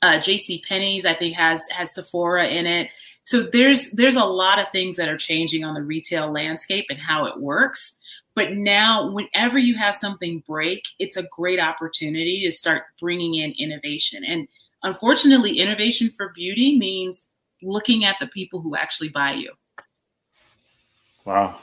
uh, 0.00 0.20
J.C. 0.20 0.62
Penney's. 0.66 1.04
I 1.04 1.14
think 1.14 1.34
has 1.36 1.62
has 1.70 1.94
Sephora 1.94 2.46
in 2.46 2.66
it. 2.66 2.88
So 3.24 3.42
there's 3.42 3.90
there's 3.90 4.16
a 4.16 4.24
lot 4.24 4.58
of 4.58 4.70
things 4.70 4.96
that 4.96 5.10
are 5.10 5.18
changing 5.18 5.62
on 5.62 5.74
the 5.74 5.82
retail 5.82 6.32
landscape 6.32 6.86
and 6.88 6.98
how 6.98 7.26
it 7.26 7.38
works. 7.38 7.94
But 8.34 8.52
now, 8.52 9.10
whenever 9.10 9.58
you 9.58 9.74
have 9.74 9.96
something 9.96 10.42
break, 10.46 10.82
it's 10.98 11.16
a 11.18 11.28
great 11.36 11.60
opportunity 11.60 12.42
to 12.44 12.52
start 12.52 12.84
bringing 12.98 13.34
in 13.34 13.52
innovation. 13.58 14.24
And 14.24 14.48
unfortunately, 14.82 15.58
innovation 15.58 16.10
for 16.16 16.32
beauty 16.34 16.78
means 16.78 17.26
looking 17.62 18.04
at 18.04 18.16
the 18.20 18.26
people 18.28 18.60
who 18.60 18.76
actually 18.76 19.08
buy 19.10 19.32
you. 19.32 19.52
Wow. 21.24 21.60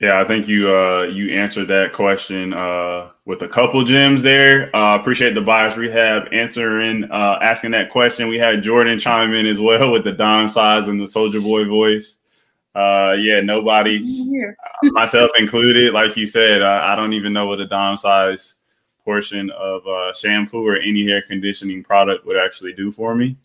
Yeah, 0.00 0.20
I 0.20 0.24
think 0.24 0.48
you 0.48 0.74
uh, 0.74 1.02
you 1.02 1.32
answered 1.38 1.68
that 1.68 1.92
question 1.92 2.52
uh, 2.52 3.10
with 3.24 3.40
a 3.42 3.48
couple 3.48 3.84
gems 3.84 4.20
there. 4.20 4.74
Uh, 4.74 4.98
appreciate 4.98 5.34
the 5.34 5.40
bias 5.40 5.76
rehab 5.76 6.26
answering 6.32 7.04
uh, 7.04 7.38
asking 7.40 7.70
that 7.70 7.90
question. 7.90 8.26
We 8.26 8.36
had 8.36 8.64
Jordan 8.64 8.98
chime 8.98 9.32
in 9.32 9.46
as 9.46 9.60
well 9.60 9.92
with 9.92 10.02
the 10.02 10.10
dime 10.10 10.48
size 10.48 10.88
and 10.88 11.00
the 11.00 11.06
Soldier 11.06 11.40
Boy 11.40 11.66
voice. 11.66 12.16
Uh, 12.74 13.14
yeah, 13.18 13.42
nobody, 13.42 14.00
myself 14.82 15.30
included, 15.38 15.92
like 15.92 16.16
you 16.16 16.26
said, 16.26 16.62
I 16.62 16.96
don't 16.96 17.12
even 17.12 17.32
know 17.34 17.46
what 17.46 17.60
a 17.60 17.66
dime 17.66 17.98
size 17.98 18.56
portion 19.04 19.50
of 19.50 19.86
uh, 19.86 20.12
shampoo 20.14 20.66
or 20.66 20.76
any 20.76 21.04
hair 21.06 21.22
conditioning 21.22 21.84
product 21.84 22.24
would 22.26 22.36
actually 22.36 22.72
do 22.72 22.90
for 22.90 23.14
me. 23.14 23.36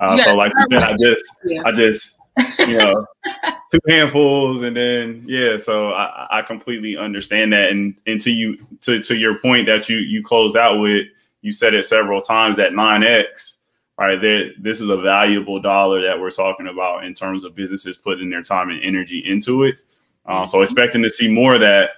Uh, 0.00 0.14
yes, 0.16 0.26
so 0.26 0.34
like 0.34 0.52
you 0.56 0.66
said, 0.70 0.82
I 0.82 0.96
just, 1.00 1.24
yeah. 1.44 1.62
I 1.64 1.72
just, 1.72 2.16
you 2.60 2.78
know, 2.78 3.06
two 3.72 3.80
handfuls, 3.88 4.62
and 4.62 4.76
then 4.76 5.24
yeah. 5.26 5.58
So 5.58 5.90
I, 5.90 6.38
I 6.38 6.42
completely 6.42 6.96
understand 6.96 7.52
that, 7.52 7.70
and 7.70 7.94
and 8.06 8.20
to 8.22 8.30
you 8.30 8.66
to 8.82 9.02
to 9.02 9.16
your 9.16 9.38
point 9.38 9.66
that 9.66 9.88
you 9.88 9.98
you 9.98 10.22
closed 10.22 10.56
out 10.56 10.80
with, 10.80 11.06
you 11.42 11.52
said 11.52 11.74
it 11.74 11.84
several 11.84 12.20
times 12.20 12.56
that 12.56 12.74
nine 12.74 13.02
x. 13.02 13.58
Right, 13.98 14.18
there, 14.18 14.52
this 14.58 14.80
is 14.80 14.88
a 14.88 14.96
valuable 14.96 15.60
dollar 15.60 16.00
that 16.00 16.18
we're 16.18 16.30
talking 16.30 16.68
about 16.68 17.04
in 17.04 17.12
terms 17.12 17.44
of 17.44 17.54
businesses 17.54 17.98
putting 17.98 18.30
their 18.30 18.40
time 18.40 18.70
and 18.70 18.82
energy 18.82 19.22
into 19.26 19.64
it. 19.64 19.76
Uh, 20.24 20.46
so, 20.46 20.56
mm-hmm. 20.56 20.62
expecting 20.62 21.02
to 21.02 21.10
see 21.10 21.30
more 21.30 21.54
of 21.54 21.60
that 21.60 21.90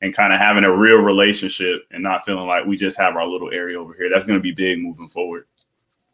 and 0.00 0.14
kind 0.14 0.32
of 0.32 0.38
having 0.38 0.62
a 0.62 0.70
real 0.70 0.98
relationship 0.98 1.82
and 1.90 2.04
not 2.04 2.24
feeling 2.24 2.46
like 2.46 2.64
we 2.64 2.76
just 2.76 2.96
have 2.96 3.16
our 3.16 3.26
little 3.26 3.50
area 3.50 3.80
over 3.80 3.94
here. 3.94 4.08
That's 4.08 4.24
going 4.24 4.38
to 4.38 4.42
be 4.42 4.52
big 4.52 4.78
moving 4.78 5.08
forward. 5.08 5.46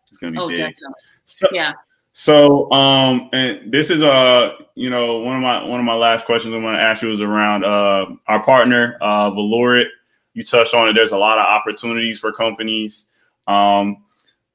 It's 0.09 0.18
going 0.18 0.32
to 0.32 0.39
be 0.39 0.43
oh, 0.43 0.49
big. 0.49 0.59
Definitely. 0.59 0.95
So, 1.27 1.47
yeah. 1.53 1.72
So, 2.12 2.72
um, 2.72 3.29
and 3.35 3.70
this 3.70 3.91
is 3.91 4.03
uh, 4.03 4.53
you 4.74 4.89
know, 4.89 5.18
one 5.18 5.37
of 5.37 5.43
my 5.43 5.62
one 5.62 5.79
of 5.79 5.85
my 5.85 5.95
last 5.95 6.24
questions 6.24 6.55
I 6.55 6.59
want 6.59 6.79
to 6.79 6.83
ask 6.83 7.03
you 7.03 7.12
is 7.12 7.20
around 7.20 7.64
uh 7.64 8.07
our 8.27 8.43
partner, 8.43 8.97
uh, 9.03 9.31
Valorit. 9.31 9.89
You 10.33 10.43
touched 10.43 10.72
on 10.72 10.89
it. 10.89 10.95
There's 10.95 11.12
a 11.12 11.18
lot 11.18 11.39
of 11.39 11.45
opportunities 11.45 12.18
for 12.18 12.33
companies. 12.33 13.07
Um, 13.47 14.03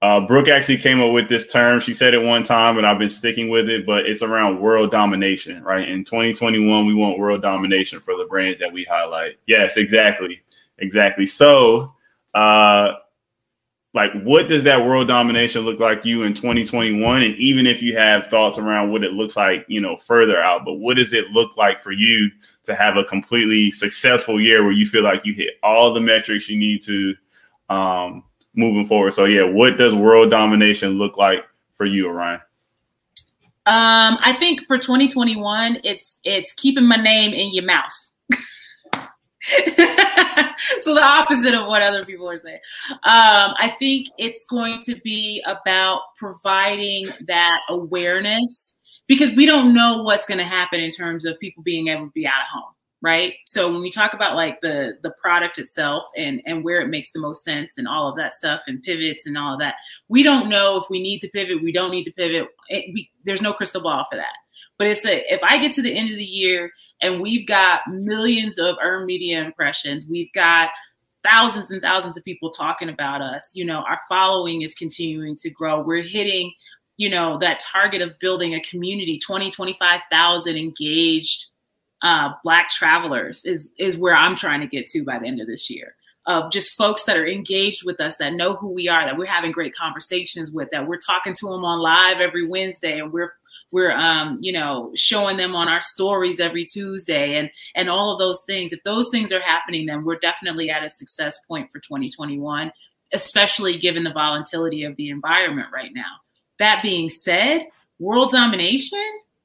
uh, 0.02 0.22
Brooke 0.22 0.48
actually 0.48 0.78
came 0.78 1.00
up 1.02 1.12
with 1.12 1.30
this 1.30 1.48
term. 1.48 1.80
She 1.80 1.94
said 1.94 2.16
it 2.16 2.24
one 2.24 2.44
time, 2.44 2.78
and 2.78 2.88
I've 2.88 2.98
been 2.98 3.10
sticking 3.10 3.50
with 3.50 3.70
it. 3.70 3.86
But 3.86 4.08
it's 4.08 4.24
around 4.24 4.60
world 4.60 4.90
domination, 4.90 5.64
right? 5.64 5.88
In 5.88 6.04
2021, 6.04 6.88
we 6.88 6.96
want 6.96 7.20
world 7.20 7.44
domination 7.44 8.00
for 8.00 8.18
the 8.18 8.26
brands 8.26 8.60
that 8.60 8.74
we 8.74 8.84
highlight. 8.84 9.38
Yes, 9.46 9.78
exactly, 9.78 10.42
exactly. 10.80 11.28
So, 11.28 11.94
uh, 12.34 12.94
like 13.94 14.12
what 14.24 14.48
does 14.48 14.64
that 14.64 14.86
world 14.86 15.08
domination 15.08 15.62
look 15.62 15.80
like 15.80 16.06
you 16.06 16.24
in 16.24 16.34
2021 16.34 17.24
and 17.24 17.36
even 17.36 17.68
if 17.68 17.82
you 17.82 17.96
have 17.98 18.28
thoughts 18.28 18.58
around 18.58 18.92
what 18.92 19.04
it 19.04 19.14
looks 19.14 19.36
like 19.36 19.66
you 19.68 19.82
know 19.82 19.96
further 19.96 20.42
out 20.42 20.64
but 20.64 20.74
what 20.74 20.98
does 20.98 21.14
it 21.14 21.30
look 21.32 21.58
like 21.58 21.80
for 21.80 21.92
you 21.92 22.30
to 22.64 22.76
have 22.76 22.96
a 22.98 23.04
completely 23.04 23.72
successful 23.72 24.40
year 24.40 24.64
where 24.64 24.72
you 24.72 24.86
feel 24.86 25.04
like 25.04 25.26
you 25.26 25.34
hit 25.34 25.52
all 25.64 25.94
the 25.94 26.02
metrics 26.02 26.48
you 26.48 26.58
need 26.58 26.82
to 26.82 27.16
um, 27.70 28.24
moving 28.54 28.86
forward? 28.86 29.14
So 29.14 29.26
yeah 29.26 29.44
what 29.44 29.78
does 29.78 29.94
world 29.94 30.30
domination 30.30 30.92
look 30.92 31.18
like 31.18 31.44
for 31.74 31.86
you 31.86 32.08
orion? 32.08 32.42
Um, 33.68 34.18
i 34.22 34.36
think 34.40 34.66
for 34.66 34.78
2021 34.78 35.82
it's 35.84 36.20
it's 36.24 36.52
keeping 36.54 36.86
my 36.86 36.96
name 36.96 37.34
in 37.34 37.54
your 37.54 37.66
mouth 37.66 38.11
so 40.82 40.94
the 40.94 41.04
opposite 41.04 41.56
of 41.56 41.68
what 41.68 41.82
other 41.82 42.06
people 42.06 42.30
are 42.30 42.38
saying. 42.38 42.60
Um, 42.90 43.54
I 43.58 43.76
think 43.80 44.08
it's 44.18 44.46
going 44.46 44.82
to 44.82 44.96
be 44.96 45.44
about 45.48 46.02
providing 46.18 47.08
that 47.28 47.60
awareness 47.70 48.76
because 49.08 49.36
we 49.36 49.46
don't 49.46 49.74
know 49.74 50.04
what's 50.04 50.26
going 50.26 50.38
to 50.38 50.44
happen 50.44 50.80
in 50.80 50.92
terms 50.92 51.26
of 51.26 51.40
people 51.40 51.64
being 51.64 51.88
able 51.88 52.06
to 52.06 52.12
be 52.12 52.28
out 52.28 52.42
of 52.42 52.48
home, 52.54 52.74
right? 53.02 53.34
So 53.46 53.72
when 53.72 53.82
we 53.82 53.90
talk 53.90 54.14
about 54.14 54.36
like 54.36 54.62
the 54.62 54.94
the 55.02 55.12
product 55.12 55.58
itself 55.58 56.04
and 56.16 56.42
and 56.46 56.64
where 56.64 56.82
it 56.82 56.88
makes 56.88 57.12
the 57.12 57.20
most 57.20 57.44
sense 57.44 57.78
and 57.78 57.88
all 57.88 58.10
of 58.10 58.18
that 58.18 58.36
stuff 58.36 58.62
and 58.68 58.82
pivots 58.84 59.26
and 59.26 59.38
all 59.38 59.54
of 59.54 59.60
that, 59.60 59.76
we 60.08 60.24
don't 60.24 60.50
know 60.50 60.78
if 60.78 60.90
we 60.90 61.02
need 61.02 61.20
to 61.20 61.30
pivot, 61.30 61.64
we 61.64 61.72
don't 61.72 61.92
need 61.92 62.06
to 62.06 62.12
pivot. 62.12 62.48
It, 62.70 62.94
we, 62.94 63.10
there's 63.26 63.42
no 63.42 63.54
crystal 63.54 63.82
ball 63.82 64.06
for 64.10 64.18
that. 64.18 64.36
But 64.78 64.88
it's 64.88 65.06
a, 65.06 65.34
if 65.34 65.42
I 65.44 65.60
get 65.60 65.74
to 65.74 65.82
the 65.82 65.96
end 65.96 66.10
of 66.10 66.18
the 66.18 66.24
year 66.24 66.72
and 67.02 67.22
we've 67.22 67.48
got 67.48 67.82
millions 67.88 68.58
of 68.58 68.78
earned 68.82 69.06
media 69.06 69.44
impressions, 69.44 70.06
we've 70.10 70.32
got 70.34 70.70
thousands 71.24 71.72
and 71.72 71.82
thousands 71.82 72.18
of 72.18 72.24
people 72.24 72.50
talking 72.50 72.90
about 72.90 73.22
us, 73.22 73.52
you 73.54 73.64
know, 73.66 73.84
our 73.88 74.00
following 74.10 74.64
is 74.64 74.74
continuing 74.74 75.36
to 75.36 75.50
grow. 75.50 75.82
We're 75.82 76.02
hitting, 76.02 76.52
you 76.98 77.10
know, 77.10 77.38
that 77.40 77.60
target 77.60 78.02
of 78.02 78.18
building 78.20 78.56
a 78.56 78.62
community, 78.62 79.20
20, 79.20 79.52
25,000 79.52 80.58
engaged 80.58 81.48
uh, 82.02 82.34
black 82.44 82.70
travelers 82.70 83.46
is 83.46 83.70
is 83.78 83.98
where 83.98 84.16
I'm 84.16 84.36
trying 84.36 84.62
to 84.62 84.68
get 84.68 84.88
to 84.88 85.04
by 85.04 85.20
the 85.20 85.28
end 85.28 85.42
of 85.42 85.48
this 85.48 85.70
year. 85.70 85.96
Of 86.28 86.52
just 86.52 86.78
folks 86.78 87.04
that 87.06 87.18
are 87.18 87.28
engaged 87.28 87.84
with 87.84 88.00
us 88.00 88.16
that 88.18 88.34
know 88.34 88.56
who 88.56 88.70
we 88.70 88.88
are 88.88 89.06
that 89.06 89.18
we're 89.18 89.26
having 89.26 89.52
great 89.52 89.76
conversations 89.76 90.52
with 90.52 90.70
that 90.72 90.88
we're 90.88 91.00
talking 91.00 91.34
to 91.34 91.48
them 91.48 91.66
on 91.66 91.80
live 91.80 92.20
every 92.22 92.48
wednesday 92.48 93.00
and 93.00 93.12
we're 93.12 93.34
we're 93.72 93.92
um, 93.92 94.38
you 94.40 94.52
know 94.52 94.92
showing 94.94 95.38
them 95.38 95.56
on 95.56 95.68
our 95.68 95.82
stories 95.82 96.40
every 96.40 96.64
tuesday 96.64 97.38
and 97.38 97.50
and 97.76 97.90
all 97.90 98.14
of 98.14 98.20
those 98.20 98.44
things. 98.46 98.72
If 98.72 98.84
those 98.84 99.10
things 99.10 99.32
are 99.32 99.42
happening 99.42 99.88
then 99.88 100.04
we're 100.04 100.20
definitely 100.20 100.70
at 100.70 100.84
a 100.84 100.90
success 100.90 101.40
point 101.48 101.72
for 101.72 101.80
2021 101.80 102.72
especially 103.14 103.78
given 103.78 104.04
the 104.04 104.14
volatility 104.14 104.84
of 104.84 104.96
the 104.96 105.10
environment 105.10 105.68
right 105.74 105.92
now. 105.94 106.14
That 106.60 106.82
being 106.84 107.10
said 107.10 107.62
world 108.00 108.32
domination 108.32 109.04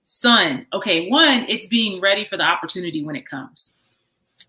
son 0.09 0.67
okay 0.73 1.09
one 1.11 1.45
it's 1.49 1.67
being 1.67 2.01
ready 2.01 2.25
for 2.25 2.37
the 2.37 2.43
opportunity 2.43 3.05
when 3.05 3.17
it 3.17 3.29
comes 3.29 3.73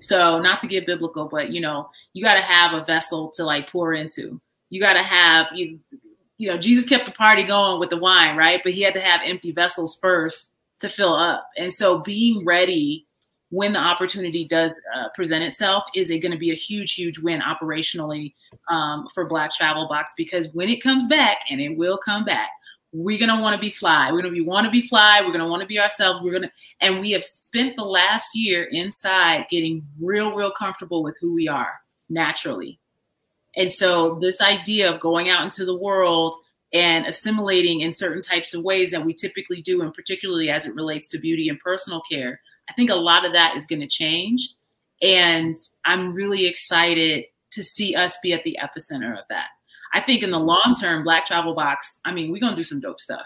so 0.01 0.39
not 0.39 0.61
to 0.61 0.67
get 0.67 0.85
biblical 0.85 1.25
but 1.25 1.49
you 1.49 1.59
know 1.59 1.89
you 2.13 2.23
got 2.23 2.35
to 2.35 2.41
have 2.41 2.73
a 2.73 2.85
vessel 2.85 3.29
to 3.29 3.43
like 3.43 3.69
pour 3.69 3.93
into 3.93 4.39
you 4.69 4.79
got 4.79 4.93
to 4.93 5.03
have 5.03 5.47
you 5.53 5.79
you 6.37 6.49
know, 6.49 6.57
Jesus 6.57 6.85
kept 6.85 7.05
the 7.05 7.11
party 7.11 7.43
going 7.43 7.79
with 7.79 7.89
the 7.89 7.97
wine, 7.97 8.37
right? 8.37 8.61
But 8.63 8.73
he 8.73 8.81
had 8.81 8.93
to 8.93 8.99
have 8.99 9.21
empty 9.25 9.51
vessels 9.51 9.97
first 9.99 10.53
to 10.79 10.89
fill 10.89 11.15
up. 11.15 11.49
And 11.57 11.73
so 11.73 11.99
being 11.99 12.45
ready 12.45 13.05
when 13.49 13.73
the 13.73 13.79
opportunity 13.79 14.45
does 14.45 14.71
uh, 14.95 15.07
present 15.15 15.43
itself 15.43 15.85
is 15.95 16.09
it 16.09 16.19
going 16.19 16.33
to 16.33 16.37
be 16.37 16.51
a 16.51 16.55
huge, 16.55 16.93
huge 16.93 17.17
win 17.17 17.41
operationally 17.41 18.33
um, 18.69 19.07
for 19.15 19.25
Black 19.25 19.51
Travel 19.53 19.87
Box 19.87 20.13
because 20.17 20.47
when 20.49 20.69
it 20.69 20.83
comes 20.83 21.07
back, 21.07 21.37
and 21.49 21.59
it 21.59 21.77
will 21.77 21.97
come 21.97 22.25
back, 22.25 22.49
we're 23.03 23.17
to 23.19 23.41
want 23.41 23.55
to 23.55 23.61
be 23.61 23.69
fly. 23.69 24.11
We're 24.11 24.21
to 24.21 24.31
be 24.31 24.41
want 24.41 24.65
to 24.65 24.71
be 24.71 24.87
fly. 24.87 25.21
We're 25.21 25.33
to 25.37 25.45
want 25.45 25.61
to 25.61 25.67
be 25.67 25.79
ourselves. 25.79 26.21
We're 26.23 26.39
to, 26.39 26.51
and 26.81 26.99
we 26.99 27.11
have 27.11 27.23
spent 27.23 27.75
the 27.75 27.83
last 27.83 28.35
year 28.35 28.63
inside 28.63 29.45
getting 29.49 29.85
real, 30.01 30.33
real 30.33 30.51
comfortable 30.51 31.03
with 31.03 31.15
who 31.21 31.33
we 31.33 31.47
are 31.47 31.73
naturally 32.09 32.79
and 33.57 33.73
so, 33.73 34.19
this 34.21 34.39
idea 34.39 34.93
of 34.93 35.01
going 35.01 35.29
out 35.29 35.43
into 35.43 35.65
the 35.65 35.75
world 35.75 36.35
and 36.71 37.07
assimilating 37.07 37.81
in 37.81 37.91
certain 37.91 38.21
types 38.21 38.53
of 38.53 38.63
ways 38.63 38.91
that 38.91 39.03
we 39.03 39.13
typically 39.13 39.63
do, 39.63 39.81
and 39.81 39.93
particularly 39.93 40.51
as 40.51 40.67
it 40.67 40.75
relates 40.75 41.07
to 41.09 41.17
beauty 41.17 41.49
and 41.49 41.59
personal 41.59 42.01
care, 42.09 42.39
I 42.69 42.73
think 42.73 42.91
a 42.91 42.95
lot 42.95 43.25
of 43.25 43.33
that 43.33 43.57
is 43.57 43.65
going 43.65 43.79
to 43.79 43.87
change. 43.87 44.47
And 45.01 45.55
I'm 45.85 46.13
really 46.13 46.45
excited 46.45 47.25
to 47.51 47.63
see 47.63 47.95
us 47.95 48.17
be 48.21 48.31
at 48.31 48.43
the 48.43 48.59
epicenter 48.61 49.17
of 49.17 49.25
that. 49.29 49.47
I 49.93 50.01
think 50.01 50.23
in 50.23 50.31
the 50.31 50.39
long 50.39 50.75
term, 50.79 51.03
Black 51.03 51.25
Travel 51.25 51.55
Box, 51.55 51.99
I 52.05 52.13
mean, 52.13 52.31
we're 52.31 52.39
going 52.39 52.53
to 52.53 52.57
do 52.57 52.63
some 52.63 52.79
dope 52.79 52.99
stuff. 52.99 53.25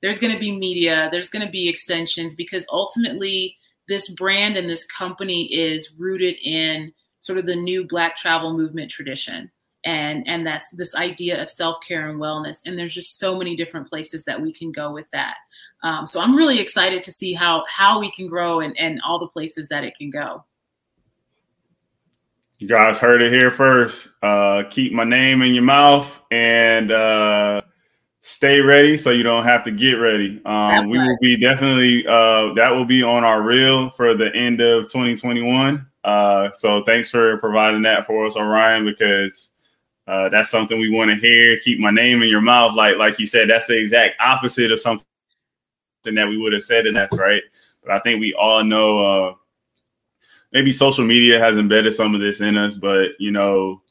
There's 0.00 0.18
going 0.18 0.32
to 0.32 0.38
be 0.38 0.56
media, 0.56 1.08
there's 1.10 1.30
going 1.30 1.44
to 1.44 1.50
be 1.50 1.68
extensions 1.68 2.34
because 2.34 2.66
ultimately, 2.70 3.56
this 3.88 4.08
brand 4.08 4.56
and 4.56 4.68
this 4.68 4.86
company 4.86 5.46
is 5.46 5.94
rooted 5.98 6.36
in 6.42 6.92
sort 7.20 7.38
of 7.38 7.46
the 7.46 7.56
new 7.56 7.86
Black 7.86 8.16
travel 8.16 8.56
movement 8.56 8.90
tradition 8.90 9.50
and 9.84 10.26
and 10.26 10.46
that's 10.46 10.68
this 10.72 10.94
idea 10.94 11.40
of 11.40 11.48
self-care 11.48 12.08
and 12.08 12.20
wellness 12.20 12.58
and 12.64 12.78
there's 12.78 12.94
just 12.94 13.18
so 13.18 13.36
many 13.36 13.54
different 13.54 13.88
places 13.88 14.24
that 14.24 14.40
we 14.40 14.52
can 14.52 14.72
go 14.72 14.92
with 14.92 15.08
that 15.12 15.34
um, 15.82 16.06
so 16.06 16.20
i'm 16.20 16.36
really 16.36 16.58
excited 16.58 17.02
to 17.02 17.12
see 17.12 17.32
how 17.32 17.64
how 17.68 18.00
we 18.00 18.10
can 18.12 18.26
grow 18.26 18.60
and, 18.60 18.76
and 18.78 19.00
all 19.06 19.18
the 19.18 19.28
places 19.28 19.68
that 19.68 19.84
it 19.84 19.94
can 19.96 20.10
go 20.10 20.44
you 22.58 22.68
guys 22.68 22.98
heard 22.98 23.22
it 23.22 23.32
here 23.32 23.50
first 23.50 24.10
uh, 24.22 24.64
keep 24.70 24.92
my 24.92 25.04
name 25.04 25.42
in 25.42 25.54
your 25.54 25.62
mouth 25.62 26.20
and 26.30 26.90
uh, 26.92 27.60
stay 28.20 28.60
ready 28.60 28.96
so 28.96 29.10
you 29.10 29.22
don't 29.22 29.44
have 29.44 29.64
to 29.64 29.70
get 29.70 29.92
ready 29.94 30.40
um, 30.44 30.88
we 30.88 30.98
will 30.98 31.18
be 31.20 31.36
definitely 31.36 32.06
uh, 32.06 32.52
that 32.54 32.70
will 32.70 32.84
be 32.84 33.02
on 33.02 33.24
our 33.24 33.42
reel 33.42 33.90
for 33.90 34.14
the 34.14 34.34
end 34.34 34.60
of 34.60 34.84
2021 34.84 35.86
uh, 36.04 36.50
so 36.52 36.82
thanks 36.84 37.10
for 37.10 37.38
providing 37.38 37.82
that 37.82 38.06
for 38.06 38.26
us 38.26 38.36
orion 38.36 38.84
because 38.84 39.50
uh, 40.08 40.30
that's 40.30 40.48
something 40.48 40.80
we 40.80 40.88
want 40.88 41.10
to 41.10 41.16
hear. 41.16 41.60
Keep 41.60 41.80
my 41.80 41.90
name 41.90 42.22
in 42.22 42.30
your 42.30 42.40
mouth, 42.40 42.74
like 42.74 42.96
like 42.96 43.18
you 43.18 43.26
said. 43.26 43.50
That's 43.50 43.66
the 43.66 43.78
exact 43.78 44.16
opposite 44.20 44.72
of 44.72 44.80
something 44.80 45.04
that 46.04 46.26
we 46.26 46.38
would 46.38 46.54
have 46.54 46.62
said, 46.62 46.86
and 46.86 46.96
that's 46.96 47.16
right. 47.16 47.42
But 47.82 47.92
I 47.92 48.00
think 48.00 48.18
we 48.18 48.32
all 48.32 48.64
know 48.64 49.28
uh, 49.28 49.34
maybe 50.52 50.72
social 50.72 51.04
media 51.04 51.38
has 51.38 51.56
embedded 51.56 51.92
some 51.92 52.14
of 52.14 52.20
this 52.20 52.40
in 52.40 52.56
us, 52.56 52.76
but 52.76 53.10
you 53.18 53.30
know, 53.30 53.82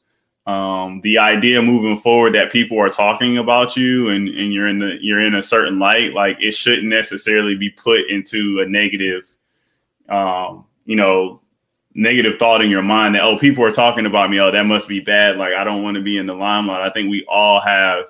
um, 0.46 1.00
the 1.02 1.18
idea 1.18 1.60
moving 1.60 1.98
forward 1.98 2.34
that 2.34 2.50
people 2.50 2.78
are 2.78 2.88
talking 2.88 3.36
about 3.36 3.76
you 3.76 4.08
and, 4.08 4.28
and 4.28 4.52
you're 4.52 4.66
in 4.66 4.78
the 4.78 4.96
you're 5.00 5.20
in 5.20 5.34
a 5.34 5.42
certain 5.42 5.78
light, 5.78 6.14
like 6.14 6.38
it 6.40 6.52
shouldn't 6.52 6.88
necessarily 6.88 7.54
be 7.54 7.68
put 7.68 8.08
into 8.08 8.60
a 8.60 8.68
negative, 8.68 9.28
um, 10.08 10.64
you 10.86 10.96
know, 10.96 11.42
negative 11.94 12.38
thought 12.38 12.62
in 12.62 12.70
your 12.70 12.82
mind 12.82 13.14
that 13.14 13.24
oh 13.24 13.36
people 13.36 13.62
are 13.62 13.70
talking 13.70 14.06
about 14.06 14.30
me. 14.30 14.40
Oh 14.40 14.50
that 14.50 14.64
must 14.64 14.88
be 14.88 15.00
bad. 15.00 15.36
Like 15.36 15.54
i 15.54 15.64
don't 15.64 15.82
want 15.82 15.96
to 15.96 16.02
be 16.02 16.16
in 16.16 16.26
the 16.26 16.34
limelight. 16.34 16.80
I 16.80 16.90
think 16.90 17.10
we 17.10 17.26
all 17.28 17.60
have 17.60 18.06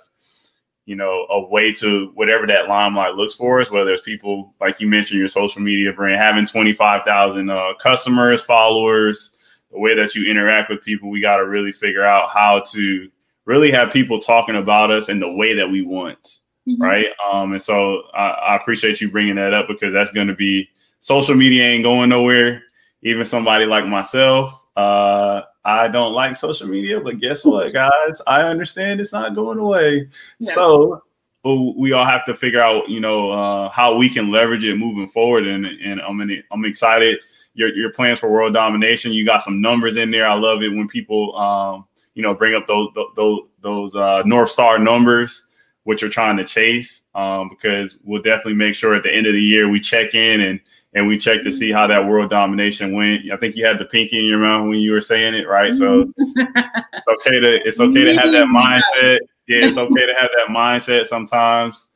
you 0.89 0.97
know 0.97 1.26
a 1.30 1.41
way 1.49 1.72
to 1.72 2.11
whatever 2.14 2.47
that 2.47 2.68
limelight 2.68 3.14
looks 3.14 3.34
for 3.34 3.61
us 3.61 3.70
whether 3.70 3.93
it's 3.93 4.03
people 4.03 4.55
like 4.61 4.80
you 4.80 4.89
mentioned 4.89 5.18
your 5.18 5.28
social 5.28 5.61
media 5.61 5.93
brand 5.93 6.20
having 6.20 6.47
25000 6.47 7.51
uh, 7.51 7.72
customers 7.80 8.43
followers 8.43 9.36
the 9.70 9.78
way 9.78 9.95
that 9.95 10.14
you 10.14 10.30
interact 10.30 10.70
with 10.70 10.82
people 10.82 11.11
we 11.11 11.20
got 11.20 11.36
to 11.36 11.47
really 11.47 11.72
figure 11.72 12.05
out 12.05 12.30
how 12.30 12.61
to 12.61 13.11
really 13.45 13.70
have 13.70 13.93
people 13.93 14.18
talking 14.18 14.57
about 14.57 14.91
us 14.91 15.09
in 15.09 15.20
the 15.20 15.32
way 15.32 15.55
that 15.55 15.68
we 15.68 15.82
want 15.82 16.41
mm-hmm. 16.68 16.82
right? 16.82 17.07
Um, 17.32 17.53
and 17.53 17.62
so 17.62 18.03
I, 18.14 18.28
I 18.28 18.57
appreciate 18.57 19.01
you 19.01 19.11
bringing 19.11 19.36
that 19.36 19.55
up 19.55 19.68
because 19.68 19.93
that's 19.93 20.12
going 20.12 20.28
to 20.28 20.34
be 20.34 20.68
social 21.01 21.34
media 21.34 21.64
ain't 21.64 21.84
going 21.84 22.09
nowhere. 22.11 22.62
Even 23.03 23.24
somebody 23.24 23.64
like 23.64 23.86
myself, 23.86 24.66
uh, 24.76 25.43
I 25.69 25.89
don't 25.89 26.14
like 26.14 26.35
social 26.35 26.66
media, 26.66 27.01
but 27.01 27.21
guess 27.21 27.45
what, 27.45 27.73
guys? 27.73 28.21
I 28.27 28.43
understand 28.43 29.01
it's 29.01 29.12
not 29.12 29.35
going 29.35 29.59
away. 29.59 30.09
Yeah. 30.39 30.55
So 30.55 31.03
we 31.45 31.93
all 31.93 32.05
have 32.05 32.25
to 32.27 32.35
figure 32.35 32.61
out, 32.61 32.89
you 32.89 33.01
know, 33.01 33.31
uh, 33.31 33.69
how 33.71 33.97
we 33.97 34.09
can 34.09 34.31
leverage 34.31 34.64
it 34.64 34.77
moving 34.77 35.09
forward. 35.09 35.47
And 35.47 35.66
and 35.66 36.01
I'm 36.01 36.21
in, 36.21 36.43
I'm 36.51 36.64
excited. 36.64 37.21
Your 37.55 37.75
your 37.75 37.93
plans 37.93 38.19
for 38.19 38.31
world 38.31 38.55
domination. 38.55 39.12
You 39.12 39.25
got 39.25 39.43
some 39.43 39.61
numbers 39.61 39.97
in 39.97 40.11
there. 40.11 40.27
I 40.27 40.35
love 40.35 40.62
it 40.62 40.69
when 40.69 40.89
people, 40.89 41.37
um, 41.37 41.87
you 42.14 42.23
know, 42.23 42.35
bring 42.35 42.55
up 42.55 42.66
those 42.66 42.89
those 43.16 43.41
those 43.61 43.95
uh, 43.95 44.23
North 44.25 44.51
Star 44.51 44.79
numbers, 44.79 45.47
which 45.85 46.03
you're 46.03 46.11
trying 46.11 46.37
to 46.37 46.45
chase, 46.45 47.03
um, 47.14 47.49
because 47.49 47.97
we'll 48.05 48.23
definitely 48.23 48.55
make 48.55 48.75
sure 48.75 48.95
at 48.95 49.03
the 49.03 49.14
end 49.14 49.27
of 49.27 49.33
the 49.33 49.43
year 49.43 49.69
we 49.69 49.81
check 49.81 50.14
in 50.14 50.41
and 50.41 50.61
and 50.95 51.07
we 51.07 51.18
check 51.18 51.43
to 51.45 51.53
see 51.53 51.70
how 51.70 51.86
that 51.86 52.07
world 52.07 52.30
domination 52.30 52.93
went. 52.93 53.30
I 53.30 53.36
think 53.36 53.57
you 53.57 53.66
had 53.66 53.78
the 53.78 53.84
pinky 53.84 54.18
in 54.18 54.24
your 54.24 54.39
mouth 54.39 54.68
when 54.68 54.78
you 54.78 54.93
were 54.93 55.01
saying 55.01 55.34
it, 55.34 55.47
right? 55.47 55.74
So 55.74 56.12
it's 56.16 57.09
okay 57.26 57.41
to 57.41 57.68
it's 57.68 57.80
okay 57.80 58.05
to 58.05 58.16
have 58.16 58.32
that 58.32 58.49
mindset. 58.49 59.18
Yeah, 59.47 59.66
it's 59.66 59.78
okay 59.78 60.07
to 60.07 60.14
have 60.14 60.30
that 60.36 60.49
mindset 60.49 61.07
sometimes. 61.07 61.89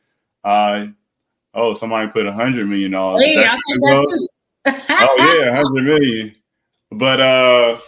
Uh, 0.44 0.86
oh, 1.54 1.74
somebody 1.74 2.10
put 2.10 2.26
a 2.26 2.32
hundred 2.32 2.68
million 2.68 2.92
dollars. 2.92 3.22
Hey, 3.22 3.44
I'll 3.44 3.58
take 3.68 3.80
that 3.80 4.06
too. 4.10 4.28
oh 4.90 5.40
yeah, 5.40 5.54
hundred 5.54 5.82
million. 5.84 6.34
But 6.90 7.20
uh, 7.20 7.78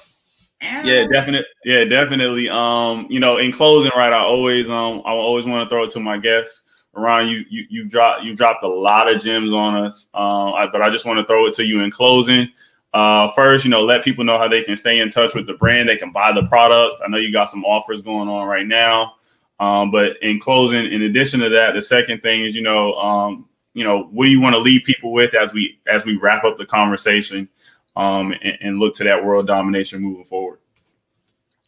yeah, 0.63 1.07
definitely. 1.11 1.47
Yeah, 1.65 1.85
definitely. 1.85 2.49
Um, 2.49 3.07
you 3.11 3.21
know, 3.21 3.37
in 3.37 3.53
closing, 3.53 3.93
right? 3.97 4.13
I 4.13 4.21
always 4.21 4.69
um, 4.69 5.03
I 5.05 5.11
always 5.11 5.45
want 5.45 5.69
to 5.69 5.75
throw 5.75 5.85
it 5.85 5.91
to 5.93 6.01
my 6.01 6.19
guests. 6.19 6.63
Ron, 6.97 7.29
you 7.29 7.45
you 7.49 7.67
you 7.69 7.85
dropped 7.85 8.25
you 8.25 8.35
dropped 8.35 8.63
a 8.65 8.69
lot 8.69 9.13
of 9.13 9.23
gems 9.23 9.53
on 9.53 9.77
us, 9.85 10.09
uh, 10.15 10.53
I, 10.53 10.67
but 10.67 10.83
I 10.83 10.91
just 10.91 11.05
want 11.05 11.19
to 11.19 11.27
throw 11.27 11.47
it 11.47 11.55
to 11.55 11.65
you 11.65 11.81
in 11.81 11.91
closing. 11.91 12.49
Uh, 12.93 13.29
first, 13.33 13.65
you 13.65 13.71
know, 13.71 13.83
let 13.83 14.05
people 14.05 14.25
know 14.25 14.39
how 14.39 14.47
they 14.47 14.63
can 14.63 14.77
stay 14.77 15.01
in 15.01 15.11
touch 15.11 15.35
with 15.35 15.47
the 15.47 15.55
brand. 15.55 15.89
They 15.89 15.97
can 15.97 16.13
buy 16.13 16.31
the 16.33 16.47
product. 16.47 17.03
I 17.05 17.09
know 17.09 17.19
you 17.19 17.33
got 17.33 17.51
some 17.51 17.65
offers 17.65 18.01
going 18.01 18.29
on 18.29 18.47
right 18.47 18.67
now. 18.67 19.15
Um, 19.59 19.91
but 19.91 20.17
in 20.23 20.39
closing, 20.39 20.93
in 20.93 21.03
addition 21.03 21.41
to 21.41 21.49
that, 21.49 21.75
the 21.75 21.83
second 21.83 22.23
thing 22.23 22.45
is, 22.45 22.55
you 22.55 22.63
know, 22.63 22.95
um, 22.95 23.49
you 23.73 23.83
know, 23.83 24.05
what 24.05 24.27
do 24.27 24.31
you 24.31 24.41
want 24.41 24.55
to 24.55 24.61
leave 24.61 24.85
people 24.85 25.13
with 25.13 25.35
as 25.35 25.53
we 25.53 25.81
as 25.89 26.05
we 26.05 26.17
wrap 26.17 26.45
up 26.45 26.57
the 26.57 26.67
conversation 26.67 27.49
um, 27.97 28.33
and, 28.43 28.59
and 28.61 28.79
look 28.79 28.95
to 28.97 29.05
that 29.05 29.25
world 29.25 29.49
domination 29.49 30.01
moving 30.01 30.25
forward? 30.25 30.61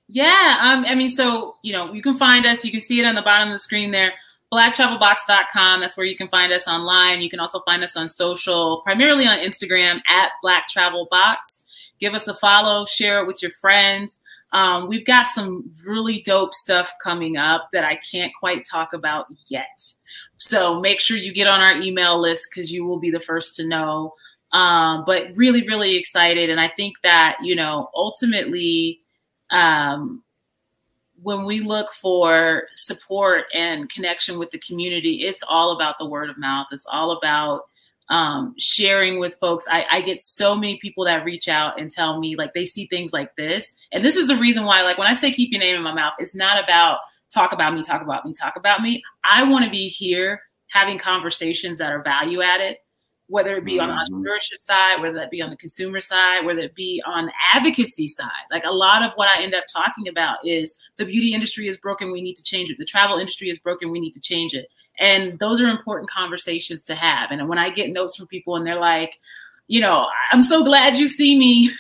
Yeah, 0.08 0.58
um, 0.60 0.84
I 0.84 0.94
mean, 0.94 1.08
so 1.08 1.56
you 1.62 1.72
know, 1.72 1.92
you 1.92 2.02
can 2.02 2.16
find 2.16 2.46
us. 2.46 2.64
You 2.64 2.70
can 2.70 2.80
see 2.80 3.00
it 3.00 3.04
on 3.04 3.16
the 3.16 3.22
bottom 3.22 3.48
of 3.48 3.54
the 3.54 3.58
screen 3.58 3.90
there 3.90 4.12
blacktravelbox.com. 4.56 5.80
That's 5.80 5.96
where 5.98 6.06
you 6.06 6.16
can 6.16 6.28
find 6.28 6.50
us 6.52 6.66
online. 6.66 7.20
You 7.20 7.28
can 7.28 7.40
also 7.40 7.60
find 7.60 7.84
us 7.84 7.96
on 7.96 8.08
social, 8.08 8.80
primarily 8.84 9.26
on 9.26 9.38
Instagram 9.38 10.00
at 10.08 10.30
Black 10.42 10.68
Travel 10.68 11.06
Box. 11.10 11.62
Give 12.00 12.14
us 12.14 12.26
a 12.26 12.34
follow, 12.34 12.86
share 12.86 13.20
it 13.20 13.26
with 13.26 13.42
your 13.42 13.50
friends. 13.60 14.18
Um, 14.52 14.88
we've 14.88 15.04
got 15.04 15.26
some 15.26 15.70
really 15.84 16.22
dope 16.22 16.54
stuff 16.54 16.94
coming 17.02 17.36
up 17.36 17.68
that 17.74 17.84
I 17.84 17.98
can't 18.10 18.32
quite 18.40 18.64
talk 18.64 18.94
about 18.94 19.26
yet. 19.48 19.92
So 20.38 20.80
make 20.80 21.00
sure 21.00 21.18
you 21.18 21.34
get 21.34 21.46
on 21.46 21.60
our 21.60 21.76
email 21.76 22.18
list 22.18 22.48
because 22.50 22.72
you 22.72 22.86
will 22.86 22.98
be 22.98 23.10
the 23.10 23.20
first 23.20 23.56
to 23.56 23.66
know. 23.66 24.14
Um, 24.52 25.04
but 25.04 25.36
really, 25.36 25.66
really 25.66 25.96
excited. 25.96 26.48
And 26.48 26.60
I 26.60 26.68
think 26.68 26.94
that, 27.02 27.36
you 27.42 27.54
know, 27.54 27.90
ultimately, 27.94 29.00
um, 29.50 30.22
when 31.22 31.44
we 31.44 31.60
look 31.60 31.92
for 31.94 32.64
support 32.74 33.44
and 33.54 33.90
connection 33.90 34.38
with 34.38 34.50
the 34.50 34.58
community, 34.58 35.22
it's 35.24 35.42
all 35.48 35.72
about 35.72 35.96
the 35.98 36.06
word 36.06 36.30
of 36.30 36.38
mouth. 36.38 36.66
It's 36.72 36.86
all 36.90 37.12
about 37.12 37.62
um, 38.08 38.54
sharing 38.58 39.18
with 39.18 39.34
folks. 39.40 39.64
I, 39.68 39.84
I, 39.90 40.00
get 40.00 40.22
so 40.22 40.54
many 40.54 40.78
people 40.78 41.04
that 41.06 41.24
reach 41.24 41.48
out 41.48 41.80
and 41.80 41.90
tell 41.90 42.20
me 42.20 42.36
like 42.36 42.54
they 42.54 42.64
see 42.64 42.86
things 42.86 43.12
like 43.12 43.34
this. 43.34 43.72
And 43.90 44.04
this 44.04 44.14
is 44.14 44.28
the 44.28 44.36
reason 44.36 44.64
why, 44.64 44.82
like 44.82 44.96
when 44.96 45.08
I 45.08 45.14
say 45.14 45.32
keep 45.32 45.50
your 45.50 45.60
name 45.60 45.74
in 45.74 45.82
my 45.82 45.92
mouth, 45.92 46.12
it's 46.20 46.34
not 46.34 46.62
about 46.62 47.00
talk 47.34 47.52
about 47.52 47.74
me, 47.74 47.82
talk 47.82 48.02
about 48.02 48.24
me, 48.24 48.32
talk 48.32 48.54
about 48.56 48.80
me. 48.80 49.02
I 49.24 49.42
want 49.42 49.64
to 49.64 49.70
be 49.70 49.88
here 49.88 50.40
having 50.68 50.98
conversations 50.98 51.78
that 51.78 51.90
are 51.90 52.02
value 52.02 52.42
added 52.42 52.76
whether 53.28 53.56
it 53.56 53.64
be 53.64 53.80
on 53.80 53.88
the 53.88 53.94
mm-hmm. 53.94 54.14
entrepreneurship 54.14 54.62
side, 54.62 55.00
whether 55.00 55.16
that 55.16 55.30
be 55.30 55.42
on 55.42 55.50
the 55.50 55.56
consumer 55.56 56.00
side, 56.00 56.44
whether 56.44 56.60
it 56.60 56.74
be 56.74 57.02
on 57.06 57.26
the 57.26 57.32
advocacy 57.52 58.08
side. 58.08 58.30
Like 58.50 58.64
a 58.64 58.72
lot 58.72 59.02
of 59.02 59.12
what 59.16 59.28
I 59.28 59.42
end 59.42 59.54
up 59.54 59.64
talking 59.72 60.08
about 60.08 60.38
is 60.44 60.76
the 60.96 61.04
beauty 61.04 61.34
industry 61.34 61.68
is 61.68 61.76
broken, 61.76 62.12
we 62.12 62.22
need 62.22 62.36
to 62.36 62.42
change 62.42 62.70
it. 62.70 62.78
The 62.78 62.84
travel 62.84 63.18
industry 63.18 63.50
is 63.50 63.58
broken, 63.58 63.90
we 63.90 64.00
need 64.00 64.12
to 64.12 64.20
change 64.20 64.54
it. 64.54 64.68
And 64.98 65.38
those 65.38 65.60
are 65.60 65.68
important 65.68 66.08
conversations 66.08 66.84
to 66.84 66.94
have. 66.94 67.30
And 67.30 67.48
when 67.48 67.58
I 67.58 67.70
get 67.70 67.90
notes 67.90 68.16
from 68.16 68.28
people 68.28 68.56
and 68.56 68.66
they're 68.66 68.80
like, 68.80 69.18
you 69.68 69.80
know, 69.80 70.06
I'm 70.30 70.42
so 70.42 70.62
glad 70.62 70.94
you 70.94 71.08
see 71.08 71.36
me. 71.36 71.70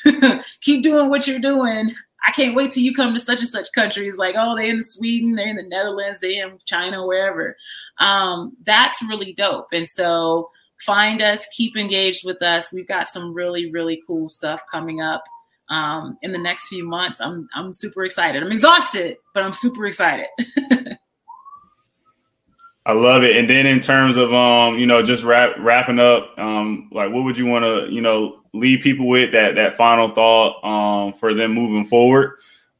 Keep 0.60 0.82
doing 0.82 1.08
what 1.08 1.26
you're 1.26 1.38
doing. 1.38 1.94
I 2.26 2.32
can't 2.32 2.56
wait 2.56 2.72
till 2.72 2.82
you 2.82 2.92
come 2.92 3.14
to 3.14 3.20
such 3.20 3.38
and 3.38 3.48
such 3.48 3.68
countries. 3.72 4.16
Like, 4.16 4.34
oh, 4.36 4.56
they're 4.56 4.74
in 4.74 4.82
Sweden, 4.82 5.36
they're 5.36 5.48
in 5.48 5.56
the 5.56 5.62
Netherlands, 5.62 6.18
they're 6.20 6.48
in 6.48 6.58
China, 6.64 7.06
wherever. 7.06 7.56
Um, 7.98 8.56
that's 8.64 9.00
really 9.02 9.32
dope. 9.32 9.68
And 9.72 9.88
so 9.88 10.50
find 10.84 11.22
us, 11.22 11.46
keep 11.52 11.76
engaged 11.76 12.24
with 12.24 12.42
us. 12.42 12.72
We've 12.72 12.88
got 12.88 13.08
some 13.08 13.32
really, 13.32 13.70
really 13.70 14.02
cool 14.06 14.28
stuff 14.28 14.62
coming 14.70 15.00
up 15.00 15.24
um, 15.68 16.18
in 16.22 16.32
the 16.32 16.38
next 16.38 16.68
few 16.68 16.84
months. 16.84 17.20
I'm 17.20 17.48
I'm 17.54 17.72
super 17.72 18.04
excited. 18.04 18.42
I'm 18.42 18.52
exhausted, 18.52 19.16
but 19.34 19.42
I'm 19.42 19.52
super 19.52 19.86
excited. 19.86 20.26
I 22.86 22.92
love 22.92 23.24
it. 23.24 23.36
And 23.36 23.50
then 23.50 23.66
in 23.66 23.80
terms 23.80 24.16
of 24.16 24.32
um, 24.32 24.78
you 24.78 24.86
know, 24.86 25.02
just 25.02 25.24
wrap, 25.24 25.56
wrapping 25.58 25.98
up, 25.98 26.38
um, 26.38 26.88
like 26.92 27.12
what 27.12 27.24
would 27.24 27.36
you 27.36 27.46
want 27.46 27.64
to, 27.64 27.92
you 27.92 28.00
know, 28.00 28.42
leave 28.54 28.80
people 28.80 29.08
with 29.08 29.32
that 29.32 29.56
that 29.56 29.74
final 29.74 30.08
thought 30.10 30.64
um 30.64 31.12
for 31.14 31.34
them 31.34 31.52
moving 31.52 31.84
forward? 31.84 32.36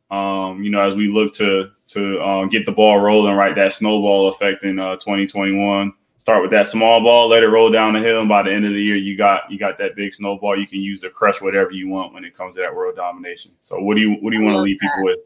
Um, 0.09 0.63
you 0.63 0.71
know, 0.71 0.81
as 0.81 0.95
we 0.95 1.09
look 1.09 1.35
to 1.35 1.71
to 1.89 2.23
um, 2.23 2.49
get 2.49 2.67
the 2.67 2.73
ball 2.73 3.01
rolling, 3.01 3.35
right? 3.35 3.55
That 3.55 3.73
snowball 3.73 4.29
effect 4.29 4.63
in 4.63 4.79
uh, 4.79 4.95
2021 4.97 5.93
start 6.27 6.43
with 6.43 6.51
that 6.51 6.67
small 6.67 7.01
ball, 7.01 7.29
let 7.29 7.45
it 7.45 7.47
roll 7.47 7.71
down 7.71 7.93
the 7.93 8.01
hill, 8.01 8.19
and 8.19 8.29
by 8.29 8.43
the 8.43 8.53
end 8.53 8.67
of 8.67 8.73
the 8.73 8.83
year, 8.83 8.97
you 8.97 9.17
got 9.17 9.49
you 9.49 9.61
got 9.61 9.79
that 9.79 9.95
big 9.95 10.13
snowball 10.13 10.59
you 10.59 10.67
can 10.67 10.81
use 10.81 11.01
to 11.03 11.09
crush 11.09 11.41
whatever 11.41 11.71
you 11.71 11.89
want 11.89 12.13
when 12.13 12.25
it 12.25 12.35
comes 12.35 12.57
to 12.57 12.63
that 12.63 12.75
world 12.75 12.97
domination. 12.97 13.53
So, 13.61 13.79
what 13.79 13.95
do 13.95 14.01
you 14.01 14.15
what 14.15 14.33
do 14.33 14.37
you 14.37 14.43
want 14.43 14.57
to 14.57 14.61
leave 14.61 14.77
people 14.81 15.05
with? 15.05 15.21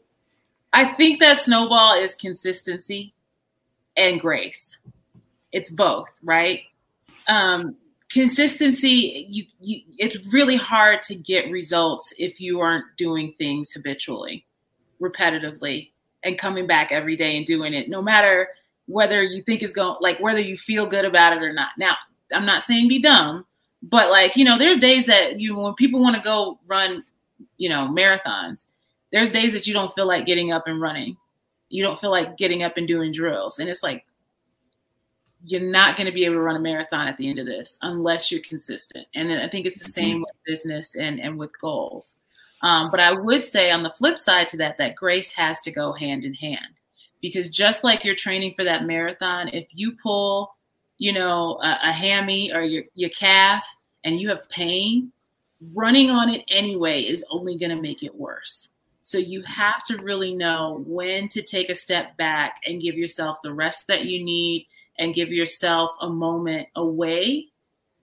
I 0.73 0.85
think 0.85 1.19
that 1.19 1.39
snowball 1.39 1.95
is 1.99 2.13
consistency 2.13 3.15
and 3.97 4.21
grace. 4.21 4.77
It's 5.51 5.71
both, 5.71 6.09
right? 6.21 6.61
Um, 7.27 7.77
consistency, 8.11 9.25
you, 9.27 9.45
you, 9.59 9.81
it's 9.97 10.31
really 10.31 10.55
hard 10.55 11.01
to 11.07 11.15
get 11.15 11.49
results 11.49 12.13
if 12.19 12.39
you 12.39 12.59
aren't 12.59 12.85
doing 12.95 13.33
things 13.39 13.71
habitually, 13.71 14.45
repetitively, 15.01 15.89
and 16.23 16.37
coming 16.37 16.67
back 16.67 16.91
every 16.91 17.15
day 17.15 17.37
and 17.37 17.45
doing 17.47 17.73
it, 17.73 17.89
no 17.89 18.03
matter 18.03 18.49
whether 18.91 19.23
you 19.23 19.41
think 19.41 19.63
it's 19.63 19.73
going 19.73 19.97
like 20.01 20.19
whether 20.19 20.41
you 20.41 20.57
feel 20.57 20.85
good 20.85 21.05
about 21.05 21.33
it 21.33 21.41
or 21.41 21.53
not. 21.53 21.69
Now, 21.77 21.95
I'm 22.33 22.45
not 22.45 22.63
saying 22.63 22.87
be 22.87 23.01
dumb, 23.01 23.45
but 23.81 24.09
like, 24.09 24.35
you 24.35 24.43
know, 24.43 24.57
there's 24.57 24.77
days 24.77 25.05
that 25.07 25.39
you 25.39 25.55
when 25.55 25.73
people 25.73 26.01
want 26.01 26.15
to 26.15 26.21
go 26.21 26.59
run, 26.67 27.03
you 27.57 27.69
know, 27.69 27.87
marathons, 27.91 28.65
there's 29.11 29.31
days 29.31 29.53
that 29.53 29.67
you 29.67 29.73
don't 29.73 29.93
feel 29.93 30.07
like 30.07 30.25
getting 30.25 30.51
up 30.51 30.67
and 30.67 30.81
running. 30.81 31.17
You 31.69 31.83
don't 31.83 31.99
feel 31.99 32.11
like 32.11 32.37
getting 32.37 32.63
up 32.63 32.77
and 32.77 32.87
doing 32.87 33.13
drills. 33.13 33.59
And 33.59 33.69
it's 33.69 33.83
like 33.83 34.05
you're 35.43 35.61
not 35.61 35.95
going 35.95 36.05
to 36.05 36.11
be 36.11 36.25
able 36.25 36.35
to 36.35 36.41
run 36.41 36.57
a 36.57 36.59
marathon 36.59 37.07
at 37.07 37.17
the 37.17 37.27
end 37.29 37.39
of 37.39 37.45
this 37.45 37.77
unless 37.81 38.31
you're 38.31 38.41
consistent. 38.41 39.07
And 39.15 39.31
I 39.31 39.47
think 39.47 39.65
it's 39.65 39.79
the 39.79 39.89
same 39.89 40.17
mm-hmm. 40.17 40.23
with 40.23 40.45
business 40.45 40.95
and, 40.95 41.19
and 41.19 41.37
with 41.37 41.59
goals. 41.59 42.17
Um, 42.61 42.91
but 42.91 42.99
I 42.99 43.11
would 43.11 43.43
say 43.43 43.71
on 43.71 43.81
the 43.81 43.89
flip 43.89 44.19
side 44.19 44.47
to 44.49 44.57
that, 44.57 44.77
that 44.77 44.95
grace 44.95 45.31
has 45.31 45.61
to 45.61 45.71
go 45.71 45.93
hand 45.93 46.25
in 46.25 46.35
hand 46.35 46.75
because 47.21 47.49
just 47.49 47.83
like 47.83 48.03
you're 48.03 48.15
training 48.15 48.53
for 48.55 48.63
that 48.63 48.85
marathon, 48.85 49.47
if 49.49 49.67
you 49.71 49.93
pull, 50.01 50.55
you 50.97 51.13
know, 51.13 51.59
a, 51.61 51.89
a 51.89 51.91
hammy 51.91 52.51
or 52.51 52.61
your, 52.61 52.83
your 52.95 53.09
calf 53.11 53.65
and 54.03 54.19
you 54.19 54.29
have 54.29 54.47
pain, 54.49 55.11
running 55.73 56.09
on 56.09 56.29
it 56.29 56.43
anyway 56.47 57.01
is 57.01 57.23
only 57.29 57.57
going 57.57 57.75
to 57.75 57.81
make 57.81 58.03
it 58.03 58.15
worse. 58.15 58.69
So 59.01 59.17
you 59.17 59.41
have 59.43 59.83
to 59.85 59.97
really 59.97 60.33
know 60.33 60.83
when 60.85 61.27
to 61.29 61.41
take 61.41 61.69
a 61.69 61.75
step 61.75 62.17
back 62.17 62.61
and 62.65 62.81
give 62.81 62.95
yourself 62.95 63.37
the 63.41 63.53
rest 63.53 63.87
that 63.87 64.05
you 64.05 64.23
need 64.23 64.67
and 64.99 65.15
give 65.15 65.29
yourself 65.29 65.91
a 66.01 66.09
moment 66.09 66.67
away 66.75 67.47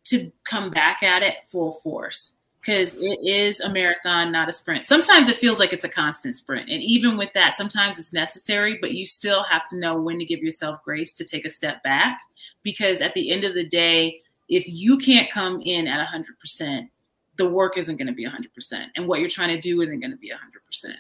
to 0.05 0.33
come 0.45 0.71
back 0.71 1.03
at 1.03 1.23
it 1.23 1.35
full 1.51 1.81
force 1.83 2.35
because 2.61 2.97
it 2.97 3.19
is 3.25 3.61
a 3.61 3.69
marathon, 3.69 4.33
not 4.33 4.49
a 4.49 4.53
sprint. 4.53 4.85
Sometimes 4.85 5.29
it 5.29 5.37
feels 5.37 5.59
like 5.59 5.73
it's 5.73 5.85
a 5.85 5.89
constant 5.89 6.37
sprint. 6.37 6.69
And 6.69 6.83
even 6.83 7.17
with 7.17 7.33
that, 7.35 7.55
sometimes 7.55 7.99
it's 7.99 8.13
necessary, 8.13 8.79
but 8.81 8.93
you 8.93 9.07
still 9.07 9.43
have 9.45 9.69
to 9.71 9.79
know 9.79 10.01
when 10.01 10.19
to 10.19 10.25
give 10.25 10.43
yourself 10.43 10.83
grace 10.85 11.15
to 11.15 11.25
take 11.25 11.45
a 11.45 11.51
step 11.51 11.83
back. 11.83 12.21
Because 12.63 13.01
at 13.01 13.15
the 13.15 13.31
end 13.31 13.45
of 13.45 13.55
the 13.55 13.67
day, 13.67 14.21
if 14.49 14.65
you 14.67 14.99
can't 14.99 15.31
come 15.31 15.61
in 15.63 15.87
at 15.87 16.07
100%, 16.09 16.89
the 17.37 17.49
work 17.49 17.79
isn't 17.79 17.97
going 17.97 18.09
to 18.09 18.13
be 18.13 18.27
100%. 18.27 18.87
And 18.97 19.07
what 19.07 19.21
you're 19.21 19.31
trying 19.31 19.55
to 19.55 19.61
do 19.61 19.81
isn't 19.81 20.01
going 20.01 20.11
to 20.11 20.17
be 20.17 20.31
100%. 20.31 20.93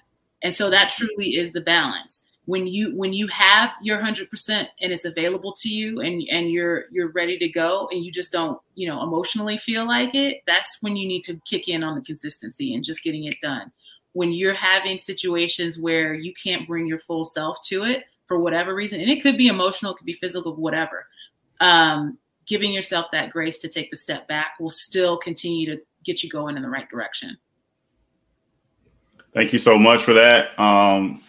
And 0.43 0.55
so 0.55 0.71
that 0.71 0.91
truly 0.91 1.37
is 1.37 1.53
the 1.53 1.61
balance. 1.61 2.23
When 2.49 2.67
you 2.67 2.97
when 2.97 3.13
you 3.13 3.27
have 3.27 3.73
your 3.83 3.99
100% 3.99 4.67
and 4.81 4.91
it's 4.91 5.05
available 5.05 5.53
to 5.53 5.69
you 5.69 6.01
and 6.01 6.23
and 6.31 6.51
you're 6.51 6.87
you're 6.91 7.11
ready 7.11 7.39
to 7.39 7.47
go 7.47 7.87
and 7.93 8.03
you 8.03 8.11
just 8.11 8.33
don't 8.33 8.59
you 8.75 8.89
know 8.89 9.03
emotionally 9.03 9.59
feel 9.59 9.87
like 9.87 10.15
it 10.15 10.39
that's 10.47 10.79
when 10.81 10.97
you 10.97 11.07
need 11.07 11.23
to 11.23 11.39
kick 11.45 11.69
in 11.69 11.85
on 11.85 11.95
the 11.95 12.01
consistency 12.01 12.75
and 12.75 12.83
just 12.83 13.05
getting 13.05 13.25
it 13.25 13.39
done. 13.43 13.71
When 14.15 14.33
you're 14.33 14.55
having 14.55 14.97
situations 14.97 15.79
where 15.79 16.15
you 16.15 16.33
can't 16.43 16.67
bring 16.67 16.87
your 16.87 17.01
full 17.01 17.27
self 17.27 17.59
to 17.67 17.85
it 17.85 18.05
for 18.25 18.39
whatever 18.39 18.75
reason 18.75 18.99
and 19.03 19.11
it 19.11 19.23
could 19.23 19.37
be 19.37 19.49
emotional 19.49 19.93
it 19.93 19.99
could 19.99 20.07
be 20.07 20.15
physical 20.15 20.57
whatever 20.57 21.07
um, 21.61 22.17
giving 22.47 22.73
yourself 22.73 23.07
that 23.13 23.31
grace 23.31 23.59
to 23.59 23.69
take 23.69 23.91
the 23.91 23.97
step 23.99 24.27
back 24.27 24.59
will 24.59 24.71
still 24.71 25.19
continue 25.19 25.67
to 25.67 25.83
get 26.03 26.23
you 26.23 26.31
going 26.31 26.57
in 26.57 26.63
the 26.63 26.71
right 26.71 26.89
direction. 26.89 27.37
Thank 29.35 29.53
you 29.53 29.59
so 29.59 29.79
much 29.79 30.03
for 30.03 30.15
that. 30.15 30.59
Um, 30.59 31.23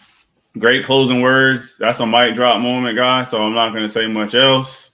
great 0.58 0.84
closing 0.84 1.20
words. 1.20 1.76
That's 1.78 2.00
a 2.00 2.06
mic 2.06 2.34
drop 2.34 2.60
moment, 2.60 2.96
guys. 2.96 3.30
So 3.30 3.42
I'm 3.42 3.54
not 3.54 3.70
going 3.70 3.84
to 3.84 3.88
say 3.88 4.06
much 4.06 4.34
else. 4.34 4.90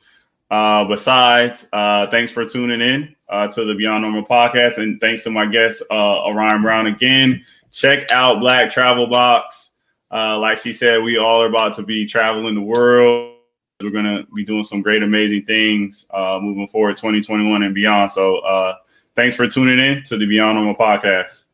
Uh, 0.51 0.85
besides, 0.85 1.67
uh, 1.73 2.07
thanks 2.09 2.31
for 2.31 2.45
tuning 2.45 2.81
in 2.81 3.17
uh, 3.29 3.49
to 3.49 3.65
the 3.65 3.75
Beyond 3.75 4.03
Normal 4.03 4.25
podcast, 4.25 4.79
and 4.79 5.01
thanks 5.01 5.25
to 5.25 5.31
my 5.31 5.47
guest 5.47 5.83
uh, 5.91 6.25
Orion 6.25 6.63
Brown 6.63 6.87
again. 6.87 7.45
Check 7.73 8.11
out 8.13 8.41
Black 8.41 8.71
Travel 8.71 9.09
Box. 9.09 9.73
Uh, 10.11 10.39
like 10.39 10.59
she 10.59 10.73
said, 10.73 11.03
we 11.03 11.19
all 11.19 11.43
are 11.43 11.49
about 11.49 11.75
to 11.75 11.83
be 11.83 12.07
traveling 12.07 12.55
the 12.55 12.61
world. 12.61 13.35
We're 13.83 13.91
gonna 13.91 14.25
be 14.35 14.45
doing 14.45 14.63
some 14.63 14.83
great, 14.83 15.03
amazing 15.03 15.47
things 15.47 16.07
uh, 16.15 16.39
moving 16.41 16.69
forward, 16.69 16.97
2021 16.97 17.65
and 17.65 17.75
beyond. 17.75 18.13
So, 18.13 18.77
thanks 19.17 19.35
for 19.35 19.49
tuning 19.49 19.81
in 19.81 20.05
to 20.05 20.17
the 20.17 20.27
Beyond 20.27 20.57
Normal 20.57 20.77
podcast. 20.77 21.46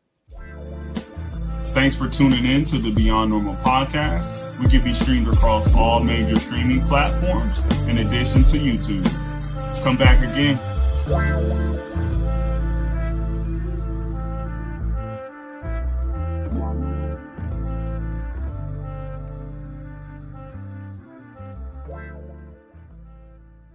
Thanks 1.73 1.95
for 1.95 2.07
tuning 2.07 2.45
in 2.45 2.65
to 2.65 2.77
the 2.77 2.91
Beyond 2.91 3.31
Normal 3.31 3.55
podcast. 3.55 4.59
We 4.59 4.69
can 4.69 4.83
be 4.83 4.93
streamed 4.93 5.27
across 5.27 5.73
all 5.73 6.01
major 6.01 6.39
streaming 6.39 6.85
platforms 6.85 7.63
in 7.87 7.97
addition 7.97 8.43
to 8.43 8.59
YouTube. 8.59 9.03
Come 9.83 9.97
back 9.97 10.19
again. 10.19 10.59